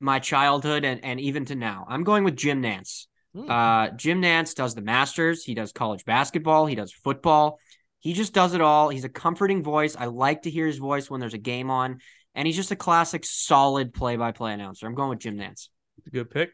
my 0.00 0.18
childhood 0.18 0.84
and 0.84 1.04
and 1.04 1.20
even 1.20 1.44
to 1.46 1.54
now. 1.54 1.86
I'm 1.88 2.04
going 2.04 2.24
with 2.24 2.36
Jim 2.36 2.62
Nantz. 2.62 3.06
Hmm. 3.34 3.50
Uh, 3.50 3.90
Jim 3.90 4.20
Nantz 4.20 4.54
does 4.54 4.74
the 4.74 4.82
Masters. 4.82 5.44
He 5.44 5.54
does 5.54 5.72
college 5.72 6.04
basketball. 6.04 6.66
He 6.66 6.74
does 6.74 6.92
football. 6.92 7.58
He 8.00 8.12
just 8.12 8.32
does 8.32 8.54
it 8.54 8.60
all. 8.60 8.88
He's 8.88 9.04
a 9.04 9.08
comforting 9.08 9.62
voice. 9.62 9.94
I 9.96 10.06
like 10.06 10.42
to 10.42 10.50
hear 10.50 10.66
his 10.66 10.78
voice 10.78 11.10
when 11.10 11.20
there's 11.20 11.34
a 11.34 11.38
game 11.38 11.70
on, 11.70 12.00
and 12.34 12.46
he's 12.46 12.56
just 12.56 12.70
a 12.70 12.76
classic, 12.76 13.24
solid 13.24 13.92
play-by-play 13.92 14.52
announcer. 14.52 14.86
I'm 14.86 14.94
going 14.94 15.10
with 15.10 15.18
Jim 15.18 15.36
Nantz. 15.36 15.68
Good 16.10 16.30
pick. 16.30 16.50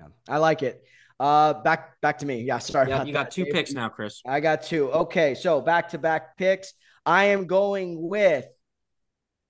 Yeah, 0.00 0.06
I 0.28 0.38
like 0.38 0.62
it. 0.62 0.82
Uh, 1.20 1.52
back 1.52 2.00
back 2.00 2.18
to 2.18 2.26
me. 2.26 2.42
Yeah, 2.42 2.58
sorry. 2.58 2.88
Yeah, 2.88 3.04
you 3.04 3.12
got 3.12 3.26
that. 3.26 3.32
two 3.32 3.44
picks 3.44 3.72
now, 3.72 3.88
Chris. 3.88 4.22
I 4.26 4.40
got 4.40 4.62
two. 4.62 4.90
Okay, 4.90 5.34
so 5.34 5.60
back 5.60 5.90
to 5.90 5.98
back 5.98 6.36
picks. 6.36 6.72
I 7.04 7.26
am 7.26 7.46
going 7.46 8.08
with 8.08 8.46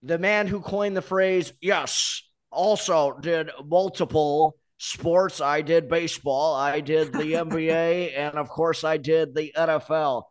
the 0.02 0.18
man 0.18 0.46
who 0.46 0.60
coined 0.60 0.96
the 0.96 1.02
phrase, 1.02 1.52
yes, 1.60 2.22
also 2.50 3.16
did 3.18 3.50
multiple 3.64 4.56
sports. 4.82 5.40
I 5.40 5.62
did 5.62 5.88
baseball, 5.88 6.54
I 6.54 6.80
did 6.80 7.12
the 7.12 7.34
NBA, 7.34 8.12
and 8.16 8.34
of 8.34 8.48
course, 8.48 8.82
I 8.82 8.96
did 8.96 9.34
the 9.34 9.52
NFL. 9.56 10.24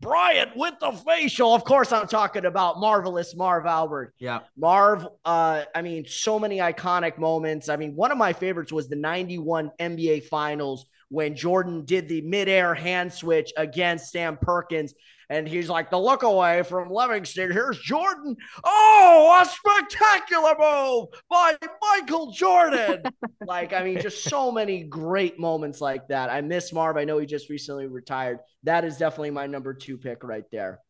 Bryant 0.00 0.54
with 0.54 0.74
the 0.78 0.92
facial. 0.92 1.54
Of 1.54 1.64
course, 1.64 1.90
I'm 1.90 2.06
talking 2.06 2.44
about 2.44 2.78
marvelous 2.78 3.34
Marv 3.34 3.66
Albert. 3.66 4.14
Yeah, 4.18 4.40
Marv, 4.56 5.08
uh, 5.24 5.64
I 5.74 5.82
mean, 5.82 6.04
so 6.06 6.38
many 6.38 6.58
iconic 6.58 7.18
moments. 7.18 7.68
I 7.68 7.76
mean, 7.76 7.96
one 7.96 8.12
of 8.12 8.18
my 8.18 8.32
favorites 8.32 8.70
was 8.70 8.88
the 8.88 8.96
91 8.96 9.72
NBA 9.80 10.24
Finals 10.24 10.86
when 11.08 11.34
Jordan 11.34 11.84
did 11.84 12.08
the 12.08 12.20
midair 12.20 12.74
hand 12.74 13.12
switch 13.12 13.52
against 13.56 14.12
Sam 14.12 14.36
Perkins. 14.36 14.94
And 15.28 15.48
he's 15.48 15.68
like, 15.68 15.90
the 15.90 15.98
look 15.98 16.22
away 16.22 16.62
from 16.62 16.90
Livingston. 16.90 17.50
Here's 17.50 17.78
Jordan. 17.78 18.36
Oh, 18.64 19.40
a 19.42 19.44
spectacular 19.44 20.54
move 20.58 21.08
by 21.28 21.56
Michael 21.82 22.30
Jordan. 22.30 23.02
like, 23.46 23.72
I 23.72 23.82
mean, 23.82 24.00
just 24.00 24.24
so 24.24 24.52
many 24.52 24.84
great 24.84 25.38
moments 25.38 25.80
like 25.80 26.06
that. 26.08 26.30
I 26.30 26.40
miss 26.42 26.72
Marv. 26.72 26.96
I 26.96 27.04
know 27.04 27.18
he 27.18 27.26
just 27.26 27.50
recently 27.50 27.86
retired. 27.86 28.38
That 28.62 28.84
is 28.84 28.98
definitely 28.98 29.30
my 29.30 29.46
number 29.46 29.74
two 29.74 29.98
pick 29.98 30.22
right 30.22 30.44
there. 30.52 30.80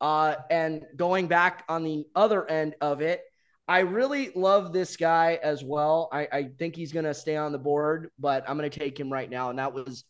Uh, 0.00 0.34
and 0.50 0.84
going 0.96 1.28
back 1.28 1.64
on 1.68 1.84
the 1.84 2.04
other 2.16 2.48
end 2.50 2.74
of 2.80 3.00
it, 3.00 3.22
I 3.66 3.80
really 3.80 4.30
love 4.34 4.72
this 4.72 4.96
guy 4.96 5.38
as 5.42 5.64
well. 5.64 6.08
I, 6.12 6.28
I 6.30 6.50
think 6.58 6.76
he's 6.76 6.92
going 6.92 7.06
to 7.06 7.14
stay 7.14 7.36
on 7.36 7.52
the 7.52 7.58
board, 7.58 8.10
but 8.18 8.44
I'm 8.48 8.58
going 8.58 8.68
to 8.70 8.78
take 8.78 8.98
him 8.98 9.10
right 9.10 9.30
now. 9.30 9.50
And 9.50 9.58
that 9.58 9.72
was 9.72 10.04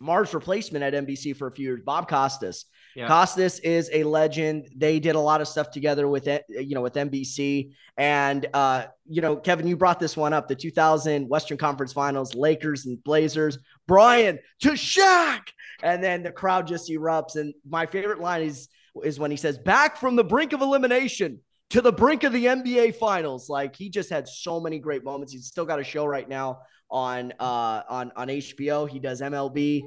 Marv's 0.00 0.32
replacement 0.32 0.84
at 0.84 0.94
NBC 0.94 1.36
for 1.36 1.48
a 1.48 1.52
few 1.52 1.66
years, 1.66 1.80
Bob 1.84 2.08
Costas. 2.08 2.64
Yeah. 2.98 3.06
Costas 3.06 3.60
is 3.60 3.88
a 3.92 4.02
legend. 4.02 4.70
They 4.74 4.98
did 4.98 5.14
a 5.14 5.20
lot 5.20 5.40
of 5.40 5.46
stuff 5.46 5.70
together 5.70 6.08
with 6.08 6.26
it, 6.26 6.44
you 6.48 6.74
know, 6.74 6.82
with 6.82 6.94
NBC. 6.94 7.70
And 7.96 8.44
uh, 8.52 8.86
you 9.06 9.22
know, 9.22 9.36
Kevin, 9.36 9.68
you 9.68 9.76
brought 9.76 10.00
this 10.00 10.16
one 10.16 10.32
up: 10.32 10.48
the 10.48 10.56
2000 10.56 11.28
Western 11.28 11.58
Conference 11.58 11.92
Finals, 11.92 12.34
Lakers 12.34 12.86
and 12.86 13.00
Blazers. 13.04 13.60
Brian 13.86 14.40
to 14.62 14.70
Shaq, 14.70 15.42
and 15.80 16.02
then 16.02 16.24
the 16.24 16.32
crowd 16.32 16.66
just 16.66 16.90
erupts. 16.90 17.36
And 17.36 17.54
my 17.64 17.86
favorite 17.86 18.18
line 18.18 18.42
is 18.42 18.68
is 19.04 19.20
when 19.20 19.30
he 19.30 19.36
says, 19.36 19.58
"Back 19.58 19.96
from 19.96 20.16
the 20.16 20.24
brink 20.24 20.52
of 20.52 20.60
elimination." 20.60 21.38
To 21.72 21.82
the 21.82 21.92
brink 21.92 22.24
of 22.24 22.32
the 22.32 22.46
NBA 22.46 22.96
finals. 22.96 23.50
Like 23.50 23.76
he 23.76 23.90
just 23.90 24.08
had 24.08 24.26
so 24.26 24.58
many 24.58 24.78
great 24.78 25.04
moments. 25.04 25.34
He's 25.34 25.46
still 25.46 25.66
got 25.66 25.78
a 25.78 25.84
show 25.84 26.06
right 26.06 26.26
now 26.26 26.60
on 26.90 27.32
uh 27.38 27.82
on 27.88 28.10
on 28.16 28.28
HBO. 28.28 28.88
He 28.88 28.98
does 28.98 29.20
MLB. 29.20 29.82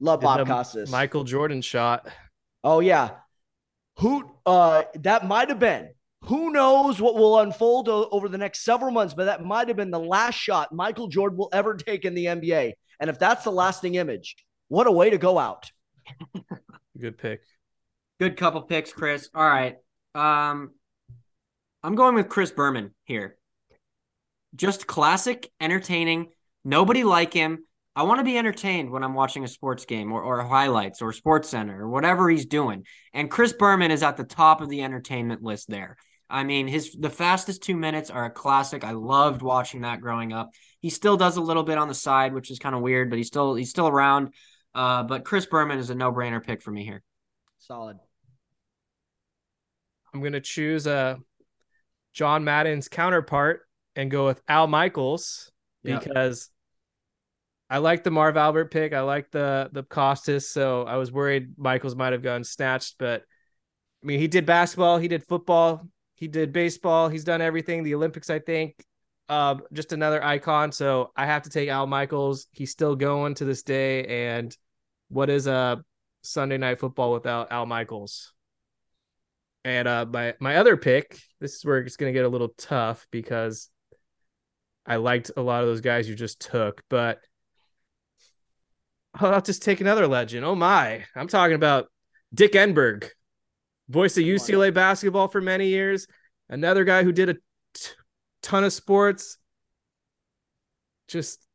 Love 0.00 0.20
Bob 0.20 0.46
Costas. 0.46 0.90
Michael 0.90 1.24
Jordan 1.24 1.60
shot. 1.60 2.08
Oh 2.64 2.80
yeah. 2.80 3.10
Who 3.98 4.28
uh 4.44 4.84
that 4.94 5.26
might 5.26 5.50
have 5.50 5.60
been. 5.60 5.90
Who 6.22 6.50
knows 6.50 7.00
what 7.00 7.14
will 7.14 7.38
unfold 7.38 7.88
o- 7.88 8.08
over 8.10 8.28
the 8.30 8.38
next 8.38 8.64
several 8.64 8.90
months, 8.90 9.12
but 9.12 9.26
that 9.26 9.44
might 9.44 9.68
have 9.68 9.76
been 9.76 9.90
the 9.90 10.00
last 10.00 10.36
shot 10.36 10.72
Michael 10.72 11.06
Jordan 11.06 11.36
will 11.36 11.50
ever 11.52 11.74
take 11.74 12.06
in 12.06 12.14
the 12.14 12.24
NBA. 12.24 12.72
And 12.98 13.10
if 13.10 13.18
that's 13.18 13.44
the 13.44 13.52
lasting 13.52 13.96
image, 13.96 14.36
what 14.68 14.86
a 14.86 14.92
way 14.92 15.10
to 15.10 15.18
go 15.18 15.38
out. 15.38 15.70
Good 16.98 17.18
pick. 17.18 17.42
Good 18.18 18.36
couple 18.38 18.62
picks, 18.62 18.92
Chris. 18.92 19.28
All 19.34 19.46
right. 19.46 19.76
Um 20.14 20.70
I'm 21.82 21.94
going 21.94 22.14
with 22.14 22.30
Chris 22.30 22.50
Berman 22.50 22.94
here. 23.04 23.36
Just 24.56 24.86
classic, 24.86 25.50
entertaining. 25.60 26.30
Nobody 26.64 27.04
like 27.04 27.34
him. 27.34 27.66
I 27.96 28.02
want 28.02 28.18
to 28.18 28.24
be 28.24 28.36
entertained 28.36 28.90
when 28.90 29.04
I'm 29.04 29.14
watching 29.14 29.44
a 29.44 29.48
sports 29.48 29.84
game 29.84 30.12
or, 30.12 30.22
or 30.22 30.42
highlights 30.42 31.00
or 31.00 31.12
Sports 31.12 31.48
Center 31.48 31.82
or 31.82 31.88
whatever 31.88 32.28
he's 32.28 32.46
doing. 32.46 32.84
And 33.12 33.30
Chris 33.30 33.52
Berman 33.52 33.92
is 33.92 34.02
at 34.02 34.16
the 34.16 34.24
top 34.24 34.60
of 34.60 34.68
the 34.68 34.82
entertainment 34.82 35.42
list 35.42 35.68
there. 35.68 35.96
I 36.28 36.42
mean, 36.42 36.66
his 36.66 36.96
the 36.98 37.10
fastest 37.10 37.62
two 37.62 37.76
minutes 37.76 38.10
are 38.10 38.24
a 38.24 38.30
classic. 38.30 38.82
I 38.82 38.92
loved 38.92 39.42
watching 39.42 39.82
that 39.82 40.00
growing 40.00 40.32
up. 40.32 40.50
He 40.80 40.90
still 40.90 41.16
does 41.16 41.36
a 41.36 41.40
little 41.40 41.62
bit 41.62 41.78
on 41.78 41.86
the 41.86 41.94
side, 41.94 42.34
which 42.34 42.50
is 42.50 42.58
kind 42.58 42.74
of 42.74 42.80
weird, 42.80 43.10
but 43.10 43.16
he's 43.16 43.28
still 43.28 43.54
he's 43.54 43.70
still 43.70 43.86
around. 43.86 44.34
Uh, 44.74 45.04
but 45.04 45.24
Chris 45.24 45.46
Berman 45.46 45.78
is 45.78 45.90
a 45.90 45.94
no 45.94 46.12
brainer 46.12 46.44
pick 46.44 46.62
for 46.62 46.72
me 46.72 46.84
here. 46.84 47.02
Solid. 47.58 47.98
I'm 50.12 50.22
gonna 50.22 50.40
choose 50.40 50.86
uh 50.86 51.16
John 52.12 52.42
Madden's 52.42 52.88
counterpart 52.88 53.60
and 53.94 54.10
go 54.10 54.26
with 54.26 54.40
Al 54.48 54.66
Michaels 54.66 55.52
because 55.82 56.50
I 57.70 57.78
like 57.78 58.04
the 58.04 58.10
Marv 58.10 58.36
Albert 58.36 58.70
pick. 58.70 58.92
I 58.92 59.00
like 59.00 59.30
the 59.30 59.70
the 59.72 59.82
Costas, 59.82 60.48
so 60.48 60.84
I 60.84 60.96
was 60.96 61.10
worried 61.10 61.54
Michaels 61.56 61.96
might 61.96 62.12
have 62.12 62.22
gotten 62.22 62.44
snatched, 62.44 62.96
but 62.98 63.22
I 64.02 64.06
mean, 64.06 64.20
he 64.20 64.28
did 64.28 64.44
basketball, 64.44 64.98
he 64.98 65.08
did 65.08 65.26
football, 65.26 65.88
he 66.14 66.28
did 66.28 66.52
baseball, 66.52 67.08
he's 67.08 67.24
done 67.24 67.40
everything. 67.40 67.82
The 67.82 67.94
Olympics, 67.94 68.28
I 68.28 68.38
think. 68.38 68.84
Uh, 69.28 69.56
just 69.72 69.94
another 69.94 70.22
icon. 70.22 70.72
So 70.72 71.10
I 71.16 71.24
have 71.24 71.42
to 71.42 71.50
take 71.50 71.70
Al 71.70 71.86
Michaels. 71.86 72.46
He's 72.52 72.70
still 72.70 72.94
going 72.94 73.34
to 73.36 73.46
this 73.46 73.62
day. 73.62 74.04
And 74.04 74.54
what 75.08 75.30
is 75.30 75.46
a 75.46 75.82
Sunday 76.22 76.58
night 76.58 76.78
football 76.78 77.12
without 77.12 77.50
Al 77.50 77.64
Michaels? 77.64 78.34
And 79.64 79.88
uh, 79.88 80.04
my 80.12 80.34
my 80.40 80.56
other 80.56 80.76
pick, 80.76 81.18
this 81.40 81.54
is 81.54 81.64
where 81.64 81.78
it's 81.78 81.96
going 81.96 82.12
to 82.12 82.18
get 82.18 82.26
a 82.26 82.28
little 82.28 82.52
tough 82.58 83.06
because 83.10 83.70
I 84.84 84.96
liked 84.96 85.30
a 85.36 85.40
lot 85.40 85.62
of 85.62 85.68
those 85.68 85.80
guys 85.80 86.06
you 86.06 86.14
just 86.14 86.40
took, 86.40 86.82
but 86.90 87.20
I'll 89.14 89.40
just 89.40 89.62
take 89.62 89.80
another 89.80 90.06
legend. 90.06 90.44
Oh 90.44 90.54
my, 90.54 91.04
I'm 91.14 91.28
talking 91.28 91.54
about 91.54 91.86
Dick 92.32 92.52
Enberg, 92.52 93.08
voice 93.88 94.16
of 94.16 94.24
UCLA 94.24 94.74
basketball 94.74 95.28
for 95.28 95.40
many 95.40 95.68
years. 95.68 96.06
Another 96.48 96.84
guy 96.84 97.04
who 97.04 97.12
did 97.12 97.28
a 97.30 97.34
t- 97.34 97.90
ton 98.42 98.64
of 98.64 98.72
sports. 98.72 99.38
Just 101.08 101.46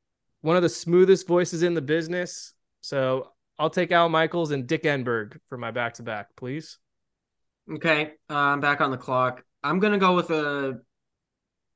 one 0.42 0.56
of 0.56 0.62
the 0.62 0.70
smoothest 0.70 1.28
voices 1.28 1.64
in 1.64 1.74
the 1.74 1.82
business. 1.82 2.54
So 2.82 3.32
I'll 3.58 3.70
take 3.70 3.92
Al 3.92 4.10
Michaels 4.10 4.52
and 4.52 4.66
Dick 4.66 4.84
Enberg 4.84 5.38
for 5.48 5.58
my 5.58 5.72
back 5.72 5.96
to 5.96 6.04
back, 6.04 6.28
please. 6.38 6.78
Okay, 7.72 8.14
uh, 8.30 8.34
I'm 8.34 8.62
back 8.62 8.82
on 8.82 8.90
the 8.90 8.98
clock. 8.98 9.44
I'm 9.64 9.80
gonna 9.80 9.98
go 9.98 10.16
with 10.16 10.30
a 10.32 10.80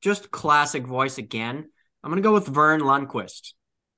just 0.01 0.31
classic 0.31 0.87
voice 0.87 1.17
again. 1.17 1.69
I'm 2.03 2.09
gonna 2.09 2.21
go 2.21 2.33
with 2.33 2.47
Verne 2.47 2.81
Lundquist. 2.81 3.53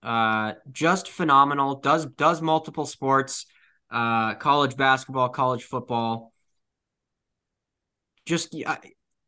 Uh, 0.05 0.53
just 0.71 1.09
phenomenal. 1.09 1.79
Does 1.79 2.05
does 2.05 2.39
multiple 2.39 2.85
sports, 2.85 3.47
uh, 3.89 4.35
college 4.35 4.77
basketball, 4.77 5.29
college 5.29 5.63
football. 5.63 6.31
Just 8.27 8.55
I, 8.67 8.77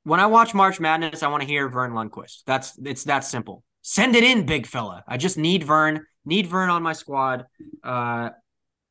when 0.04 0.20
I 0.20 0.28
watch 0.28 0.54
March 0.54 0.80
Madness, 0.80 1.24
I 1.24 1.30
want 1.30 1.42
to 1.42 1.48
hear 1.48 1.68
Verne 1.68 1.94
Lundquist. 1.94 2.44
That's 2.46 2.78
it's 2.86 3.06
that 3.06 3.26
simple. 3.26 3.63
Send 3.82 4.16
it 4.16 4.24
in, 4.24 4.46
big 4.46 4.68
fella. 4.68 5.04
I 5.08 5.18
just 5.18 5.38
need 5.38 5.63
Verne. 5.63 6.06
Need 6.26 6.46
Verne 6.46 6.70
on 6.70 6.84
my 6.84 6.94
squad. 6.94 7.46
Uh, 7.84 8.30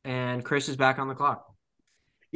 and 0.05 0.45
Chris 0.45 0.69
is 0.69 0.77
back 0.77 0.99
on 0.99 1.07
the 1.07 1.15
clock. 1.15 1.45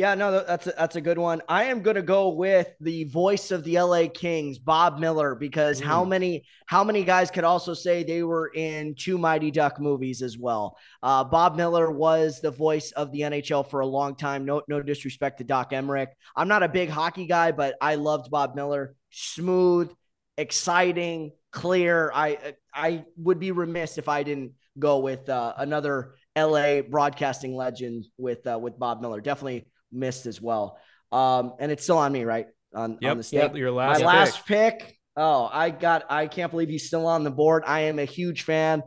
Yeah, 0.00 0.14
no, 0.14 0.42
that's 0.42 0.66
a, 0.66 0.72
that's 0.78 0.96
a 0.96 1.00
good 1.02 1.18
one. 1.18 1.42
I 1.46 1.64
am 1.64 1.82
going 1.82 1.96
to 1.96 2.02
go 2.02 2.30
with 2.30 2.72
the 2.80 3.04
voice 3.04 3.50
of 3.50 3.64
the 3.64 3.78
LA 3.78 4.04
Kings, 4.08 4.58
Bob 4.58 4.98
Miller, 4.98 5.34
because 5.34 5.78
mm. 5.78 5.84
how 5.84 6.06
many 6.06 6.46
how 6.64 6.82
many 6.82 7.04
guys 7.04 7.30
could 7.30 7.44
also 7.44 7.74
say 7.74 8.02
they 8.02 8.22
were 8.22 8.50
in 8.54 8.94
two 8.94 9.18
Mighty 9.18 9.50
Duck 9.50 9.78
movies 9.78 10.22
as 10.22 10.38
well? 10.38 10.78
Uh, 11.02 11.22
Bob 11.22 11.54
Miller 11.54 11.90
was 11.90 12.40
the 12.40 12.50
voice 12.50 12.92
of 12.92 13.12
the 13.12 13.20
NHL 13.20 13.68
for 13.68 13.80
a 13.80 13.86
long 13.86 14.16
time. 14.16 14.46
No 14.46 14.62
no 14.68 14.80
disrespect 14.80 15.36
to 15.36 15.44
Doc 15.44 15.72
Emrick. 15.72 16.06
I'm 16.34 16.48
not 16.48 16.62
a 16.62 16.68
big 16.68 16.88
hockey 16.88 17.26
guy, 17.26 17.52
but 17.52 17.74
I 17.82 17.96
loved 17.96 18.30
Bob 18.30 18.54
Miller. 18.54 18.94
Smooth, 19.10 19.92
exciting, 20.38 21.32
clear. 21.52 22.10
I 22.14 22.54
I 22.72 23.04
would 23.18 23.38
be 23.38 23.50
remiss 23.50 23.98
if 23.98 24.08
I 24.08 24.22
didn't 24.22 24.52
go 24.78 25.00
with 25.00 25.28
uh, 25.28 25.52
another 25.58 26.14
LA 26.34 26.80
broadcasting 26.80 27.54
legend 27.54 28.06
with 28.16 28.46
uh, 28.46 28.58
with 28.58 28.78
Bob 28.78 29.02
Miller. 29.02 29.20
Definitely 29.20 29.66
missed 29.92 30.26
as 30.26 30.40
well. 30.40 30.78
Um, 31.12 31.54
and 31.58 31.72
it's 31.72 31.82
still 31.82 31.98
on 31.98 32.12
me, 32.12 32.24
right? 32.24 32.46
On, 32.74 32.98
yep, 33.00 33.10
on 33.12 33.16
the 33.16 33.22
state. 33.22 33.38
Yep, 33.38 33.56
your 33.56 33.72
last 33.72 34.00
My 34.00 34.06
last 34.06 34.46
pick. 34.46 34.96
Oh, 35.16 35.48
I 35.52 35.70
got 35.70 36.04
I 36.08 36.28
can't 36.28 36.50
believe 36.50 36.68
he's 36.68 36.86
still 36.86 37.06
on 37.06 37.24
the 37.24 37.30
board. 37.30 37.64
I 37.66 37.80
am 37.80 37.98
a 37.98 38.04
huge 38.04 38.42
fan. 38.42 38.82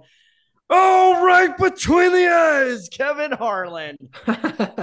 Oh, 0.69 1.23
right 1.23 1.55
between 1.57 2.13
the 2.13 2.27
eyes, 2.27 2.89
Kevin 2.89 3.31
Harlan. 3.31 3.97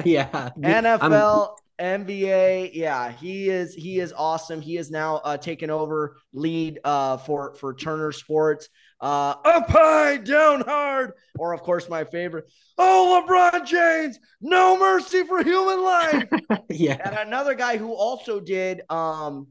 yeah. 0.04 0.50
NFL, 0.58 1.54
I'm... 1.78 2.04
NBA. 2.04 2.70
Yeah, 2.74 3.10
he 3.10 3.48
is 3.48 3.74
he 3.74 3.98
is 3.98 4.12
awesome. 4.12 4.60
He 4.60 4.76
is 4.76 4.90
now 4.90 5.16
uh 5.16 5.38
taken 5.38 5.70
over 5.70 6.16
lead 6.34 6.78
uh 6.84 7.16
for 7.16 7.54
for 7.54 7.74
Turner 7.74 8.12
Sports 8.12 8.68
uh, 9.00 9.34
up 9.44 9.70
high, 9.70 10.18
down 10.18 10.62
hard, 10.62 11.12
or 11.38 11.52
of 11.52 11.62
course 11.62 11.88
my 11.88 12.04
favorite, 12.04 12.50
oh 12.78 13.24
LeBron 13.26 13.66
James, 13.66 14.18
no 14.40 14.78
mercy 14.78 15.24
for 15.24 15.42
human 15.42 15.82
life. 15.82 16.28
yeah, 16.70 16.98
and 17.04 17.28
another 17.28 17.54
guy 17.54 17.76
who 17.76 17.92
also 17.92 18.40
did 18.40 18.82
um, 18.90 19.48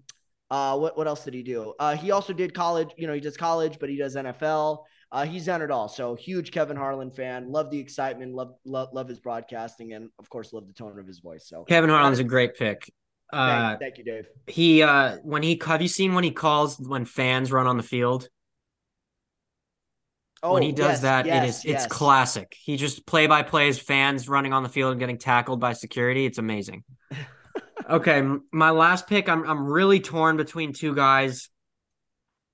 uh, 0.52 0.78
what 0.78 0.98
what 0.98 1.08
else 1.08 1.24
did 1.24 1.34
he 1.34 1.44
do? 1.44 1.74
Uh, 1.80 1.96
he 1.96 2.12
also 2.12 2.34
did 2.34 2.54
college. 2.54 2.90
You 2.98 3.08
know, 3.08 3.14
he 3.14 3.20
does 3.20 3.38
college, 3.38 3.78
but 3.80 3.90
he 3.90 3.98
does 3.98 4.16
NFL. 4.16 4.84
Uh, 5.12 5.26
he's 5.26 5.46
done 5.46 5.62
it 5.62 5.72
all. 5.72 5.88
So 5.88 6.16
huge 6.16 6.52
Kevin 6.52 6.78
Harlan 6.78 7.12
fan. 7.12 7.52
Love 7.52 7.72
the 7.72 7.80
excitement. 7.80 8.34
Love 8.34 8.54
love 8.66 8.90
love 8.94 9.08
his 9.08 9.20
broadcasting, 9.20 9.94
and 9.94 10.10
of 10.20 10.30
course 10.30 10.54
love 10.54 10.68
the 10.68 10.74
tone 10.74 10.98
of 11.00 11.08
his 11.08 11.20
voice. 11.20 11.48
So 11.48 11.64
Kevin 11.66 11.90
Harlan's 11.90 12.20
a 12.20 12.24
great 12.24 12.56
pick. 12.56 12.92
Uh, 13.32 13.70
thank, 13.70 13.80
thank 13.80 13.98
you, 14.00 14.04
Dave. 14.04 14.28
He 14.48 14.82
uh, 14.82 15.18
when 15.24 15.44
he 15.44 15.60
have 15.66 15.82
you 15.82 15.88
seen 15.88 16.14
when 16.14 16.24
he 16.24 16.32
calls 16.32 16.80
when 16.80 17.06
fans 17.06 17.52
run 17.52 17.68
on 17.68 17.78
the 17.78 17.84
field? 17.84 18.28
Oh, 20.42 20.54
when 20.54 20.64
he 20.64 20.72
does 20.72 20.88
yes, 20.88 21.02
that, 21.02 21.26
yes, 21.26 21.44
it 21.44 21.50
is 21.50 21.66
yes. 21.66 21.86
it's 21.86 21.94
classic. 21.94 22.56
He 22.64 22.78
just 22.78 23.06
play 23.06 23.28
by 23.28 23.44
plays 23.44 23.78
fans 23.78 24.30
running 24.30 24.54
on 24.54 24.64
the 24.64 24.70
field 24.70 24.92
and 24.92 25.00
getting 25.00 25.18
tackled 25.18 25.60
by 25.60 25.74
security. 25.74 26.26
It's 26.26 26.38
amazing. 26.38 26.84
okay, 27.90 28.24
my 28.52 28.70
last 28.70 29.08
pick. 29.08 29.28
I'm 29.28 29.44
I'm 29.48 29.66
really 29.66 30.00
torn 30.00 30.38
between 30.38 30.72
two 30.72 30.96
guys, 30.96 31.50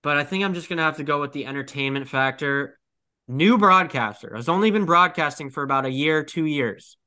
but 0.01 0.17
I 0.17 0.23
think 0.23 0.43
I'm 0.43 0.53
just 0.53 0.67
gonna 0.67 0.81
have 0.81 0.97
to 0.97 1.03
go 1.03 1.21
with 1.21 1.31
the 1.31 1.45
entertainment 1.45 2.07
factor. 2.07 2.79
new 3.27 3.57
broadcaster 3.57 4.35
has 4.35 4.49
only 4.49 4.71
been 4.71 4.85
broadcasting 4.85 5.51
for 5.51 5.61
about 5.61 5.85
a 5.85 5.91
year, 5.91 6.23
two 6.23 6.45
years. 6.45 6.97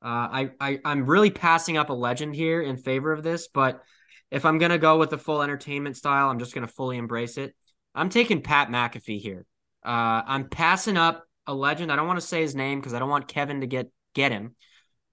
Uh, 0.00 0.06
I, 0.06 0.50
I 0.60 0.80
I'm 0.84 1.06
really 1.06 1.30
passing 1.30 1.76
up 1.76 1.90
a 1.90 1.94
legend 1.94 2.36
here 2.36 2.62
in 2.62 2.76
favor 2.76 3.12
of 3.12 3.24
this, 3.24 3.48
but 3.48 3.82
if 4.30 4.44
I'm 4.44 4.58
gonna 4.58 4.78
go 4.78 4.98
with 4.98 5.10
the 5.10 5.18
full 5.18 5.42
entertainment 5.42 5.96
style, 5.96 6.28
I'm 6.28 6.38
just 6.38 6.54
gonna 6.54 6.68
fully 6.68 6.96
embrace 6.96 7.38
it. 7.38 7.56
I'm 7.94 8.08
taking 8.08 8.42
Pat 8.42 8.68
McAfee 8.68 9.20
here. 9.20 9.44
Uh, 9.88 10.22
I'm 10.26 10.50
passing 10.50 10.98
up 10.98 11.24
a 11.46 11.54
legend. 11.54 11.90
I 11.90 11.96
don't 11.96 12.06
want 12.06 12.20
to 12.20 12.26
say 12.26 12.42
his 12.42 12.54
name 12.54 12.78
because 12.78 12.92
I 12.92 12.98
don't 12.98 13.08
want 13.08 13.26
Kevin 13.26 13.62
to 13.62 13.66
get 13.66 13.90
get 14.14 14.32
him, 14.32 14.54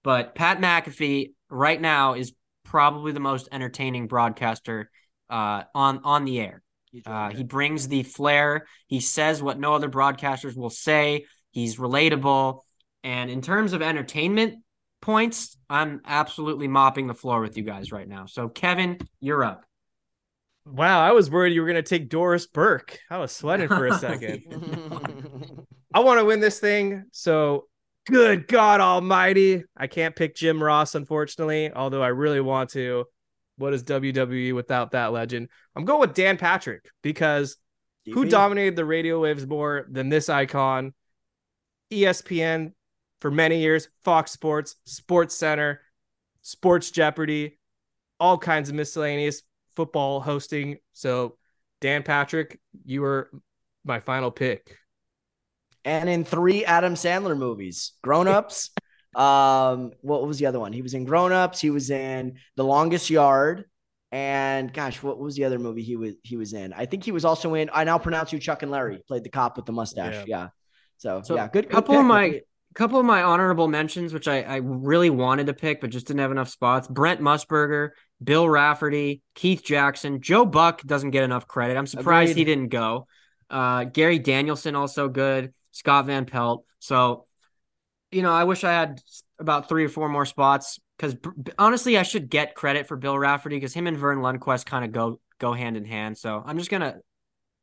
but 0.04 0.34
Pat 0.34 0.60
McAfee 0.60 1.32
right 1.48 1.80
now 1.80 2.12
is 2.12 2.34
probably 2.62 3.12
the 3.12 3.20
most 3.20 3.48
entertaining 3.50 4.06
broadcaster 4.06 4.90
uh, 5.30 5.62
on 5.74 6.00
on 6.04 6.26
the 6.26 6.40
air. 6.40 6.62
Uh, 7.06 7.30
he 7.30 7.42
brings 7.42 7.88
the 7.88 8.02
flair. 8.02 8.66
He 8.86 9.00
says 9.00 9.42
what 9.42 9.58
no 9.58 9.72
other 9.72 9.88
broadcasters 9.88 10.54
will 10.54 10.70
say. 10.70 11.24
He's 11.52 11.76
relatable, 11.76 12.60
and 13.02 13.30
in 13.30 13.40
terms 13.40 13.72
of 13.72 13.80
entertainment 13.80 14.62
points, 15.00 15.56
I'm 15.70 16.02
absolutely 16.04 16.68
mopping 16.68 17.06
the 17.06 17.14
floor 17.14 17.40
with 17.40 17.56
you 17.56 17.62
guys 17.62 17.92
right 17.92 18.08
now. 18.08 18.26
So, 18.26 18.50
Kevin, 18.50 18.98
you're 19.20 19.42
up. 19.42 19.65
Wow, 20.66 21.00
I 21.00 21.12
was 21.12 21.30
worried 21.30 21.54
you 21.54 21.60
were 21.60 21.68
going 21.68 21.82
to 21.82 21.88
take 21.88 22.08
Doris 22.08 22.46
Burke. 22.46 22.98
I 23.08 23.18
was 23.18 23.30
sweating 23.30 23.68
for 23.68 23.86
a 23.86 23.94
second. 23.98 24.42
I 25.94 26.00
want 26.00 26.18
to 26.18 26.24
win 26.24 26.40
this 26.40 26.58
thing. 26.58 27.04
So, 27.12 27.68
good 28.06 28.48
God 28.48 28.80
Almighty. 28.80 29.62
I 29.76 29.86
can't 29.86 30.16
pick 30.16 30.34
Jim 30.34 30.60
Ross, 30.62 30.96
unfortunately, 30.96 31.72
although 31.72 32.02
I 32.02 32.08
really 32.08 32.40
want 32.40 32.70
to. 32.70 33.04
What 33.58 33.72
is 33.72 33.84
WWE 33.84 34.54
without 34.54 34.90
that 34.90 35.12
legend? 35.12 35.48
I'm 35.74 35.84
going 35.84 36.00
with 36.00 36.14
Dan 36.14 36.36
Patrick 36.36 36.90
because 37.00 37.56
who 38.04 38.26
dominated 38.26 38.76
the 38.76 38.84
radio 38.84 39.20
waves 39.20 39.46
more 39.46 39.86
than 39.90 40.08
this 40.08 40.28
icon? 40.28 40.92
ESPN 41.90 42.72
for 43.20 43.30
many 43.30 43.60
years, 43.60 43.88
Fox 44.04 44.32
Sports, 44.32 44.76
Sports 44.84 45.34
Center, 45.34 45.80
Sports 46.42 46.90
Jeopardy, 46.90 47.58
all 48.20 48.36
kinds 48.36 48.68
of 48.68 48.74
miscellaneous 48.74 49.42
football 49.76 50.20
hosting. 50.20 50.78
So, 50.92 51.36
Dan 51.80 52.02
Patrick, 52.02 52.58
you 52.84 53.02
were 53.02 53.30
my 53.84 54.00
final 54.00 54.30
pick. 54.30 54.76
and 55.84 56.08
in 56.08 56.24
three 56.24 56.64
Adam 56.64 56.94
Sandler 56.94 57.36
movies, 57.38 57.92
Grown 58.02 58.26
Ups. 58.28 58.70
um, 59.14 59.92
what 60.00 60.26
was 60.26 60.38
the 60.38 60.46
other 60.46 60.58
one? 60.58 60.72
He 60.72 60.82
was 60.82 60.94
in 60.94 61.04
Grown 61.04 61.32
Ups. 61.32 61.60
He 61.60 61.70
was 61.70 61.90
in 61.90 62.38
The 62.56 62.64
Longest 62.64 63.08
Yard, 63.10 63.64
and 64.12 64.72
gosh, 64.72 65.02
what 65.02 65.18
was 65.18 65.36
the 65.36 65.44
other 65.44 65.58
movie 65.58 65.82
he 65.82 65.96
was 65.96 66.14
he 66.22 66.36
was 66.36 66.52
in? 66.52 66.72
I 66.72 66.86
think 66.86 67.04
he 67.04 67.12
was 67.12 67.24
also 67.24 67.54
in. 67.54 67.70
I 67.72 67.84
now 67.84 67.98
pronounce 67.98 68.32
you 68.32 68.38
Chuck 68.38 68.62
and 68.62 68.70
Larry. 68.70 69.02
Played 69.06 69.24
the 69.24 69.30
cop 69.30 69.56
with 69.56 69.66
the 69.66 69.72
mustache. 69.72 70.14
Yeah. 70.14 70.24
Yeah. 70.26 70.48
So, 70.98 71.22
So, 71.22 71.34
yeah, 71.36 71.48
good. 71.48 71.64
good 71.64 71.70
couple 71.70 71.98
of 71.98 72.04
my 72.06 72.40
couple 72.76 73.00
of 73.00 73.06
my 73.06 73.22
honorable 73.22 73.68
mentions, 73.68 74.12
which 74.12 74.28
I, 74.28 74.42
I 74.42 74.56
really 74.56 75.08
wanted 75.08 75.46
to 75.46 75.54
pick, 75.54 75.80
but 75.80 75.88
just 75.88 76.06
didn't 76.06 76.20
have 76.20 76.30
enough 76.30 76.50
spots. 76.50 76.86
Brent 76.86 77.20
Musburger, 77.20 77.90
Bill 78.22 78.46
Raftery, 78.46 79.22
Keith 79.34 79.64
Jackson, 79.64 80.20
Joe 80.20 80.44
Buck 80.44 80.82
doesn't 80.82 81.10
get 81.10 81.24
enough 81.24 81.48
credit. 81.48 81.78
I'm 81.78 81.86
surprised 81.86 82.36
he 82.36 82.44
didn't 82.44 82.68
go. 82.68 83.06
Uh, 83.48 83.84
Gary 83.84 84.18
Danielson 84.18 84.76
also 84.76 85.08
good. 85.08 85.54
Scott 85.72 86.06
Van 86.06 86.26
Pelt. 86.26 86.64
So, 86.78 87.26
you 88.10 88.22
know, 88.22 88.32
I 88.32 88.44
wish 88.44 88.62
I 88.62 88.72
had 88.72 89.00
about 89.38 89.68
three 89.68 89.84
or 89.84 89.88
four 89.88 90.08
more 90.08 90.26
spots 90.26 90.78
because 90.98 91.16
honestly, 91.58 91.96
I 91.96 92.02
should 92.02 92.28
get 92.28 92.54
credit 92.54 92.86
for 92.86 92.96
Bill 92.96 93.18
Raftery 93.18 93.56
because 93.56 93.72
him 93.72 93.86
and 93.86 93.96
Verne 93.96 94.18
Lundquist 94.18 94.66
kind 94.66 94.84
of 94.84 94.92
go 94.92 95.20
go 95.38 95.52
hand 95.52 95.76
in 95.76 95.84
hand. 95.84 96.16
So 96.18 96.42
I'm 96.44 96.58
just 96.58 96.70
gonna 96.70 96.96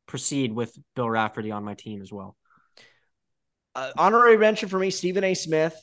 proceed 0.07 0.53
with 0.53 0.75
Bill 0.95 1.09
Raftery 1.09 1.51
on 1.51 1.63
my 1.63 1.73
team 1.75 2.01
as 2.01 2.11
well. 2.11 2.35
Uh, 3.75 3.91
honorary 3.97 4.37
mention 4.37 4.69
for 4.69 4.77
me, 4.79 4.89
Stephen 4.89 5.23
A. 5.23 5.33
Smith. 5.33 5.75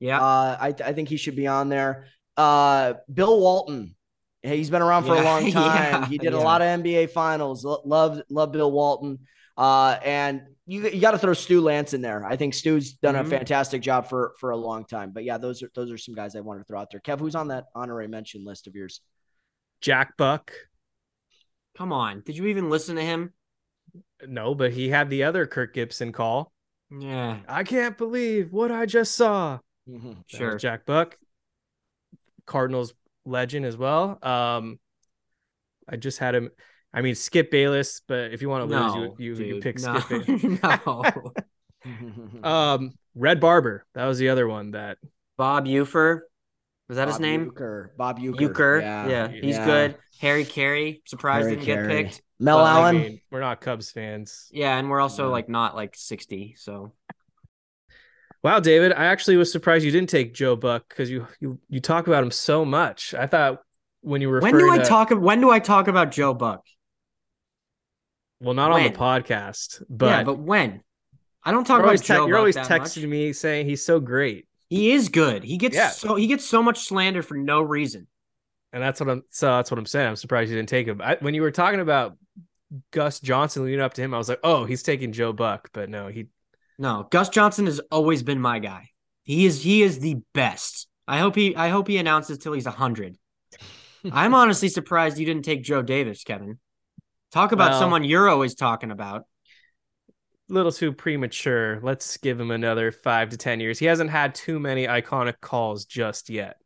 Yeah. 0.00 0.20
Uh, 0.20 0.56
I, 0.60 0.74
I 0.84 0.92
think 0.92 1.08
he 1.08 1.16
should 1.16 1.36
be 1.36 1.46
on 1.46 1.68
there. 1.68 2.06
Uh, 2.36 2.94
Bill 3.12 3.38
Walton. 3.40 3.94
Hey, 4.42 4.58
He's 4.58 4.70
been 4.70 4.82
around 4.82 5.04
for 5.04 5.14
a 5.14 5.22
long 5.22 5.50
time. 5.52 6.02
yeah, 6.02 6.06
he 6.06 6.18
did 6.18 6.32
a 6.34 6.38
lot 6.40 6.60
of 6.62 6.66
NBA 6.80 7.10
finals. 7.10 7.64
Lo- 7.64 7.82
Love, 7.84 8.20
love 8.28 8.52
Bill 8.52 8.70
Walton. 8.70 9.20
Uh, 9.56 9.96
and 10.04 10.42
you, 10.66 10.82
you 10.88 11.00
got 11.00 11.12
to 11.12 11.18
throw 11.18 11.32
Stu 11.32 11.62
Lantz 11.62 11.94
in 11.94 12.02
there. 12.02 12.26
I 12.26 12.36
think 12.36 12.52
Stu's 12.54 12.92
done 12.94 13.14
Mhm. 13.14 13.20
a 13.20 13.24
fantastic 13.24 13.80
job 13.82 14.08
for, 14.08 14.34
for 14.38 14.50
a 14.50 14.56
long 14.56 14.84
time. 14.84 15.12
But 15.12 15.24
yeah, 15.24 15.38
those 15.38 15.62
are, 15.62 15.70
those 15.74 15.90
are 15.90 15.98
some 15.98 16.14
guys 16.14 16.36
I 16.36 16.40
wanted 16.40 16.60
to 16.60 16.64
throw 16.66 16.80
out 16.80 16.90
there. 16.90 17.00
Kev, 17.00 17.20
who's 17.20 17.34
on 17.34 17.48
that 17.48 17.66
honorary 17.74 18.08
mention 18.08 18.44
list 18.44 18.66
of 18.66 18.74
yours? 18.74 19.00
Jack 19.80 20.16
Buck. 20.16 20.52
Come 21.76 21.92
on. 21.92 22.22
Did 22.26 22.36
you 22.36 22.46
even 22.46 22.70
listen 22.70 22.96
to 22.96 23.02
him? 23.02 23.32
No, 24.26 24.54
but 24.54 24.72
he 24.72 24.88
had 24.88 25.10
the 25.10 25.24
other 25.24 25.46
Kirk 25.46 25.74
Gibson 25.74 26.12
call. 26.12 26.52
Yeah. 26.90 27.38
I 27.48 27.64
can't 27.64 27.96
believe 27.98 28.52
what 28.52 28.70
I 28.70 28.86
just 28.86 29.14
saw. 29.14 29.58
That 29.86 30.02
was 30.04 30.16
Sure. 30.26 30.56
Jack 30.56 30.84
Buck, 30.86 31.16
Cardinals 32.46 32.92
legend 33.24 33.66
as 33.66 33.76
well. 33.76 34.18
Um, 34.22 34.78
I 35.88 35.96
just 35.96 36.18
had 36.18 36.34
him. 36.34 36.50
I 36.92 37.02
mean, 37.02 37.14
Skip 37.14 37.50
Bayless, 37.50 38.00
but 38.06 38.32
if 38.32 38.40
you 38.42 38.48
want 38.48 38.68
to 38.68 38.74
lose, 38.76 38.94
No, 38.94 39.02
you 39.02 39.14
you, 39.18 39.34
you 39.34 39.52
dude, 39.54 39.62
pick 39.62 39.78
no. 39.80 39.98
Skip 40.00 40.26
Bayless. 40.26 40.62
no. 40.62 41.32
um, 42.48 42.92
Red 43.14 43.40
Barber. 43.40 43.84
That 43.94 44.06
was 44.06 44.18
the 44.18 44.28
other 44.30 44.46
one 44.48 44.72
that 44.72 44.98
Bob 45.36 45.66
Ufer. 45.66 46.20
Was 46.88 46.96
that 46.96 47.08
his 47.08 47.18
name? 47.18 47.44
Euchre. 47.46 47.92
Bob 47.96 48.18
Euchre. 48.20 48.40
Euchre. 48.42 48.80
Yeah, 48.80 49.28
he's 49.28 49.56
Yeah. 49.56 49.64
good. 49.64 49.96
Harry 50.20 50.44
Caray. 50.44 51.02
Surprised 51.04 51.44
Harry 51.48 51.56
didn't 51.56 51.66
Caray. 51.66 52.02
get 52.02 52.06
picked. 52.06 52.22
Mel 52.38 52.58
but, 52.58 52.64
I 52.64 52.80
Allen. 52.80 52.96
mean, 52.96 53.20
we're 53.30 53.40
not 53.40 53.60
Cubs 53.60 53.90
fans. 53.90 54.48
Yeah, 54.52 54.76
and 54.78 54.90
we're 54.90 55.00
also 55.00 55.26
Yeah. 55.26 55.32
like 55.32 55.48
not 55.48 55.74
like 55.74 55.94
60. 55.96 56.54
So 56.58 56.92
Wow, 58.42 58.60
David, 58.60 58.92
I 58.92 59.06
actually 59.06 59.36
was 59.38 59.50
surprised 59.50 59.84
you 59.84 59.90
didn't 59.90 60.10
take 60.10 60.32
Joe 60.34 60.54
Buck 60.54 60.88
because 60.88 61.10
you 61.10 61.26
you 61.40 61.58
you 61.68 61.80
talk 61.80 62.06
about 62.06 62.22
him 62.22 62.30
so 62.30 62.64
much. 62.64 63.12
I 63.14 63.26
thought 63.26 63.60
when 64.02 64.20
you 64.20 64.28
were 64.28 64.40
when 64.40 64.56
do 64.56 64.70
I 64.70 64.78
talk 64.78 65.10
when 65.10 65.40
do 65.40 65.50
I 65.50 65.58
talk 65.58 65.88
about 65.88 66.12
Joe 66.12 66.32
Buck? 66.34 66.64
well, 68.40 68.54
not 68.54 68.70
on 68.70 68.82
the 68.84 68.90
podcast, 68.90 69.82
but, 69.88 70.06
yeah, 70.06 70.22
but 70.22 70.38
when? 70.38 70.82
I 71.42 71.52
don't 71.52 71.64
talk 71.64 71.78
about 71.78 71.86
always, 71.86 72.02
te- 72.02 72.08
Joe 72.08 72.26
you're 72.26 72.34
Buck 72.34 72.38
always 72.40 72.54
that 72.56 72.66
texting 72.68 73.02
much. 73.02 73.10
me 73.10 73.32
saying 73.32 73.66
he's 73.66 73.84
so 73.84 73.98
great. 73.98 74.46
He 74.68 74.92
is 74.92 75.08
good. 75.08 75.42
He 75.42 75.56
gets 75.56 75.74
Yeah. 75.74 75.88
so 75.88 76.16
he 76.16 76.26
gets 76.26 76.44
so 76.44 76.62
much 76.62 76.80
slander 76.86 77.22
for 77.22 77.36
no 77.36 77.62
reason. 77.62 78.06
And 78.76 78.82
that's 78.82 79.00
what 79.00 79.08
I'm. 79.08 79.22
So 79.30 79.46
that's 79.46 79.70
what 79.70 79.78
I'm 79.78 79.86
saying. 79.86 80.06
I'm 80.06 80.16
surprised 80.16 80.50
you 80.50 80.56
didn't 80.58 80.68
take 80.68 80.86
him. 80.86 81.00
I, 81.00 81.16
when 81.20 81.32
you 81.32 81.40
were 81.40 81.50
talking 81.50 81.80
about 81.80 82.18
Gus 82.90 83.20
Johnson 83.20 83.64
leading 83.64 83.80
up 83.80 83.94
to 83.94 84.02
him, 84.02 84.12
I 84.12 84.18
was 84.18 84.28
like, 84.28 84.40
oh, 84.44 84.66
he's 84.66 84.82
taking 84.82 85.12
Joe 85.12 85.32
Buck, 85.32 85.70
but 85.72 85.88
no, 85.88 86.08
he. 86.08 86.26
No, 86.78 87.08
Gus 87.10 87.30
Johnson 87.30 87.64
has 87.64 87.80
always 87.90 88.22
been 88.22 88.38
my 88.38 88.58
guy. 88.58 88.90
He 89.22 89.46
is 89.46 89.62
he 89.62 89.82
is 89.82 89.98
the 90.00 90.18
best. 90.34 90.88
I 91.08 91.20
hope 91.20 91.36
he 91.36 91.56
I 91.56 91.70
hope 91.70 91.88
he 91.88 91.96
announces 91.96 92.36
till 92.36 92.52
he's 92.52 92.66
hundred. 92.66 93.16
I'm 94.12 94.34
honestly 94.42 94.68
surprised 94.68 95.16
you 95.16 95.24
didn't 95.24 95.46
take 95.46 95.62
Joe 95.62 95.80
Davis, 95.80 96.22
Kevin. 96.22 96.58
Talk 97.32 97.52
about 97.52 97.70
Well- 97.70 97.80
someone 97.80 98.04
you're 98.04 98.28
always 98.28 98.54
talking 98.54 98.90
about. 98.90 99.22
Little 100.50 100.70
too 100.70 100.92
premature. 100.92 101.80
Let's 101.82 102.18
give 102.18 102.38
him 102.38 102.50
another 102.50 102.92
five 102.92 103.30
to 103.30 103.38
ten 103.38 103.58
years. 103.58 103.78
He 103.78 103.86
hasn't 103.86 104.10
had 104.10 104.34
too 104.34 104.60
many 104.60 104.86
iconic 104.86 105.40
calls 105.40 105.86
just 105.86 106.28
yet. 106.28 106.58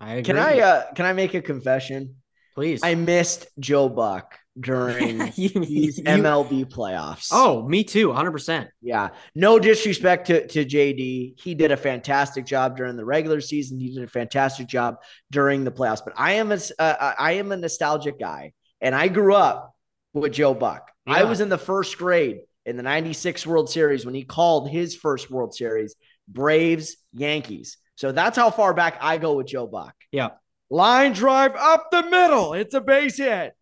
I. 0.00 0.22
Can 0.22 0.38
I 0.38 0.60
uh 0.60 0.92
can 0.94 1.06
I 1.06 1.12
make 1.12 1.34
a 1.34 1.42
confession? 1.42 2.16
please? 2.54 2.80
I 2.82 2.96
missed 2.96 3.46
Joe 3.60 3.88
Buck 3.88 4.36
during 4.58 5.18
You- 5.36 5.48
these 5.50 5.98
you- 5.98 6.04
MLB 6.04 6.64
playoffs. 6.64 7.28
Oh, 7.30 7.62
me 7.68 7.84
too, 7.84 8.08
100%. 8.08 8.66
yeah. 8.82 9.10
No 9.36 9.60
disrespect 9.60 10.26
to, 10.26 10.44
to 10.48 10.64
JD. 10.64 11.40
He 11.40 11.54
did 11.54 11.70
a 11.70 11.76
fantastic 11.76 12.44
job 12.46 12.76
during 12.76 12.96
the 12.96 13.04
regular 13.04 13.40
season. 13.40 13.78
He 13.78 13.94
did 13.94 14.02
a 14.02 14.08
fantastic 14.08 14.66
job 14.66 14.96
during 15.30 15.62
the 15.62 15.70
playoffs. 15.70 16.00
But 16.04 16.14
I 16.16 16.32
am 16.32 16.50
a 16.50 16.58
uh, 16.80 17.14
I 17.16 17.32
am 17.34 17.52
a 17.52 17.56
nostalgic 17.56 18.18
guy, 18.18 18.52
and 18.80 18.92
I 18.94 19.06
grew 19.06 19.34
up 19.34 19.72
with 20.12 20.32
Joe 20.32 20.54
Buck. 20.54 20.90
I 21.06 21.24
was 21.24 21.40
in 21.40 21.48
the 21.48 21.58
first 21.58 21.96
grade 21.96 22.40
in 22.66 22.76
the 22.76 22.82
'96 22.82 23.46
World 23.46 23.70
Series 23.70 24.04
when 24.04 24.14
he 24.16 24.24
called 24.24 24.68
his 24.68 24.96
first 24.96 25.30
World 25.30 25.54
Series, 25.54 25.94
Braves 26.26 26.96
Yankees. 27.12 27.78
So 27.98 28.12
that's 28.12 28.38
how 28.38 28.50
far 28.52 28.74
back 28.74 28.96
I 29.00 29.18
go 29.18 29.34
with 29.34 29.48
Joe 29.48 29.66
Buck. 29.66 29.92
Yeah. 30.12 30.28
Line 30.70 31.12
drive 31.14 31.56
up 31.56 31.90
the 31.90 32.04
middle. 32.04 32.54
It's 32.54 32.72
a 32.72 32.80
base 32.80 33.16
hit. 33.16 33.56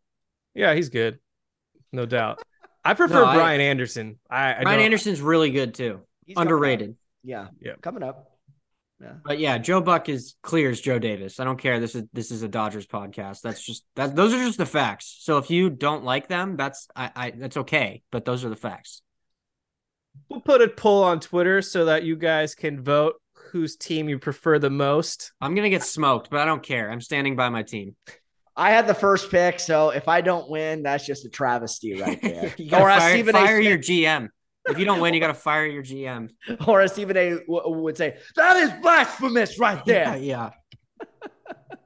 Yeah, 0.54 0.74
he's 0.74 0.90
good, 0.90 1.20
no 1.90 2.04
doubt. 2.04 2.42
I 2.84 2.92
prefer 2.92 3.14
No, 3.22 3.24
I- 3.24 3.34
Brian 3.34 3.62
Anderson. 3.62 4.18
I, 4.28 4.36
I 4.36 4.52
Ryan 4.56 4.64
don't- 4.64 4.80
Anderson's 4.80 5.22
really 5.22 5.50
good 5.52 5.72
too. 5.72 6.00
He's. 6.26 6.36
Underrated. 6.36 6.96
Yeah. 7.24 7.48
Yeah. 7.62 7.76
Coming 7.80 8.02
up. 8.02 8.30
Yeah. 9.00 9.12
But 9.24 9.38
yeah, 9.38 9.56
Joe 9.56 9.80
Buck 9.80 10.10
is 10.10 10.34
clear 10.42 10.68
as 10.68 10.82
Joe 10.82 10.98
Davis. 10.98 11.40
I 11.40 11.44
don't 11.44 11.58
care. 11.58 11.80
This 11.80 11.94
is 11.94 12.04
this 12.12 12.30
is 12.30 12.42
a 12.42 12.48
Dodgers 12.48 12.86
podcast. 12.86 13.40
That's 13.40 13.64
just 13.64 13.84
that 13.94 14.14
those 14.16 14.34
are 14.34 14.38
just 14.44 14.58
the 14.58 14.66
facts. 14.66 15.16
So 15.20 15.38
if 15.38 15.50
you 15.50 15.70
don't 15.70 16.04
like 16.04 16.28
them, 16.28 16.56
that's 16.56 16.88
I, 16.94 17.10
I 17.16 17.30
that's 17.30 17.56
okay. 17.58 18.02
But 18.12 18.26
those 18.26 18.44
are 18.44 18.48
the 18.50 18.56
facts. 18.56 19.00
We'll 20.28 20.40
put 20.42 20.60
a 20.60 20.68
poll 20.68 21.04
on 21.04 21.20
Twitter 21.20 21.62
so 21.62 21.86
that 21.86 22.02
you 22.04 22.16
guys 22.16 22.54
can 22.54 22.82
vote 22.82 23.14
whose 23.50 23.76
team 23.76 24.08
you 24.08 24.18
prefer 24.18 24.58
the 24.58 24.70
most. 24.70 25.32
I'm 25.40 25.54
gonna 25.54 25.70
get 25.70 25.82
smoked, 25.82 26.30
but 26.30 26.40
I 26.40 26.44
don't 26.44 26.62
care. 26.62 26.90
I'm 26.90 27.00
standing 27.00 27.36
by 27.36 27.48
my 27.48 27.62
team. 27.62 27.96
I 28.56 28.70
had 28.70 28.86
the 28.86 28.94
first 28.94 29.30
pick, 29.30 29.60
so 29.60 29.90
if 29.90 30.08
I 30.08 30.20
don't 30.22 30.48
win, 30.48 30.82
that's 30.82 31.04
just 31.04 31.24
a 31.26 31.28
travesty 31.28 32.00
right 32.00 32.20
there. 32.22 32.54
Or 32.72 32.88
fire, 32.88 33.10
Stephen 33.12 33.34
A. 33.34 33.38
fire 33.38 33.60
Smith- 33.62 33.68
your 33.68 33.78
GM. 33.78 34.28
If 34.68 34.78
you 34.80 34.84
don't 34.84 35.00
win, 35.00 35.14
you 35.14 35.20
got 35.20 35.28
to 35.28 35.34
fire 35.34 35.66
your 35.66 35.82
GM. 35.84 36.30
Or 36.66 36.86
Stephen 36.88 37.16
A 37.16 37.30
w- 37.46 37.78
would 37.82 37.96
say, 37.96 38.16
that 38.34 38.56
is 38.56 38.72
blasphemous 38.82 39.58
right 39.60 39.84
there. 39.84 40.16
Yeah, 40.18 40.50
yeah. 41.00 41.06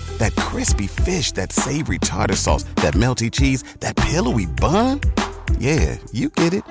That 0.21 0.35
crispy 0.35 0.85
fish, 0.85 1.31
that 1.31 1.51
savory 1.51 1.97
tartar 1.97 2.35
sauce, 2.35 2.61
that 2.75 2.93
melty 2.93 3.31
cheese, 3.31 3.63
that 3.79 3.95
pillowy 3.95 4.45
bun. 4.45 5.01
Yeah, 5.57 5.97
you 6.11 6.29
get 6.29 6.53
it. 6.53 6.63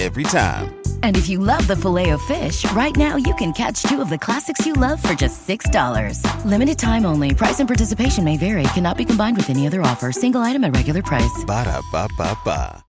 Every 0.00 0.22
time. 0.22 0.74
And 1.02 1.14
if 1.14 1.28
you 1.28 1.38
love 1.38 1.66
the 1.66 1.76
filet 1.76 2.08
of 2.10 2.22
fish, 2.22 2.64
right 2.72 2.96
now 2.96 3.16
you 3.16 3.34
can 3.34 3.52
catch 3.52 3.82
two 3.82 4.00
of 4.00 4.08
the 4.08 4.16
classics 4.16 4.64
you 4.64 4.72
love 4.72 5.02
for 5.02 5.12
just 5.12 5.46
$6. 5.46 6.22
Limited 6.46 6.78
time 6.78 7.04
only. 7.04 7.34
Price 7.34 7.60
and 7.60 7.68
participation 7.68 8.24
may 8.24 8.38
vary. 8.38 8.62
Cannot 8.72 8.96
be 8.96 9.04
combined 9.04 9.36
with 9.36 9.50
any 9.50 9.66
other 9.66 9.82
offer. 9.82 10.10
Single 10.10 10.40
item 10.40 10.64
at 10.64 10.74
regular 10.74 11.02
price. 11.02 11.44
Ba 11.46 11.64
da 11.64 11.82
ba 11.92 12.08
ba 12.16 12.38
ba. 12.42 12.84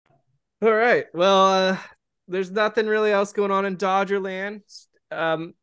All 0.61 0.71
right. 0.71 1.07
Well, 1.13 1.45
uh, 1.45 1.77
there's 2.29 2.51
nothing 2.51 2.87
really 2.87 3.11
else 3.11 3.33
going 3.33 3.51
on 3.51 3.65
in 3.65 3.75
Dodgerland. 3.75 4.61
Um, 5.11 5.55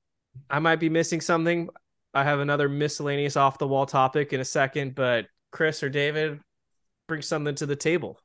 I 0.51 0.59
might 0.59 0.81
be 0.81 0.91
missing 0.91 1.23
something. 1.23 1.71
I 2.17 2.25
have 2.25 2.41
another 2.41 2.67
miscellaneous 2.67 3.37
off 3.37 3.59
the 3.59 3.69
wall 3.69 3.85
topic 3.85 4.33
in 4.33 4.41
a 4.41 4.45
second, 4.45 4.95
but 4.95 5.27
Chris 5.53 5.83
or 5.83 5.91
David, 5.91 6.41
bring 7.07 7.21
something 7.21 7.55
to 7.57 7.67
the 7.67 7.77
table. 7.77 8.19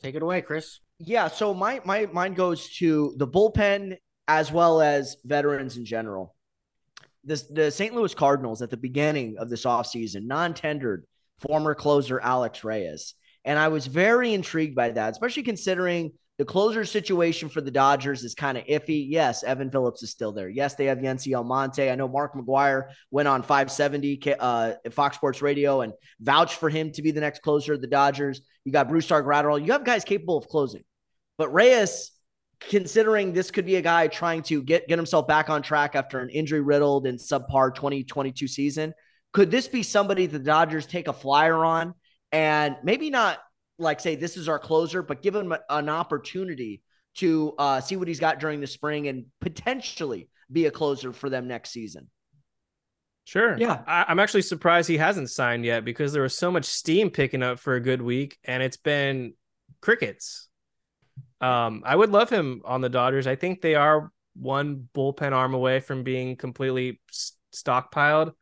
Take 0.00 0.14
it 0.14 0.22
away, 0.22 0.40
Chris. 0.40 0.78
Yeah, 1.00 1.26
so 1.26 1.52
my 1.52 1.80
my 1.84 2.06
mine 2.06 2.34
goes 2.34 2.70
to 2.76 3.14
the 3.16 3.26
bullpen 3.26 3.96
as 4.28 4.52
well 4.52 4.80
as 4.80 5.16
veterans 5.24 5.76
in 5.76 5.84
general. 5.84 6.36
This 7.24 7.42
the 7.42 7.72
St. 7.72 7.92
Louis 7.92 8.14
Cardinals 8.14 8.62
at 8.62 8.70
the 8.70 8.76
beginning 8.76 9.36
of 9.38 9.50
this 9.50 9.64
offseason 9.64 10.26
non-tendered 10.26 11.04
former 11.40 11.74
closer 11.74 12.20
Alex 12.20 12.62
Reyes. 12.62 13.14
And 13.44 13.58
I 13.58 13.66
was 13.66 13.88
very 13.88 14.32
intrigued 14.32 14.76
by 14.76 14.90
that, 14.90 15.10
especially 15.10 15.42
considering 15.42 16.12
the 16.40 16.46
closer 16.46 16.86
situation 16.86 17.50
for 17.50 17.60
the 17.60 17.70
Dodgers 17.70 18.24
is 18.24 18.34
kind 18.34 18.56
of 18.56 18.64
iffy. 18.64 19.04
Yes, 19.06 19.44
Evan 19.44 19.70
Phillips 19.70 20.02
is 20.02 20.08
still 20.08 20.32
there. 20.32 20.48
Yes, 20.48 20.74
they 20.74 20.86
have 20.86 20.96
Yency 20.96 21.36
Almonte. 21.36 21.90
I 21.90 21.94
know 21.96 22.08
Mark 22.08 22.34
McGuire 22.34 22.92
went 23.10 23.28
on 23.28 23.42
570 23.42 24.36
uh, 24.40 24.72
Fox 24.90 25.16
Sports 25.16 25.42
Radio 25.42 25.82
and 25.82 25.92
vouched 26.18 26.54
for 26.54 26.70
him 26.70 26.92
to 26.92 27.02
be 27.02 27.10
the 27.10 27.20
next 27.20 27.42
closer 27.42 27.74
of 27.74 27.82
the 27.82 27.86
Dodgers. 27.86 28.40
You 28.64 28.72
got 28.72 28.88
Brusdar 28.88 29.22
Graterol. 29.22 29.62
You 29.62 29.72
have 29.72 29.84
guys 29.84 30.02
capable 30.02 30.38
of 30.38 30.48
closing. 30.48 30.82
But 31.36 31.52
Reyes, 31.52 32.10
considering 32.58 33.34
this 33.34 33.50
could 33.50 33.66
be 33.66 33.76
a 33.76 33.82
guy 33.82 34.06
trying 34.06 34.42
to 34.44 34.62
get, 34.62 34.88
get 34.88 34.98
himself 34.98 35.28
back 35.28 35.50
on 35.50 35.60
track 35.60 35.94
after 35.94 36.20
an 36.20 36.30
injury 36.30 36.62
riddled 36.62 37.06
and 37.06 37.18
subpar 37.18 37.74
2022 37.74 38.48
season, 38.48 38.94
could 39.34 39.50
this 39.50 39.68
be 39.68 39.82
somebody 39.82 40.24
the 40.24 40.38
Dodgers 40.38 40.86
take 40.86 41.06
a 41.06 41.12
flyer 41.12 41.66
on 41.66 41.92
and 42.32 42.76
maybe 42.82 43.10
not 43.10 43.40
like 43.80 44.00
say 44.00 44.14
this 44.14 44.36
is 44.36 44.48
our 44.48 44.58
closer, 44.58 45.02
but 45.02 45.22
give 45.22 45.34
him 45.34 45.54
an 45.68 45.88
opportunity 45.88 46.82
to 47.16 47.54
uh, 47.58 47.80
see 47.80 47.96
what 47.96 48.08
he's 48.08 48.20
got 48.20 48.38
during 48.38 48.60
the 48.60 48.66
spring 48.66 49.08
and 49.08 49.26
potentially 49.40 50.28
be 50.50 50.66
a 50.66 50.70
closer 50.70 51.12
for 51.12 51.28
them 51.28 51.48
next 51.48 51.70
season. 51.70 52.08
Sure. 53.24 53.56
Yeah. 53.56 53.82
I, 53.86 54.10
am 54.10 54.18
actually 54.18 54.42
surprised 54.42 54.88
he 54.88 54.96
hasn't 54.96 55.30
signed 55.30 55.64
yet 55.64 55.84
because 55.84 56.12
there 56.12 56.22
was 56.22 56.36
so 56.36 56.50
much 56.50 56.64
steam 56.64 57.10
picking 57.10 57.42
up 57.42 57.58
for 57.58 57.74
a 57.74 57.80
good 57.80 58.02
week 58.02 58.38
and 58.44 58.62
it's 58.62 58.76
been 58.76 59.34
crickets. 59.80 60.48
Um, 61.40 61.82
I 61.86 61.96
would 61.96 62.10
love 62.10 62.30
him 62.30 62.62
on 62.64 62.80
the 62.80 62.88
Dodgers. 62.88 63.26
I 63.26 63.36
think 63.36 63.60
they 63.60 63.74
are 63.74 64.10
one 64.34 64.88
bullpen 64.94 65.32
arm 65.32 65.54
away 65.54 65.80
from 65.80 66.02
being 66.02 66.36
completely 66.36 67.00
stockpiled. 67.52 68.32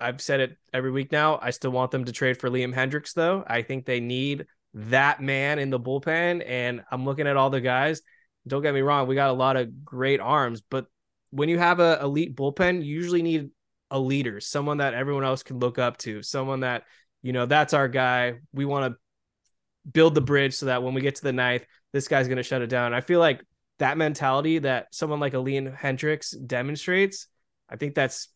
I've 0.00 0.20
said 0.20 0.40
it 0.40 0.56
every 0.72 0.90
week 0.90 1.12
now. 1.12 1.38
I 1.40 1.50
still 1.50 1.70
want 1.70 1.90
them 1.90 2.04
to 2.04 2.12
trade 2.12 2.38
for 2.38 2.48
Liam 2.48 2.74
Hendriks, 2.74 3.14
though. 3.14 3.44
I 3.46 3.62
think 3.62 3.84
they 3.84 4.00
need 4.00 4.46
that 4.74 5.20
man 5.20 5.58
in 5.58 5.70
the 5.70 5.80
bullpen. 5.80 6.44
And 6.46 6.82
I'm 6.90 7.04
looking 7.04 7.26
at 7.26 7.36
all 7.36 7.50
the 7.50 7.60
guys. 7.60 8.02
Don't 8.46 8.62
get 8.62 8.74
me 8.74 8.80
wrong, 8.80 9.06
we 9.06 9.14
got 9.14 9.30
a 9.30 9.34
lot 9.34 9.56
of 9.56 9.84
great 9.84 10.20
arms, 10.20 10.62
but 10.62 10.86
when 11.30 11.50
you 11.50 11.58
have 11.58 11.80
a 11.80 11.98
elite 12.00 12.34
bullpen, 12.34 12.82
you 12.82 12.94
usually 12.94 13.20
need 13.20 13.50
a 13.90 13.98
leader, 13.98 14.40
someone 14.40 14.78
that 14.78 14.94
everyone 14.94 15.24
else 15.24 15.42
can 15.42 15.58
look 15.58 15.78
up 15.78 15.98
to, 15.98 16.22
someone 16.22 16.60
that, 16.60 16.84
you 17.22 17.32
know, 17.32 17.44
that's 17.44 17.74
our 17.74 17.88
guy. 17.88 18.34
We 18.54 18.64
want 18.64 18.92
to 18.92 19.90
build 19.90 20.14
the 20.14 20.22
bridge 20.22 20.54
so 20.54 20.66
that 20.66 20.82
when 20.82 20.94
we 20.94 21.02
get 21.02 21.16
to 21.16 21.22
the 21.22 21.32
ninth, 21.32 21.64
this 21.92 22.08
guy's 22.08 22.28
going 22.28 22.38
to 22.38 22.42
shut 22.42 22.62
it 22.62 22.68
down. 22.68 22.94
I 22.94 23.02
feel 23.02 23.20
like 23.20 23.42
that 23.78 23.98
mentality 23.98 24.60
that 24.60 24.86
someone 24.92 25.20
like 25.20 25.34
a 25.34 25.38
Liam 25.38 25.76
Hendriks 25.76 26.34
demonstrates, 26.46 27.26
I 27.68 27.76
think 27.76 27.94
that's 27.94 28.28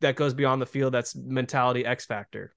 that 0.00 0.16
goes 0.16 0.34
beyond 0.34 0.60
the 0.60 0.66
field. 0.66 0.94
That's 0.94 1.14
mentality 1.16 1.84
X 1.84 2.06
factor. 2.06 2.54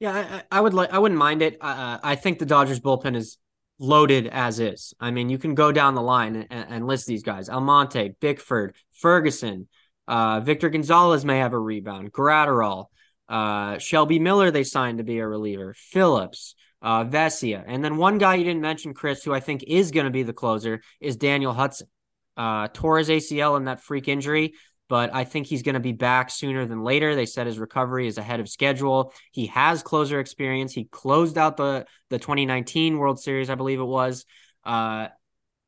Yeah, 0.00 0.42
I, 0.50 0.58
I 0.58 0.60
would 0.60 0.74
like. 0.74 0.92
I 0.92 0.98
wouldn't 0.98 1.18
mind 1.18 1.42
it. 1.42 1.56
Uh, 1.60 1.98
I 2.02 2.14
think 2.14 2.38
the 2.38 2.46
Dodgers 2.46 2.80
bullpen 2.80 3.16
is 3.16 3.38
loaded 3.80 4.28
as 4.28 4.60
is. 4.60 4.94
I 5.00 5.10
mean, 5.10 5.28
you 5.28 5.38
can 5.38 5.54
go 5.54 5.72
down 5.72 5.94
the 5.94 6.02
line 6.02 6.46
and, 6.50 6.66
and 6.68 6.86
list 6.86 7.06
these 7.06 7.22
guys: 7.22 7.48
Almonte, 7.48 8.14
Bickford, 8.20 8.76
Ferguson, 8.92 9.68
uh, 10.06 10.40
Victor 10.40 10.68
Gonzalez 10.68 11.24
may 11.24 11.38
have 11.38 11.52
a 11.52 11.58
rebound. 11.58 12.12
Graterol, 12.12 12.86
uh, 13.28 13.78
Shelby 13.78 14.20
Miller 14.20 14.50
they 14.50 14.64
signed 14.64 14.98
to 14.98 15.04
be 15.04 15.18
a 15.18 15.26
reliever. 15.26 15.74
Phillips, 15.76 16.54
uh, 16.80 17.04
Vesia, 17.04 17.64
and 17.66 17.84
then 17.84 17.96
one 17.96 18.18
guy 18.18 18.36
you 18.36 18.44
didn't 18.44 18.62
mention, 18.62 18.94
Chris, 18.94 19.24
who 19.24 19.34
I 19.34 19.40
think 19.40 19.64
is 19.66 19.90
going 19.90 20.06
to 20.06 20.10
be 20.10 20.22
the 20.22 20.32
closer, 20.32 20.80
is 21.00 21.16
Daniel 21.16 21.52
Hudson. 21.52 21.88
Uh, 22.36 22.68
tore 22.72 22.98
his 22.98 23.08
ACL 23.08 23.56
in 23.56 23.64
that 23.64 23.80
freak 23.80 24.06
injury 24.06 24.54
but 24.88 25.14
I 25.14 25.24
think 25.24 25.46
he's 25.46 25.62
going 25.62 25.74
to 25.74 25.80
be 25.80 25.92
back 25.92 26.30
sooner 26.30 26.66
than 26.66 26.82
later. 26.82 27.14
They 27.14 27.26
said 27.26 27.46
his 27.46 27.58
recovery 27.58 28.06
is 28.06 28.18
ahead 28.18 28.40
of 28.40 28.48
schedule. 28.48 29.12
He 29.32 29.46
has 29.46 29.82
closer 29.82 30.18
experience. 30.20 30.72
He 30.72 30.84
closed 30.84 31.38
out 31.38 31.56
the 31.56 31.86
the 32.10 32.18
2019 32.18 32.98
World 32.98 33.20
Series, 33.20 33.50
I 33.50 33.54
believe 33.54 33.80
it 33.80 33.84
was. 33.84 34.24
Uh, 34.64 35.08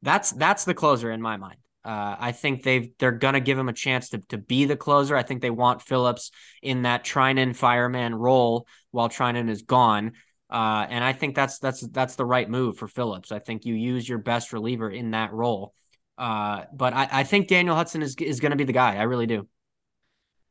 that's 0.03 0.31
that's 0.33 0.64
the 0.64 0.75
closer 0.75 1.11
in 1.11 1.21
my 1.21 1.37
mind. 1.37 1.59
Uh, 1.85 2.16
I 2.18 2.33
think 2.33 2.62
they've 2.62 2.91
they're 2.99 3.12
gonna 3.12 3.41
give 3.41 3.59
him 3.59 3.68
a 3.68 3.75
chance 3.75 4.11
to 4.11 4.18
to 4.29 4.39
be 4.39 4.64
the 4.64 4.77
closer. 4.77 5.16
I 5.16 5.23
think 5.23 5.43
they 5.43 5.51
want 5.51 5.83
Phillips 5.83 6.31
in 6.62 6.83
that 6.83 7.05
Treinen 7.05 7.55
fireman 7.55 8.14
role 8.14 8.66
while 8.91 9.09
Treinen 9.09 9.49
is 9.49 9.62
gone. 9.62 10.12
Uh, 10.51 10.85
and 10.89 11.05
I 11.05 11.12
think 11.12 11.37
that's 11.37 11.59
that's 11.59 11.81
that's 11.89 12.16
the 12.16 12.25
right 12.27 12.49
move 12.49 12.77
for 12.77 12.89
Phillips. 12.89 13.33
I 13.33 13.39
think 13.39 13.64
you 13.64 13.75
use 13.75 14.09
your 14.09 14.18
best 14.18 14.53
reliever 14.53 14.91
in 14.91 15.12
that 15.12 15.33
role. 15.33 15.75
Uh, 16.21 16.66
but 16.75 16.93
I, 16.93 17.09
I 17.11 17.25
think 17.25 17.49
Daniel 17.49 17.75
Hudson 17.75 18.03
is 18.03 18.14
is 18.16 18.41
going 18.41 18.51
to 18.51 18.57
be 18.57 18.64
the 18.64 18.75
guy. 18.75 18.97
I 18.97 19.05
really 19.05 19.27
do. 19.27 19.49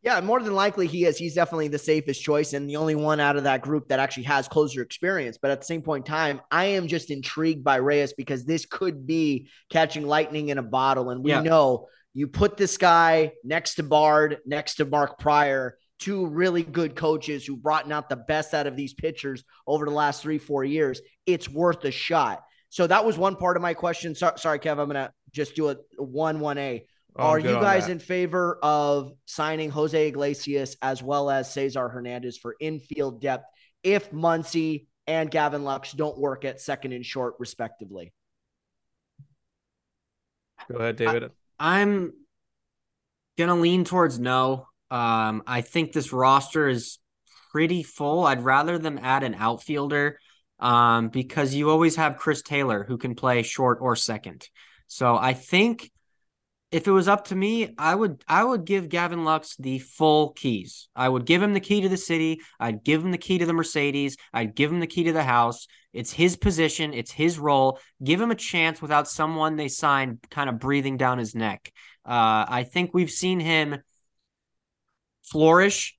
Yeah, 0.02 0.20
more 0.22 0.42
than 0.42 0.56
likely 0.56 0.88
he 0.88 1.06
is. 1.06 1.18
He's 1.18 1.36
definitely 1.36 1.68
the 1.68 1.78
safest 1.78 2.24
choice 2.24 2.54
and 2.54 2.68
the 2.68 2.78
only 2.78 2.96
one 2.96 3.20
out 3.20 3.36
of 3.36 3.44
that 3.44 3.62
group 3.62 3.90
that 3.90 4.00
actually 4.00 4.24
has 4.24 4.48
closer 4.48 4.82
experience. 4.82 5.38
But 5.40 5.52
at 5.52 5.60
the 5.60 5.66
same 5.66 5.82
point 5.82 6.08
in 6.08 6.12
time, 6.12 6.42
I 6.50 6.66
am 6.66 6.88
just 6.88 7.12
intrigued 7.12 7.64
by 7.66 7.76
Reyes 7.76 8.14
because 8.14 8.46
this 8.46 8.66
could 8.66 9.06
be 9.06 9.50
catching 9.70 10.08
lightning 10.08 10.50
in 10.50 10.58
a 10.58 10.64
bottle. 10.64 11.10
And 11.10 11.24
we 11.24 11.32
yeah. 11.32 11.42
know 11.42 11.88
you 12.14 12.28
put 12.28 12.58
this 12.58 12.78
guy 12.78 13.34
next 13.44 13.76
to 13.76 13.84
Bard, 13.84 14.38
next 14.46 14.76
to 14.76 14.86
Mark 14.86 15.20
Prior, 15.20 15.78
two 16.00 16.26
really 16.26 16.64
good 16.64 16.96
coaches 16.96 17.46
who 17.46 17.58
brought 17.58 17.92
out 17.92 18.10
the 18.10 18.16
best 18.16 18.54
out 18.54 18.68
of 18.68 18.78
these 18.78 18.94
pitchers 18.94 19.44
over 19.68 19.86
the 19.86 19.92
last 19.92 20.24
three, 20.24 20.40
four 20.40 20.64
years. 20.64 21.02
It's 21.26 21.50
worth 21.50 21.84
a 21.84 21.92
shot. 21.92 22.42
So 22.70 22.88
that 22.88 23.04
was 23.04 23.18
one 23.18 23.36
part 23.36 23.58
of 23.58 23.62
my 23.62 23.74
question. 23.74 24.16
So, 24.16 24.32
sorry, 24.38 24.60
Kev, 24.60 24.80
I'm 24.80 24.90
going 24.90 24.94
to 24.94 25.12
just 25.32 25.56
do 25.56 25.70
a 25.70 25.78
one 25.98 26.40
one 26.40 26.58
A. 26.58 26.86
Oh, 27.16 27.28
Are 27.28 27.40
you 27.40 27.54
guys 27.54 27.90
in 27.90 28.00
favor 28.00 28.60
of 28.62 29.14
signing 29.26 29.72
Jose 29.72 30.08
Iglesias 30.08 30.78
as 30.82 31.04
well 31.04 31.30
as 31.30 31.52
Cesar 31.52 31.90
Hernandez 31.90 32.38
for 32.38 32.56
infield 32.60 33.20
depth 33.20 33.46
if 33.84 34.12
Muncy 34.12 34.88
and 35.08 35.32
Gavin 35.32 35.64
Lux 35.64 35.92
don't 35.92 36.18
work 36.18 36.46
at 36.46 36.62
second 36.62 36.94
and 36.94 37.06
short, 37.06 37.34
respectively? 37.40 38.14
Go 40.72 40.78
ahead, 40.78 40.98
David. 40.98 41.32
I, 41.60 41.80
am 41.80 42.14
gonna 43.38 43.56
lean 43.56 43.86
towards 43.86 44.20
no. 44.20 44.68
Um, 44.92 45.44
I 45.48 45.62
think 45.62 45.92
this 45.92 46.14
roster 46.14 46.70
is 46.70 47.00
pretty 47.52 47.84
full. 47.84 48.26
I'd 48.26 48.44
rather 48.44 48.78
them 48.78 49.00
add 49.02 49.24
an 49.24 49.36
outfielder 49.36 50.20
um, 50.60 51.10
because 51.10 51.54
you 51.54 51.70
always 51.70 51.96
have 51.96 52.18
Chris 52.18 52.42
Taylor 52.42 52.84
who 52.84 52.98
can 52.98 53.16
play 53.16 53.44
short 53.44 53.80
or 53.82 53.96
second. 53.96 54.48
So 54.90 55.16
I 55.16 55.34
think 55.34 55.92
if 56.72 56.88
it 56.88 56.92
was 56.92 57.08
up 57.08 57.26
to 57.26 57.36
me, 57.36 57.74
I 57.78 57.94
would 57.94 58.24
I 58.28 58.44
would 58.44 58.66
give 58.66 58.90
Gavin 58.90 59.24
Lux 59.24 59.56
the 59.58 59.78
full 59.78 60.34
keys. 60.34 60.90
I 60.96 61.08
would 61.08 61.26
give 61.26 61.42
him 61.42 61.54
the 61.54 61.60
key 61.60 61.82
to 61.82 61.90
the 61.90 61.96
city. 61.98 62.42
I'd 62.60 62.84
give 62.84 63.06
him 63.06 63.12
the 63.12 63.18
key 63.20 63.38
to 63.38 63.46
the 63.46 63.54
Mercedes. 63.54 64.18
I'd 64.34 64.56
give 64.56 64.72
him 64.72 64.80
the 64.80 64.88
key 64.88 65.04
to 65.04 65.14
the 65.14 65.24
house. 65.24 65.68
It's 65.94 66.12
his 66.12 66.36
position, 66.36 66.94
it's 66.94 67.12
his 67.12 67.38
role. 67.38 67.80
Give 68.04 68.20
him 68.20 68.32
a 68.32 68.36
chance 68.36 68.82
without 68.82 69.08
someone 69.08 69.56
they 69.56 69.68
signed 69.68 70.26
kind 70.32 70.50
of 70.50 70.60
breathing 70.60 70.98
down 70.98 71.20
his 71.20 71.36
neck. 71.36 71.72
Uh, 72.04 72.46
I 72.48 72.64
think 72.64 72.92
we've 72.92 73.12
seen 73.12 73.40
him 73.40 73.78
flourish 75.22 75.98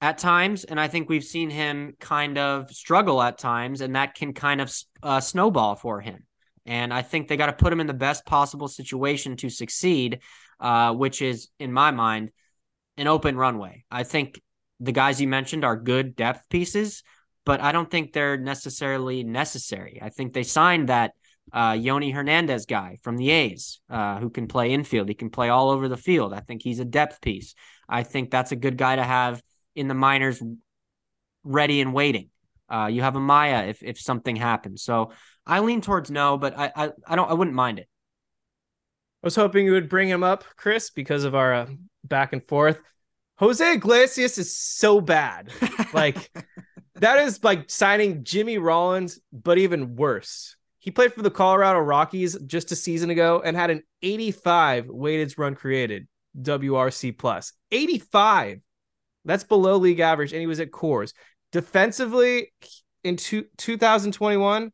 at 0.00 0.18
times, 0.18 0.62
and 0.62 0.80
I 0.80 0.86
think 0.86 1.08
we've 1.08 1.24
seen 1.24 1.50
him 1.50 1.94
kind 1.98 2.38
of 2.38 2.70
struggle 2.70 3.20
at 3.20 3.38
times, 3.38 3.80
and 3.80 3.96
that 3.96 4.14
can 4.14 4.34
kind 4.34 4.60
of 4.60 4.72
uh, 5.02 5.20
snowball 5.20 5.74
for 5.74 6.00
him. 6.00 6.24
And 6.66 6.92
I 6.92 7.02
think 7.02 7.28
they 7.28 7.36
got 7.36 7.46
to 7.46 7.52
put 7.52 7.72
him 7.72 7.80
in 7.80 7.86
the 7.86 7.94
best 7.94 8.26
possible 8.26 8.68
situation 8.68 9.36
to 9.38 9.50
succeed, 9.50 10.20
uh, 10.60 10.92
which 10.94 11.22
is, 11.22 11.48
in 11.58 11.72
my 11.72 11.90
mind, 11.90 12.30
an 12.96 13.06
open 13.06 13.36
runway. 13.36 13.84
I 13.90 14.02
think 14.02 14.40
the 14.78 14.92
guys 14.92 15.20
you 15.20 15.28
mentioned 15.28 15.64
are 15.64 15.76
good 15.76 16.16
depth 16.16 16.48
pieces, 16.48 17.02
but 17.44 17.60
I 17.60 17.72
don't 17.72 17.90
think 17.90 18.12
they're 18.12 18.36
necessarily 18.36 19.24
necessary. 19.24 20.00
I 20.02 20.10
think 20.10 20.32
they 20.32 20.42
signed 20.42 20.88
that 20.88 21.12
uh, 21.52 21.72
Yonny 21.72 22.12
Hernandez 22.12 22.66
guy 22.66 22.98
from 23.02 23.16
the 23.16 23.30
A's 23.30 23.80
uh, 23.90 24.18
who 24.18 24.30
can 24.30 24.46
play 24.46 24.72
infield. 24.72 25.08
He 25.08 25.14
can 25.14 25.30
play 25.30 25.48
all 25.48 25.70
over 25.70 25.88
the 25.88 25.96
field. 25.96 26.32
I 26.32 26.40
think 26.40 26.62
he's 26.62 26.78
a 26.78 26.84
depth 26.84 27.20
piece. 27.20 27.54
I 27.88 28.02
think 28.02 28.30
that's 28.30 28.52
a 28.52 28.56
good 28.56 28.76
guy 28.76 28.96
to 28.96 29.04
have 29.04 29.42
in 29.74 29.88
the 29.88 29.94
minors 29.94 30.42
ready 31.42 31.80
and 31.80 31.92
waiting. 31.92 32.28
Uh, 32.68 32.86
you 32.86 33.02
have 33.02 33.14
Amaya 33.14 33.68
if 33.68 33.82
if 33.82 33.98
something 33.98 34.36
happens. 34.36 34.82
So 34.84 35.10
I 35.50 35.60
lean 35.60 35.80
towards 35.80 36.10
no, 36.10 36.38
but 36.38 36.56
I 36.56 36.72
I, 36.74 36.90
I 37.06 37.16
don't 37.16 37.30
I 37.30 37.34
wouldn't 37.34 37.56
mind 37.56 37.80
it. 37.80 37.88
I 39.22 39.26
was 39.26 39.34
hoping 39.36 39.66
you 39.66 39.72
would 39.72 39.88
bring 39.88 40.08
him 40.08 40.22
up, 40.22 40.44
Chris, 40.56 40.90
because 40.90 41.24
of 41.24 41.34
our 41.34 41.52
uh, 41.52 41.66
back 42.04 42.32
and 42.32 42.42
forth. 42.42 42.80
Jose 43.36 43.74
Iglesias 43.74 44.38
is 44.38 44.56
so 44.56 45.00
bad. 45.00 45.50
like 45.92 46.30
that 46.94 47.18
is 47.18 47.42
like 47.42 47.68
signing 47.68 48.22
Jimmy 48.22 48.58
Rollins, 48.58 49.18
but 49.32 49.58
even 49.58 49.96
worse. 49.96 50.56
He 50.78 50.90
played 50.90 51.12
for 51.12 51.22
the 51.22 51.30
Colorado 51.30 51.80
Rockies 51.80 52.38
just 52.46 52.72
a 52.72 52.76
season 52.76 53.10
ago 53.10 53.42
and 53.44 53.56
had 53.56 53.70
an 53.70 53.82
85 54.02 54.86
weighted 54.86 55.38
run 55.38 55.54
created 55.54 56.06
WRC 56.40 57.18
plus. 57.18 57.52
85. 57.72 58.60
That's 59.24 59.44
below 59.44 59.76
league 59.76 60.00
average, 60.00 60.32
and 60.32 60.40
he 60.40 60.46
was 60.46 60.60
at 60.60 60.70
Coors. 60.70 61.12
Defensively, 61.52 62.52
in 63.04 63.16
two, 63.16 63.44
2021, 63.58 64.72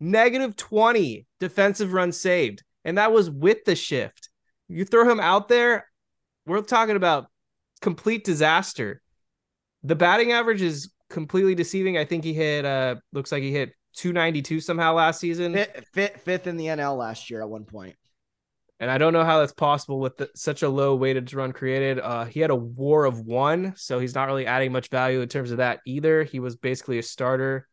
negative 0.00 0.56
20 0.56 1.26
defensive 1.40 1.92
runs 1.92 2.20
saved, 2.20 2.62
and 2.84 2.98
that 2.98 3.12
was 3.12 3.30
with 3.30 3.64
the 3.64 3.76
shift. 3.76 4.30
You 4.68 4.84
throw 4.84 5.08
him 5.08 5.20
out 5.20 5.48
there, 5.48 5.86
we're 6.46 6.62
talking 6.62 6.96
about 6.96 7.26
complete 7.80 8.24
disaster. 8.24 9.00
The 9.82 9.94
batting 9.94 10.32
average 10.32 10.62
is 10.62 10.90
completely 11.10 11.54
deceiving. 11.54 11.98
I 11.98 12.04
think 12.04 12.24
he 12.24 12.32
hit 12.32 12.64
uh 12.64 12.96
looks 13.12 13.30
like 13.30 13.42
he 13.42 13.52
hit 13.52 13.72
292 13.96 14.60
somehow 14.60 14.94
last 14.94 15.20
season. 15.20 15.54
Fifth, 15.54 15.84
fifth, 15.92 16.20
fifth 16.22 16.46
in 16.46 16.56
the 16.56 16.66
NL 16.66 16.96
last 16.96 17.30
year 17.30 17.42
at 17.42 17.48
one 17.48 17.64
point. 17.64 17.96
And 18.78 18.90
I 18.90 18.98
don't 18.98 19.14
know 19.14 19.24
how 19.24 19.40
that's 19.40 19.54
possible 19.54 20.00
with 20.00 20.18
the, 20.18 20.28
such 20.34 20.62
a 20.62 20.68
low 20.68 20.96
weighted 20.96 21.32
run 21.32 21.52
created. 21.52 21.98
Uh, 21.98 22.26
he 22.26 22.40
had 22.40 22.50
a 22.50 22.56
WAR 22.56 23.06
of 23.06 23.20
one, 23.20 23.72
so 23.74 23.98
he's 23.98 24.14
not 24.14 24.26
really 24.26 24.46
adding 24.46 24.70
much 24.70 24.90
value 24.90 25.22
in 25.22 25.28
terms 25.28 25.50
of 25.50 25.58
that 25.58 25.80
either. 25.86 26.24
He 26.24 26.40
was 26.40 26.56
basically 26.56 26.98
a 26.98 27.02
starter. 27.02 27.66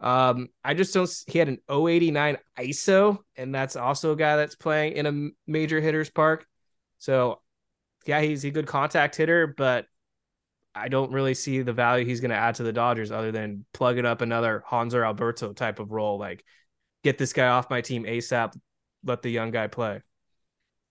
Um, 0.00 0.48
I 0.64 0.74
just 0.74 0.94
don't. 0.94 1.10
He 1.26 1.38
had 1.38 1.48
an 1.48 1.58
089 1.68 2.38
ISO, 2.58 3.18
and 3.36 3.54
that's 3.54 3.76
also 3.76 4.12
a 4.12 4.16
guy 4.16 4.36
that's 4.36 4.54
playing 4.54 4.92
in 4.94 5.06
a 5.06 5.50
major 5.50 5.80
hitters 5.80 6.10
park. 6.10 6.46
So, 6.98 7.40
yeah, 8.06 8.20
he's 8.20 8.44
a 8.44 8.50
good 8.50 8.66
contact 8.66 9.16
hitter, 9.16 9.46
but 9.46 9.86
I 10.74 10.88
don't 10.88 11.12
really 11.12 11.34
see 11.34 11.62
the 11.62 11.72
value 11.72 12.04
he's 12.04 12.20
going 12.20 12.30
to 12.30 12.36
add 12.36 12.56
to 12.56 12.62
the 12.62 12.72
Dodgers 12.72 13.10
other 13.10 13.32
than 13.32 13.64
plugging 13.72 14.06
up 14.06 14.20
another 14.20 14.62
Hanser 14.68 15.04
Alberto 15.04 15.52
type 15.52 15.80
of 15.80 15.90
role. 15.90 16.18
Like, 16.18 16.44
get 17.02 17.18
this 17.18 17.32
guy 17.32 17.48
off 17.48 17.70
my 17.70 17.80
team 17.80 18.04
ASAP. 18.04 18.56
Let 19.04 19.22
the 19.22 19.30
young 19.30 19.50
guy 19.50 19.66
play. 19.66 20.00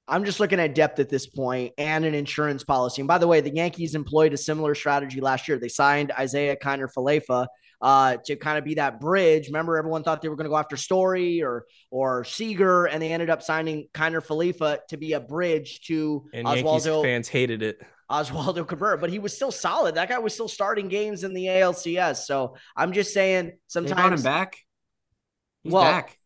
I'm 0.10 0.24
just 0.24 0.40
looking 0.40 0.60
at 0.60 0.74
depth 0.74 1.00
at 1.00 1.10
this 1.10 1.28
point 1.28 1.74
and 1.78 2.06
an 2.06 2.14
insurance 2.14 2.64
policy. 2.64 3.02
And 3.02 3.08
by 3.08 3.18
the 3.18 3.28
way, 3.28 3.42
the 3.42 3.54
Yankees 3.54 3.94
employed 3.94 4.34
a 4.34 4.38
similar 4.38 4.74
strategy 4.74 5.20
last 5.20 5.48
year. 5.48 5.60
They 5.60 5.68
signed 5.68 6.14
Isaiah 6.18 6.56
Kiner 6.56 6.88
Falefa 6.94 7.48
uh, 7.82 8.18
to 8.26 8.36
kind 8.36 8.58
of 8.58 8.64
be 8.64 8.76
that 8.76 9.00
bridge. 9.00 9.48
Remember, 9.48 9.78
everyone 9.78 10.04
thought 10.04 10.22
they 10.22 10.30
were 10.30 10.36
going 10.36 10.46
to 10.46 10.50
go 10.50 10.58
after 10.58 10.78
Story 10.78 11.42
or 11.44 11.66
or 11.92 12.24
Seager, 12.24 12.86
and 12.86 13.02
they 13.02 13.12
ended 13.12 13.30
up 13.30 13.42
signing 13.42 13.88
Kiner 13.94 14.26
Falefa 14.26 14.80
to 14.90 14.98
be 14.98 15.14
a 15.14 15.20
bridge 15.20 15.82
to 15.88 16.26
and 16.34 16.48
Oswaldo. 16.48 16.86
Yankees 16.86 17.04
fans 17.04 17.28
hated 17.28 17.62
it. 17.62 17.82
Oswaldo 18.10 18.66
Cabrera, 18.66 18.98
but 18.98 19.10
he 19.10 19.20
was 19.20 19.36
still 19.36 19.52
solid. 19.52 19.96
That 19.96 20.08
guy 20.08 20.18
was 20.20 20.34
still 20.34 20.48
starting 20.48 20.88
games 20.88 21.24
in 21.24 21.34
the 21.34 21.46
ALCS. 21.46 22.26
So 22.26 22.56
I'm 22.76 22.94
just 22.94 23.14
saying, 23.14 23.52
sometimes 23.68 23.90
they 23.90 23.96
brought 23.96 24.14
him 24.14 24.22
back. 24.22 24.58
He's 25.64 25.74
well, 25.74 25.84
back. 25.84 26.18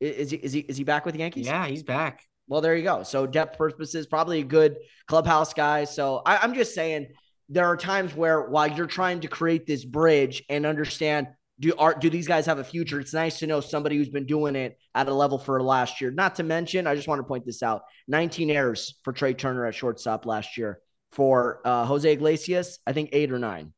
Is 0.00 0.30
he 0.30 0.36
is 0.36 0.52
he 0.52 0.60
is 0.60 0.76
he 0.76 0.84
back 0.84 1.06
with 1.06 1.14
the 1.14 1.20
Yankees? 1.20 1.46
Yeah, 1.46 1.66
he's 1.66 1.82
back. 1.82 2.22
Well, 2.46 2.60
there 2.60 2.76
you 2.76 2.82
go. 2.82 3.04
So 3.04 3.26
depth 3.26 3.56
purposes, 3.56 4.06
probably 4.06 4.40
a 4.40 4.44
good 4.44 4.76
clubhouse 5.06 5.54
guy. 5.54 5.84
So 5.84 6.20
I, 6.26 6.38
I'm 6.38 6.54
just 6.54 6.74
saying 6.74 7.08
there 7.50 7.66
are 7.66 7.76
times 7.76 8.14
where 8.14 8.42
while 8.42 8.70
you're 8.70 8.86
trying 8.86 9.20
to 9.20 9.28
create 9.28 9.66
this 9.66 9.84
bridge 9.84 10.42
and 10.48 10.64
understand 10.64 11.26
do 11.58 11.74
are 11.76 11.94
do 11.94 12.08
these 12.08 12.26
guys 12.26 12.46
have 12.46 12.58
a 12.58 12.64
future? 12.64 12.98
It's 13.00 13.12
nice 13.12 13.40
to 13.40 13.46
know 13.46 13.60
somebody 13.60 13.96
who's 13.96 14.08
been 14.08 14.24
doing 14.24 14.56
it 14.56 14.78
at 14.94 15.08
a 15.08 15.12
level 15.12 15.38
for 15.38 15.62
last 15.62 16.00
year. 16.00 16.10
Not 16.10 16.36
to 16.36 16.42
mention, 16.42 16.86
I 16.86 16.94
just 16.94 17.06
want 17.06 17.18
to 17.18 17.24
point 17.24 17.44
this 17.44 17.62
out: 17.62 17.82
19 18.08 18.50
errors 18.50 18.98
for 19.04 19.12
Trea 19.12 19.34
Turner 19.34 19.66
at 19.66 19.74
shortstop 19.74 20.24
last 20.24 20.56
year. 20.56 20.80
For 21.12 21.60
uh, 21.64 21.84
Jose 21.84 22.10
Iglesias, 22.10 22.78
I 22.86 22.92
think 22.92 23.10
eight 23.12 23.30
or 23.32 23.38
nine. 23.38 23.74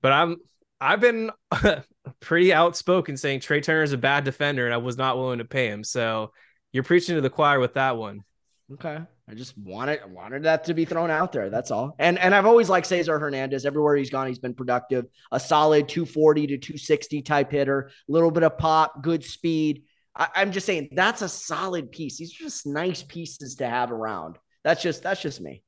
But 0.00 0.12
I'm 0.12 0.36
I've 0.80 1.00
been 1.00 1.30
pretty 2.20 2.54
outspoken 2.54 3.16
saying 3.18 3.40
Trea 3.40 3.60
Turner 3.60 3.82
is 3.82 3.92
a 3.92 3.98
bad 3.98 4.24
defender, 4.24 4.64
and 4.64 4.72
I 4.72 4.78
was 4.78 4.96
not 4.96 5.18
willing 5.18 5.38
to 5.38 5.44
pay 5.44 5.66
him. 5.66 5.84
So 5.84 6.32
you're 6.72 6.84
preaching 6.84 7.16
to 7.16 7.20
the 7.20 7.28
choir 7.28 7.60
with 7.60 7.74
that 7.74 7.98
one. 7.98 8.24
Okay. 8.72 9.00
I 9.32 9.34
just 9.34 9.56
wanted 9.56 10.00
wanted 10.12 10.42
that 10.42 10.64
to 10.64 10.74
be 10.74 10.84
thrown 10.84 11.10
out 11.10 11.32
there. 11.32 11.48
That's 11.48 11.70
all. 11.70 11.96
And 11.98 12.18
and 12.18 12.34
I've 12.34 12.44
always 12.44 12.68
liked 12.68 12.86
Cesar 12.86 13.18
Hernandez. 13.18 13.64
Everywhere 13.64 13.96
he's 13.96 14.10
gone, 14.10 14.26
he's 14.26 14.38
been 14.38 14.52
productive. 14.52 15.06
A 15.30 15.40
solid 15.40 15.88
240 15.88 16.48
to 16.48 16.58
260 16.58 17.22
type 17.22 17.50
hitter, 17.50 17.90
a 18.08 18.12
little 18.12 18.30
bit 18.30 18.42
of 18.42 18.58
pop, 18.58 19.02
good 19.02 19.24
speed. 19.24 19.84
I, 20.14 20.28
I'm 20.34 20.52
just 20.52 20.66
saying 20.66 20.90
that's 20.92 21.22
a 21.22 21.30
solid 21.30 21.90
piece. 21.90 22.18
These 22.18 22.34
are 22.34 22.44
just 22.44 22.66
nice 22.66 23.02
pieces 23.02 23.56
to 23.56 23.66
have 23.66 23.90
around. 23.90 24.36
That's 24.64 24.82
just 24.82 25.02
that's 25.02 25.22
just 25.22 25.40
me. 25.40 25.62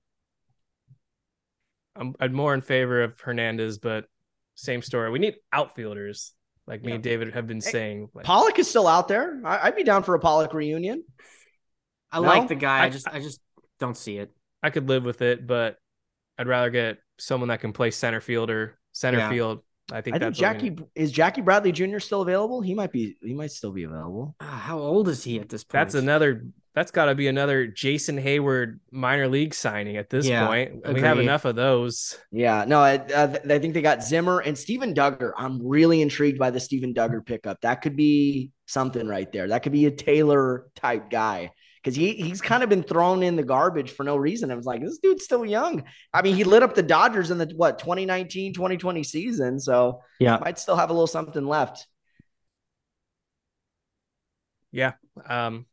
I'm, 1.96 2.14
I'm 2.20 2.34
more 2.34 2.52
in 2.52 2.60
favor 2.60 3.02
of 3.02 3.18
Hernandez, 3.18 3.78
but 3.78 4.04
same 4.56 4.82
story. 4.82 5.10
We 5.10 5.20
need 5.20 5.36
outfielders 5.54 6.34
like 6.66 6.82
me 6.82 6.90
yeah. 6.90 6.94
and 6.96 7.04
David 7.04 7.32
have 7.32 7.46
been 7.46 7.62
hey, 7.62 7.70
saying. 7.70 8.08
Like, 8.12 8.26
Pollock 8.26 8.58
is 8.58 8.68
still 8.68 8.86
out 8.86 9.08
there. 9.08 9.40
I, 9.42 9.70
would 9.70 9.76
be 9.76 9.84
down 9.84 10.02
for 10.02 10.14
a 10.14 10.20
Pollock 10.20 10.52
reunion. 10.52 11.02
I 12.12 12.20
no? 12.20 12.26
like 12.28 12.48
the 12.48 12.54
guy. 12.54 12.80
I, 12.80 12.84
I 12.84 12.88
just 12.90 13.08
I 13.08 13.20
just 13.20 13.40
don't 13.78 13.96
see 13.96 14.18
it. 14.18 14.30
I 14.62 14.70
could 14.70 14.88
live 14.88 15.04
with 15.04 15.22
it, 15.22 15.46
but 15.46 15.76
I'd 16.38 16.48
rather 16.48 16.70
get 16.70 16.98
someone 17.18 17.48
that 17.48 17.60
can 17.60 17.72
play 17.72 17.90
center 17.90 18.20
fielder, 18.20 18.78
center 18.92 19.18
yeah. 19.18 19.30
field. 19.30 19.60
I 19.92 20.00
think 20.00 20.16
I 20.16 20.18
think 20.18 20.34
Jackie 20.34 20.78
is 20.94 21.12
Jackie 21.12 21.42
Bradley 21.42 21.70
Jr. 21.70 21.98
still 21.98 22.22
available. 22.22 22.62
He 22.62 22.74
might 22.74 22.90
be. 22.90 23.16
He 23.20 23.34
might 23.34 23.50
still 23.50 23.72
be 23.72 23.84
available. 23.84 24.34
Uh, 24.40 24.46
how 24.46 24.78
old 24.78 25.08
is 25.08 25.22
he 25.22 25.38
at 25.38 25.50
this 25.50 25.62
point? 25.62 25.72
That's 25.72 25.94
another. 25.94 26.46
That's 26.74 26.90
got 26.90 27.04
to 27.04 27.14
be 27.14 27.28
another 27.28 27.66
Jason 27.66 28.18
Heyward 28.18 28.80
minor 28.90 29.28
league 29.28 29.54
signing 29.54 29.96
at 29.96 30.08
this 30.08 30.26
yeah, 30.26 30.46
point. 30.46 30.80
Agreed. 30.84 30.94
We 30.94 31.00
have 31.02 31.18
enough 31.18 31.44
of 31.44 31.54
those. 31.54 32.18
Yeah, 32.32 32.64
no, 32.66 32.80
I, 32.80 32.96
uh, 32.96 33.36
I 33.48 33.58
think 33.60 33.74
they 33.74 33.82
got 33.82 34.02
Zimmer 34.02 34.40
and 34.40 34.58
Steven 34.58 34.92
Duggar. 34.92 35.32
I'm 35.36 35.64
really 35.64 36.00
intrigued 36.02 36.38
by 36.38 36.50
the 36.50 36.58
Steven 36.58 36.92
Duggar 36.92 37.24
pickup. 37.24 37.60
That 37.60 37.82
could 37.82 37.94
be 37.94 38.50
something 38.66 39.06
right 39.06 39.30
there. 39.30 39.48
That 39.48 39.62
could 39.62 39.70
be 39.70 39.86
a 39.86 39.90
Taylor 39.92 40.66
type 40.74 41.10
guy 41.10 41.52
because 41.84 41.96
he 41.96 42.14
he's 42.14 42.40
kind 42.40 42.62
of 42.62 42.70
been 42.70 42.82
thrown 42.82 43.22
in 43.22 43.36
the 43.36 43.42
garbage 43.42 43.90
for 43.90 44.04
no 44.04 44.16
reason. 44.16 44.50
I 44.50 44.54
was 44.54 44.64
like, 44.64 44.80
this 44.80 44.98
dude's 44.98 45.24
still 45.24 45.44
young. 45.44 45.84
I 46.14 46.22
mean, 46.22 46.34
he 46.34 46.42
lit 46.42 46.62
up 46.62 46.74
the 46.74 46.82
Dodgers 46.82 47.30
in 47.30 47.36
the 47.36 47.52
what 47.54 47.78
2019, 47.78 48.54
2020 48.54 49.02
season. 49.02 49.60
So 49.60 50.00
yeah, 50.18 50.38
might 50.38 50.58
still 50.58 50.76
have 50.76 50.88
a 50.88 50.94
little 50.94 51.06
something 51.06 51.46
left. 51.46 51.86
Yeah. 54.72 54.92
Um, 55.26 55.66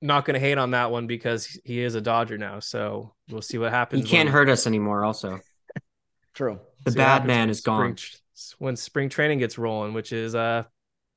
not 0.00 0.24
going 0.24 0.34
to 0.34 0.40
hate 0.40 0.58
on 0.58 0.72
that 0.72 0.90
one 0.90 1.06
because 1.06 1.58
he 1.64 1.80
is 1.80 1.94
a 1.94 2.00
Dodger 2.00 2.36
now. 2.36 2.58
So 2.58 3.14
we'll 3.30 3.40
see 3.40 3.56
what 3.56 3.70
happens. 3.70 4.02
He 4.02 4.08
can't 4.08 4.26
when... 4.26 4.32
hurt 4.32 4.48
us 4.48 4.66
anymore. 4.66 5.04
Also, 5.04 5.38
true. 6.34 6.58
The 6.84 6.90
see 6.90 6.96
bad 6.96 7.24
man 7.24 7.50
is 7.50 7.60
gone. 7.60 7.96
when 8.58 8.74
spring 8.74 9.08
training 9.08 9.38
gets 9.38 9.58
rolling, 9.58 9.94
which 9.94 10.12
is 10.12 10.34
uh 10.34 10.64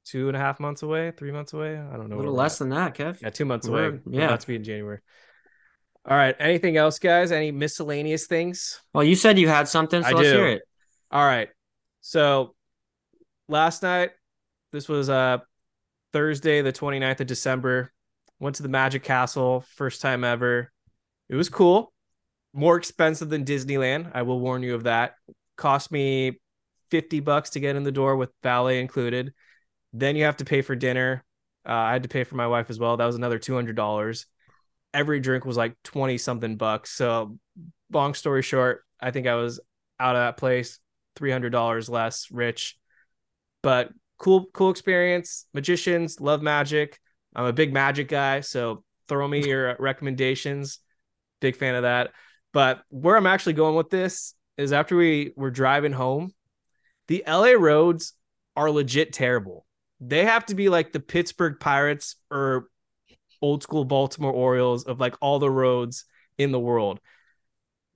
two 0.06 0.28
and 0.28 0.38
a 0.38 0.40
half 0.40 0.60
months 0.60 0.84
away, 0.84 1.12
three 1.12 1.32
months 1.32 1.54
away. 1.54 1.78
I 1.78 1.98
don't 1.98 2.10
know. 2.10 2.16
A 2.16 2.18
little 2.18 2.34
less 2.34 2.58
than 2.58 2.70
that, 2.70 2.96
Kev. 2.96 3.22
Yeah, 3.22 3.30
two 3.32 3.46
months 3.46 3.68
We're, 3.68 3.90
away. 3.90 4.00
Yeah, 4.10 4.36
to 4.36 4.48
be 4.48 4.56
in 4.56 4.64
January. 4.64 5.00
All 6.08 6.16
right. 6.16 6.36
Anything 6.40 6.78
else, 6.78 7.00
guys? 7.00 7.32
Any 7.32 7.52
miscellaneous 7.52 8.28
things? 8.28 8.80
Well, 8.94 9.04
you 9.04 9.16
said 9.16 9.40
you 9.40 9.48
had 9.48 9.68
something, 9.68 10.04
so 10.04 10.08
I 10.08 10.12
let's 10.12 10.30
do. 10.30 10.36
hear 10.36 10.48
it. 10.48 10.62
All 11.12 11.26
right. 11.26 11.50
So 12.02 12.54
last 13.48 13.82
night, 13.82 14.12
this 14.72 14.88
was 14.88 15.10
uh 15.10 15.40
Thursday, 16.14 16.62
the 16.62 16.72
29th 16.72 17.22
of 17.22 17.28
December. 17.28 17.92
Went 18.40 18.58
to 18.58 18.64
the 18.64 18.70
Magic 18.70 19.04
Castle, 19.04 19.66
first 19.76 20.02
time 20.02 20.24
ever. 20.24 20.72
It 21.30 21.36
was 21.36 21.50
cool. 21.50 21.92
More 22.54 22.78
expensive 22.78 23.30
than 23.30 23.44
Disneyland. 23.44 24.12
I 24.14 24.22
will 24.22 24.40
warn 24.40 24.62
you 24.62 24.76
of 24.76 24.84
that. 24.84 25.16
Cost 25.58 25.92
me 25.92 26.40
50 26.92 27.22
bucks 27.22 27.52
to 27.52 27.60
get 27.60 27.76
in 27.76 27.84
the 27.84 27.92
door 27.92 28.16
with 28.16 28.30
valet 28.44 28.80
included. 28.80 29.34
Then 29.98 30.18
you 30.18 30.26
have 30.26 30.38
to 30.38 30.46
pay 30.46 30.62
for 30.62 30.76
dinner. 30.76 31.24
Uh, 31.66 31.72
I 31.72 31.94
had 31.94 32.04
to 32.04 32.10
pay 32.10 32.26
for 32.26 32.36
my 32.36 32.48
wife 32.48 32.70
as 32.70 32.78
well. 32.78 32.98
That 32.98 33.06
was 33.06 33.16
another 33.16 33.40
$200. 33.40 34.26
Every 34.94 35.20
drink 35.22 35.46
was 35.46 35.56
like 35.56 35.76
20 35.84 36.18
something 36.18 36.58
bucks. 36.58 36.92
So, 36.92 37.38
long 37.92 38.14
story 38.14 38.42
short, 38.42 38.84
I 39.00 39.12
think 39.12 39.26
I 39.26 39.36
was 39.36 39.62
out 39.98 40.18
of 40.18 40.22
that 40.22 40.38
place 40.38 40.80
$300 41.18 41.90
less 41.90 42.30
rich. 42.30 42.78
But 43.64 43.90
cool, 44.20 44.48
cool 44.54 44.70
experience. 44.70 45.46
Magicians 45.54 46.20
love 46.20 46.42
magic. 46.42 47.00
I'm 47.34 47.46
a 47.46 47.54
big 47.54 47.74
magic 47.74 48.10
guy. 48.10 48.42
So, 48.42 48.84
throw 49.08 49.26
me 49.28 49.48
your 49.48 49.78
recommendations. 49.80 50.80
Big 51.40 51.56
fan 51.56 51.76
of 51.76 51.84
that. 51.84 52.12
But 52.52 52.82
where 52.90 53.16
I'm 53.16 53.28
actually 53.28 53.54
going 53.54 53.76
with 53.76 53.90
this 53.90 54.34
is 54.58 54.74
after 54.74 54.98
we 54.98 55.32
were 55.38 55.52
driving 55.52 55.94
home, 55.94 56.32
the 57.08 57.24
LA 57.26 57.52
roads 57.52 58.14
are 58.58 58.70
legit 58.70 59.14
terrible. 59.14 59.65
They 60.00 60.26
have 60.26 60.46
to 60.48 60.56
be 60.56 60.70
like 60.70 60.92
the 60.92 61.00
Pittsburgh 61.00 61.60
Pirates 61.60 62.16
or 62.30 62.70
old 63.42 63.64
school 63.64 63.86
Baltimore 63.86 64.34
Orioles 64.34 64.86
of 64.86 65.00
like 65.00 65.16
all 65.22 65.40
the 65.40 65.50
roads 65.50 66.06
in 66.38 66.52
the 66.52 66.60
world. 66.60 67.00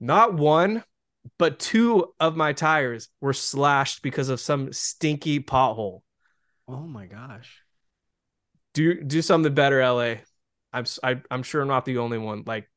Not 0.00 0.34
one, 0.34 0.82
but 1.38 1.58
two 1.58 2.12
of 2.18 2.36
my 2.36 2.52
tires 2.52 3.08
were 3.20 3.32
slashed 3.32 4.02
because 4.02 4.28
of 4.28 4.40
some 4.40 4.72
stinky 4.72 5.40
pothole. 5.40 6.00
Oh 6.66 6.86
my 6.86 7.06
gosh. 7.06 7.62
Do 8.72 9.02
do 9.02 9.20
something 9.20 9.52
better, 9.54 9.84
LA. 9.84 10.14
I'm 10.72 10.84
I, 11.02 11.10
am 11.10 11.22
i 11.30 11.34
am 11.34 11.42
sure 11.42 11.60
I'm 11.60 11.68
not 11.68 11.84
the 11.84 11.98
only 11.98 12.18
one. 12.18 12.44
Like 12.46 12.70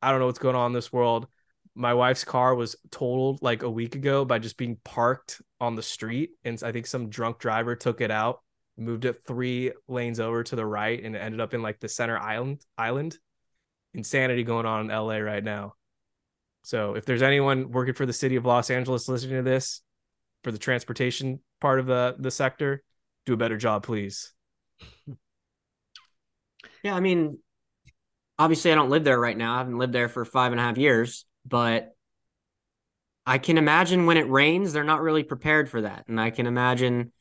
I 0.00 0.10
don't 0.10 0.20
know 0.20 0.26
what's 0.26 0.38
going 0.38 0.56
on 0.56 0.68
in 0.68 0.72
this 0.72 0.92
world. 0.92 1.26
My 1.74 1.94
wife's 1.94 2.24
car 2.24 2.54
was 2.54 2.76
totaled 2.90 3.42
like 3.42 3.62
a 3.62 3.70
week 3.70 3.94
ago 3.94 4.24
by 4.24 4.38
just 4.38 4.56
being 4.58 4.76
parked 4.84 5.40
on 5.60 5.74
the 5.74 5.82
street. 5.82 6.30
And 6.44 6.60
I 6.62 6.72
think 6.72 6.86
some 6.86 7.08
drunk 7.08 7.38
driver 7.38 7.74
took 7.76 8.00
it 8.00 8.10
out, 8.10 8.40
moved 8.76 9.04
it 9.04 9.22
three 9.26 9.72
lanes 9.88 10.20
over 10.20 10.42
to 10.42 10.56
the 10.56 10.66
right, 10.66 11.02
and 11.02 11.16
ended 11.16 11.40
up 11.40 11.54
in 11.54 11.62
like 11.62 11.80
the 11.80 11.88
center 11.88 12.18
island 12.18 12.64
island. 12.76 13.18
Insanity 13.94 14.42
going 14.42 14.66
on 14.66 14.90
in 14.90 14.96
LA 14.96 15.16
right 15.16 15.44
now. 15.44 15.74
So 16.62 16.94
if 16.94 17.04
there's 17.04 17.22
anyone 17.22 17.70
working 17.70 17.94
for 17.94 18.06
the 18.06 18.12
city 18.12 18.36
of 18.36 18.46
Los 18.46 18.70
Angeles 18.70 19.08
listening 19.08 19.36
to 19.36 19.42
this 19.42 19.82
for 20.44 20.52
the 20.52 20.58
transportation 20.58 21.40
part 21.60 21.80
of 21.80 21.86
the 21.86 22.16
the 22.18 22.30
sector, 22.30 22.82
do 23.26 23.34
a 23.34 23.36
better 23.36 23.56
job, 23.56 23.82
please. 23.82 24.32
Yeah, 26.82 26.94
I 26.94 27.00
mean, 27.00 27.38
obviously 28.38 28.72
I 28.72 28.74
don't 28.74 28.90
live 28.90 29.04
there 29.04 29.18
right 29.18 29.36
now. 29.36 29.54
I 29.54 29.58
haven't 29.58 29.78
lived 29.78 29.92
there 29.92 30.08
for 30.08 30.24
five 30.24 30.52
and 30.52 30.60
a 30.60 30.64
half 30.64 30.78
years, 30.78 31.24
but 31.46 31.94
I 33.26 33.38
can 33.38 33.58
imagine 33.58 34.06
when 34.06 34.16
it 34.16 34.28
rains, 34.28 34.72
they're 34.72 34.84
not 34.84 35.02
really 35.02 35.22
prepared 35.22 35.70
for 35.70 35.82
that. 35.82 36.04
And 36.08 36.20
I 36.20 36.30
can 36.30 36.46
imagine 36.46 37.12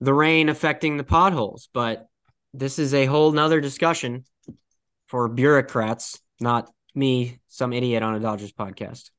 the 0.00 0.14
rain 0.14 0.48
affecting 0.48 0.96
the 0.96 1.04
potholes, 1.04 1.68
but 1.72 2.08
this 2.52 2.78
is 2.78 2.94
a 2.94 3.06
whole 3.06 3.30
nother 3.32 3.60
discussion 3.60 4.24
for 5.06 5.28
bureaucrats, 5.28 6.20
not 6.40 6.70
me, 6.94 7.38
some 7.48 7.72
idiot 7.72 8.02
on 8.02 8.14
a 8.14 8.20
Dodgers 8.20 8.52
podcast. 8.52 9.10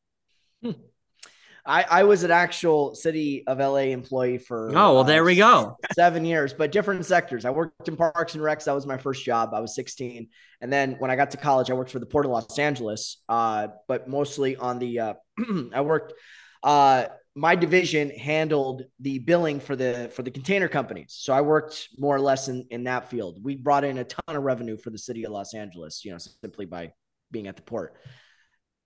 I, 1.65 1.83
I 1.83 2.03
was 2.03 2.23
an 2.23 2.31
actual 2.31 2.95
city 2.95 3.43
of 3.45 3.59
LA 3.59 3.91
employee 3.91 4.37
for 4.37 4.69
oh 4.69 4.95
well 4.95 5.03
there 5.03 5.21
uh, 5.21 5.25
we 5.25 5.35
go. 5.35 5.77
seven 5.95 6.25
years 6.25 6.53
but 6.53 6.71
different 6.71 7.05
sectors. 7.05 7.45
I 7.45 7.51
worked 7.51 7.87
in 7.87 7.95
Parks 7.95 8.35
and 8.35 8.43
Recs. 8.43 8.65
That 8.65 8.73
was 8.73 8.87
my 8.87 8.97
first 8.97 9.23
job. 9.23 9.51
I 9.53 9.59
was 9.59 9.75
16 9.75 10.27
and 10.61 10.73
then 10.73 10.95
when 10.99 11.11
I 11.11 11.15
got 11.15 11.31
to 11.31 11.37
college 11.37 11.69
I 11.69 11.73
worked 11.73 11.91
for 11.91 11.99
the 11.99 12.05
Port 12.05 12.25
of 12.25 12.31
Los 12.31 12.57
Angeles 12.57 13.21
uh, 13.29 13.67
but 13.87 14.07
mostly 14.07 14.55
on 14.55 14.79
the 14.79 14.99
uh, 14.99 15.13
I 15.73 15.81
worked 15.81 16.13
uh, 16.63 17.05
my 17.35 17.55
division 17.55 18.09
handled 18.09 18.83
the 18.99 19.19
billing 19.19 19.59
for 19.59 19.75
the 19.75 20.11
for 20.13 20.21
the 20.21 20.31
container 20.31 20.67
companies. 20.67 21.15
So 21.17 21.33
I 21.33 21.41
worked 21.41 21.89
more 21.97 22.15
or 22.15 22.21
less 22.21 22.47
in 22.47 22.65
in 22.71 22.85
that 22.85 23.09
field. 23.09 23.43
We 23.43 23.55
brought 23.55 23.83
in 23.83 23.97
a 23.99 24.03
ton 24.03 24.35
of 24.35 24.43
revenue 24.43 24.77
for 24.77 24.89
the 24.89 24.97
city 24.97 25.25
of 25.25 25.31
Los 25.31 25.53
Angeles 25.53 26.03
you 26.03 26.11
know 26.11 26.17
simply 26.17 26.65
by 26.65 26.93
being 27.31 27.47
at 27.47 27.55
the 27.55 27.61
port 27.61 27.95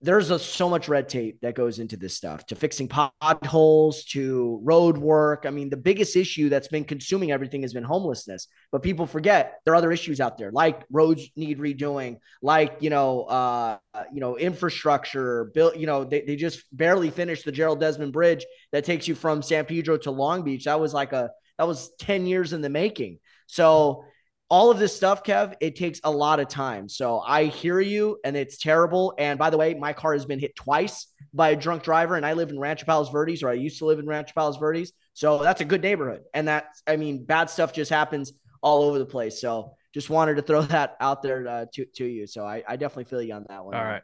there's 0.02 0.30
a, 0.30 0.38
so 0.38 0.68
much 0.68 0.88
red 0.88 1.08
tape 1.08 1.40
that 1.40 1.54
goes 1.54 1.78
into 1.78 1.96
this 1.96 2.14
stuff 2.14 2.44
to 2.46 2.54
fixing 2.54 2.86
potholes 2.86 4.04
to 4.04 4.60
road 4.62 4.98
work. 4.98 5.44
I 5.46 5.50
mean 5.50 5.70
the 5.70 5.76
biggest 5.76 6.16
issue 6.16 6.48
that's 6.48 6.68
been 6.68 6.84
consuming 6.84 7.32
everything 7.32 7.62
has 7.62 7.72
been 7.72 7.82
homelessness. 7.82 8.46
But 8.70 8.82
people 8.82 9.06
forget 9.06 9.60
there 9.64 9.72
are 9.72 9.76
other 9.76 9.92
issues 9.92 10.20
out 10.20 10.36
there 10.36 10.52
like 10.52 10.82
roads 10.90 11.28
need 11.34 11.58
redoing 11.58 12.18
like 12.42 12.76
you 12.80 12.90
know 12.90 13.22
uh 13.22 13.78
you 14.12 14.20
know 14.20 14.36
infrastructure 14.36 15.46
built 15.54 15.76
you 15.76 15.86
know 15.86 16.04
they, 16.04 16.20
they 16.20 16.36
just 16.36 16.64
barely 16.76 17.10
finished 17.10 17.44
the 17.44 17.52
gerald 17.52 17.80
desmond 17.80 18.12
bridge 18.12 18.44
that 18.72 18.84
takes 18.84 19.08
you 19.08 19.14
from 19.14 19.40
san 19.40 19.64
pedro 19.64 19.96
to 19.96 20.10
long 20.10 20.42
beach. 20.42 20.64
That 20.64 20.78
was 20.78 20.92
like 20.92 21.12
a 21.12 21.30
that 21.58 21.66
was 21.66 21.90
10 22.00 22.26
years 22.26 22.52
in 22.52 22.60
the 22.60 22.68
making. 22.68 23.18
So 23.46 24.04
all 24.48 24.70
of 24.70 24.78
this 24.78 24.94
stuff, 24.94 25.24
Kev, 25.24 25.54
it 25.60 25.74
takes 25.74 26.00
a 26.04 26.10
lot 26.10 26.38
of 26.38 26.48
time. 26.48 26.88
So 26.88 27.20
I 27.20 27.46
hear 27.46 27.80
you, 27.80 28.18
and 28.24 28.36
it's 28.36 28.58
terrible. 28.58 29.14
And 29.18 29.38
by 29.38 29.50
the 29.50 29.56
way, 29.56 29.74
my 29.74 29.92
car 29.92 30.12
has 30.12 30.24
been 30.24 30.38
hit 30.38 30.54
twice 30.54 31.08
by 31.34 31.50
a 31.50 31.56
drunk 31.56 31.82
driver, 31.82 32.14
and 32.14 32.24
I 32.24 32.34
live 32.34 32.50
in 32.50 32.58
Rancho 32.58 32.86
Palos 32.86 33.10
Verdes, 33.10 33.42
or 33.42 33.48
I 33.48 33.54
used 33.54 33.78
to 33.78 33.86
live 33.86 33.98
in 33.98 34.06
Rancho 34.06 34.32
Palos 34.34 34.56
Verdes. 34.56 34.92
So 35.14 35.42
that's 35.42 35.60
a 35.60 35.64
good 35.64 35.82
neighborhood. 35.82 36.22
And 36.32 36.46
that, 36.48 36.66
I 36.86 36.96
mean, 36.96 37.24
bad 37.24 37.50
stuff 37.50 37.72
just 37.72 37.90
happens 37.90 38.32
all 38.62 38.82
over 38.82 38.98
the 38.98 39.06
place. 39.06 39.40
So 39.40 39.72
just 39.92 40.10
wanted 40.10 40.36
to 40.36 40.42
throw 40.42 40.62
that 40.62 40.96
out 41.00 41.22
there 41.22 41.46
uh, 41.48 41.66
to, 41.74 41.84
to 41.96 42.04
you. 42.04 42.26
So 42.26 42.44
I, 42.44 42.62
I 42.68 42.76
definitely 42.76 43.04
feel 43.04 43.22
you 43.22 43.34
on 43.34 43.46
that 43.48 43.64
one. 43.64 43.74
All 43.74 43.84
right. 43.84 44.02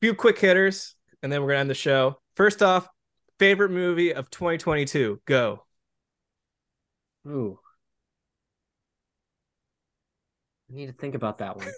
Few 0.00 0.14
quick 0.14 0.38
hitters, 0.38 0.94
and 1.22 1.32
then 1.32 1.42
we're 1.42 1.48
going 1.48 1.56
to 1.56 1.60
end 1.60 1.70
the 1.70 1.74
show. 1.74 2.18
First 2.36 2.62
off, 2.62 2.88
favorite 3.38 3.70
movie 3.70 4.14
of 4.14 4.30
2022. 4.30 5.20
Go. 5.26 5.64
Ooh. 7.26 7.58
I 10.70 10.74
need 10.74 10.86
to 10.86 10.92
think 10.92 11.14
about 11.14 11.38
that 11.38 11.56
one. 11.56 11.68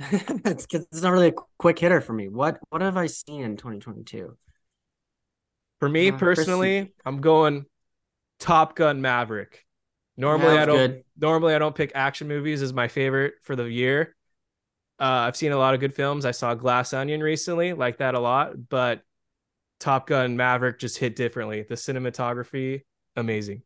it's, 0.44 0.66
it's 0.70 1.02
not 1.02 1.12
really 1.12 1.28
a 1.28 1.34
quick 1.58 1.78
hitter 1.78 2.00
for 2.00 2.12
me. 2.12 2.28
What 2.28 2.58
what 2.70 2.82
have 2.82 2.96
I 2.96 3.06
seen 3.06 3.42
in 3.42 3.56
2022? 3.56 4.36
For 5.80 5.88
me 5.88 6.10
uh, 6.10 6.16
personally, 6.16 6.80
Chris... 6.80 6.92
I'm 7.04 7.20
going 7.20 7.66
Top 8.40 8.74
Gun 8.74 9.00
Maverick. 9.00 9.64
Normally 10.16 10.54
yeah, 10.54 10.62
I 10.62 10.66
don't 10.66 10.76
good. 10.76 11.04
normally 11.16 11.54
I 11.54 11.58
don't 11.58 11.74
pick 11.74 11.92
action 11.94 12.26
movies 12.26 12.62
as 12.62 12.72
my 12.72 12.88
favorite 12.88 13.34
for 13.42 13.54
the 13.54 13.64
year. 13.64 14.16
Uh, 15.00 15.26
I've 15.26 15.36
seen 15.36 15.52
a 15.52 15.58
lot 15.58 15.74
of 15.74 15.80
good 15.80 15.94
films. 15.94 16.24
I 16.24 16.32
saw 16.32 16.54
Glass 16.54 16.92
Onion 16.92 17.22
recently, 17.22 17.72
like 17.72 17.98
that 17.98 18.16
a 18.16 18.20
lot, 18.20 18.68
but 18.68 19.02
Top 19.78 20.08
Gun 20.08 20.36
Maverick 20.36 20.80
just 20.80 20.98
hit 20.98 21.14
differently. 21.14 21.62
The 21.62 21.76
cinematography, 21.76 22.82
amazing. 23.14 23.62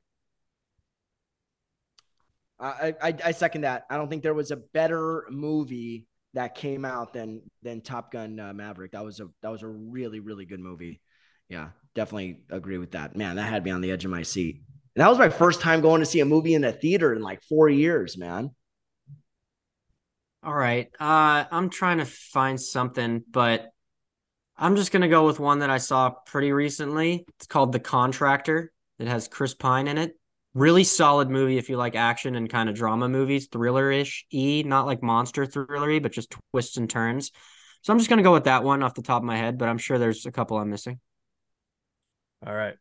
I, 2.59 2.95
I, 3.03 3.15
I 3.25 3.33
second 3.33 3.63
that. 3.63 3.85
I 3.91 3.97
don't 3.97 4.09
think 4.09 4.23
there 4.23 4.35
was 4.35 4.51
a 4.51 4.57
better 4.57 5.27
movie 5.31 6.07
that 6.35 6.55
came 6.55 6.85
out 6.85 7.13
than 7.13 7.43
than 7.63 7.81
Top 7.81 8.13
Gun 8.13 8.39
uh, 8.39 8.53
Maverick. 8.53 8.93
That 8.93 9.05
was 9.05 9.21
a 9.21 9.29
that 9.43 9.51
was 9.51 9.63
a 9.63 9.69
really 9.69 10.21
really 10.21 10.47
good 10.47 10.61
movie. 10.61 11.01
Yeah, 11.49 11.71
definitely 11.95 12.41
agree 12.51 12.79
with 12.79 12.93
that. 12.93 13.17
Man, 13.17 13.37
that 13.37 13.49
had 13.49 13.65
me 13.65 13.71
on 13.71 13.81
the 13.81 13.91
edge 13.91 14.05
of 14.05 14.11
my 14.11 14.23
seat. 14.23 14.63
And 14.95 15.03
that 15.03 15.09
was 15.09 15.19
my 15.19 15.29
first 15.29 15.61
time 15.61 15.81
going 15.81 16.01
to 16.01 16.07
see 16.07 16.21
a 16.21 16.25
movie 16.25 16.55
in 16.55 16.65
a 16.65 16.73
theater 16.73 17.15
in 17.15 17.23
like 17.23 17.43
four 17.43 17.69
years, 17.69 18.17
man. 18.17 18.51
All 20.43 20.55
right. 20.55 20.91
Uh, 20.99 21.45
I'm 21.51 21.71
trying 21.71 21.99
to 21.99 22.05
find 22.05 22.61
something, 22.61 23.25
but 23.31 23.71
I'm 24.57 24.77
just 24.77 24.93
gonna 24.93 25.09
go 25.09 25.27
with 25.27 25.41
one 25.41 25.61
that 25.61 25.71
I 25.71 25.79
saw 25.79 26.11
pretty 26.11 26.53
recently. 26.53 27.25
It's 27.37 27.47
called 27.47 27.73
The 27.73 27.81
Contractor. 27.81 28.73
It 28.99 29.09
has 29.09 29.29
Chris 29.29 29.55
Pine 29.55 29.89
in 29.89 29.99
it 29.99 30.15
really 30.55 30.85
solid 30.85 31.31
movie 31.31 31.59
if 31.59 31.69
you 31.69 31.77
like 31.77 31.97
action 31.97 32.35
and 32.35 32.49
kind 32.49 32.69
of 32.69 32.75
drama 32.75 33.09
movies, 33.09 33.49
thriller-ish, 33.51 34.27
e 34.33 34.63
not 34.63 34.87
like 34.87 35.03
monster 35.03 35.47
thrillery, 35.47 36.03
but 36.03 36.13
just 36.13 36.35
twists 36.51 36.77
and 36.77 36.91
turns. 36.91 37.31
So 37.83 37.93
I'm 37.93 37.99
just 37.99 38.11
gonna 38.11 38.23
go 38.23 38.33
with 38.33 38.45
that 38.45 38.65
one 38.65 38.83
off 38.83 38.95
the 38.95 39.03
top 39.03 39.23
of 39.23 39.27
my 39.27 39.37
head, 39.37 39.59
but 39.59 39.69
I'm 39.69 39.79
sure 39.79 39.99
there's 39.99 40.27
a 40.27 40.33
couple 40.33 40.59
I'm 40.59 40.71
missing. 40.71 41.01
All 42.47 42.55
right. 42.55 42.75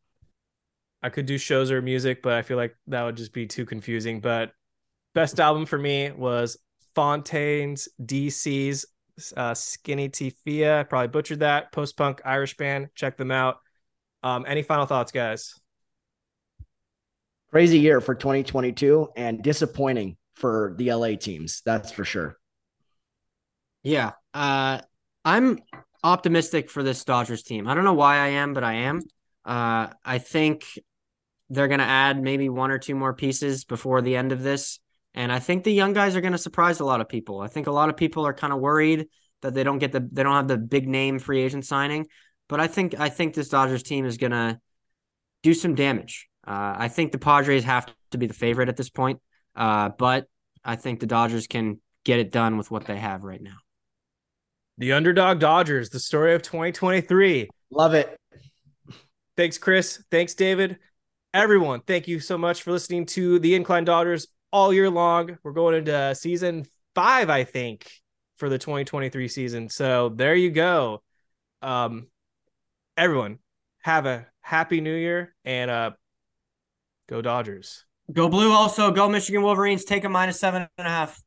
I 1.03 1.09
could 1.09 1.25
do 1.25 1.37
shows 1.37 1.71
or 1.71 1.81
music, 1.81 2.21
but 2.21 2.33
I 2.33 2.41
feel 2.41 2.57
like 2.57 2.75
that 2.87 3.03
would 3.03 3.17
just 3.17 3.33
be 3.33 3.47
too 3.47 3.65
confusing. 3.65 4.21
But 4.21 4.51
best 5.15 5.39
album 5.39 5.65
for 5.65 5.77
me 5.77 6.11
was 6.11 6.57
Fontaines 6.93 7.87
DC's 8.03 8.85
uh, 9.35 9.53
Skinny 9.53 10.09
Tifia. 10.09 10.79
I 10.79 10.83
probably 10.83 11.07
butchered 11.07 11.39
that. 11.39 11.71
Post 11.71 11.97
punk 11.97 12.21
Irish 12.25 12.57
band. 12.57 12.89
Check 12.95 13.17
them 13.17 13.31
out. 13.31 13.57
Um, 14.23 14.45
any 14.47 14.61
final 14.61 14.85
thoughts, 14.85 15.11
guys? 15.11 15.55
Crazy 17.51 17.79
year 17.79 18.01
for 18.01 18.15
2022 18.15 19.09
and 19.15 19.43
disappointing 19.43 20.17
for 20.35 20.73
the 20.77 20.93
LA 20.93 21.15
teams. 21.15 21.61
That's 21.65 21.91
for 21.91 22.05
sure. 22.05 22.37
Yeah. 23.83 24.11
Uh, 24.33 24.79
I'm 25.25 25.59
optimistic 26.03 26.69
for 26.69 26.83
this 26.83 27.03
Dodgers 27.03 27.43
team. 27.43 27.67
I 27.67 27.73
don't 27.73 27.83
know 27.83 27.93
why 27.93 28.17
I 28.17 28.27
am, 28.27 28.53
but 28.53 28.63
I 28.63 28.73
am. 28.73 29.01
Uh, 29.45 29.87
I 30.03 30.19
think 30.19 30.65
they're 31.49 31.67
going 31.67 31.79
to 31.79 31.85
add 31.85 32.21
maybe 32.21 32.47
one 32.49 32.71
or 32.71 32.79
two 32.79 32.95
more 32.95 33.13
pieces 33.13 33.65
before 33.65 34.01
the 34.01 34.15
end 34.15 34.31
of 34.31 34.41
this. 34.41 34.79
And 35.13 35.31
I 35.31 35.39
think 35.39 35.63
the 35.63 35.73
young 35.73 35.93
guys 35.93 36.15
are 36.15 36.21
going 36.21 36.31
to 36.31 36.37
surprise 36.37 36.79
a 36.79 36.85
lot 36.85 37.01
of 37.01 37.09
people. 37.09 37.41
I 37.41 37.47
think 37.47 37.67
a 37.67 37.71
lot 37.71 37.89
of 37.89 37.97
people 37.97 38.25
are 38.25 38.33
kind 38.33 38.53
of 38.53 38.59
worried 38.59 39.07
that 39.41 39.53
they 39.53 39.63
don't 39.63 39.79
get 39.79 39.91
the 39.91 40.07
they 40.11 40.23
don't 40.23 40.35
have 40.35 40.47
the 40.47 40.57
big 40.57 40.87
name 40.87 41.19
free 41.19 41.41
agent 41.41 41.65
signing, 41.65 42.05
but 42.47 42.61
I 42.61 42.67
think 42.67 42.97
I 42.97 43.09
think 43.09 43.33
this 43.33 43.49
Dodgers 43.49 43.83
team 43.83 44.05
is 44.05 44.17
going 44.17 44.31
to 44.31 44.59
do 45.43 45.53
some 45.53 45.75
damage. 45.75 46.29
Uh, 46.45 46.75
I 46.77 46.87
think 46.87 47.11
the 47.11 47.17
Padres 47.17 47.63
have 47.63 47.93
to 48.11 48.17
be 48.17 48.27
the 48.27 48.33
favorite 48.33 48.69
at 48.69 48.77
this 48.77 48.89
point, 48.89 49.19
uh, 49.55 49.89
but 49.89 50.27
I 50.63 50.75
think 50.75 50.99
the 50.99 51.05
Dodgers 51.05 51.47
can 51.47 51.79
get 52.03 52.19
it 52.19 52.31
done 52.31 52.57
with 52.57 52.71
what 52.71 52.85
they 52.85 52.97
have 52.97 53.23
right 53.23 53.41
now. 53.41 53.57
The 54.77 54.93
underdog 54.93 55.39
Dodgers, 55.39 55.89
the 55.89 55.99
story 55.99 56.33
of 56.33 56.41
2023. 56.41 57.49
Love 57.69 57.93
it. 57.93 58.15
Thanks, 59.37 59.57
Chris. 59.57 60.03
Thanks, 60.09 60.33
David. 60.33 60.77
Everyone, 61.33 61.81
thank 61.81 62.07
you 62.07 62.19
so 62.19 62.37
much 62.37 62.63
for 62.63 62.71
listening 62.71 63.05
to 63.07 63.39
the 63.39 63.55
Incline 63.55 63.85
Dodgers 63.85 64.27
all 64.51 64.73
year 64.73 64.89
long. 64.89 65.37
We're 65.43 65.53
going 65.53 65.75
into 65.75 66.13
season 66.15 66.65
five, 66.95 67.29
I 67.29 67.43
think, 67.43 67.89
for 68.37 68.49
the 68.49 68.57
2023 68.57 69.27
season. 69.27 69.69
So 69.69 70.09
there 70.09 70.35
you 70.35 70.49
go. 70.49 71.01
Um, 71.61 72.07
everyone, 72.97 73.39
have 73.83 74.05
a 74.05 74.27
happy 74.41 74.81
new 74.81 74.93
year 74.93 75.33
and 75.45 75.71
uh 75.71 75.91
go 77.11 77.21
Dodgers. 77.21 77.85
Go 78.11 78.29
blue 78.29 78.51
also. 78.51 78.89
Go 78.89 79.07
Michigan 79.07 79.43
Wolverines. 79.43 79.85
Take 79.85 80.05
a 80.05 80.09
minus 80.09 80.39
seven 80.39 80.67
and 80.77 80.87
a 80.87 80.89
half. 80.89 81.21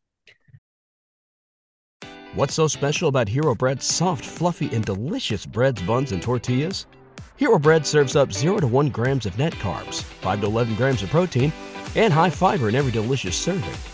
What's 2.35 2.55
so 2.55 2.67
special 2.67 3.09
about 3.09 3.29
Hero 3.29 3.55
Bread's 3.55 3.85
soft, 3.85 4.25
fluffy, 4.25 4.75
and 4.75 4.85
delicious 4.85 5.47
breads, 5.47 5.81
buns, 5.83 6.11
and 6.11 6.21
tortillas? 6.21 6.87
Hero 7.37 7.59
Bread 7.59 7.87
serves 7.87 8.17
up 8.17 8.33
0 8.33 8.59
to 8.59 8.67
1 8.67 8.89
grams 8.89 9.27
of 9.27 9.39
net 9.39 9.53
carbs, 9.55 10.03
5 10.03 10.41
to 10.41 10.47
11 10.47 10.75
grams 10.75 11.03
of 11.03 11.11
protein, 11.11 11.53
and 11.95 12.13
high 12.13 12.31
fiber 12.31 12.69
in 12.69 12.75
every 12.75 12.91
delicious 12.91 13.37
serving. 13.37 13.94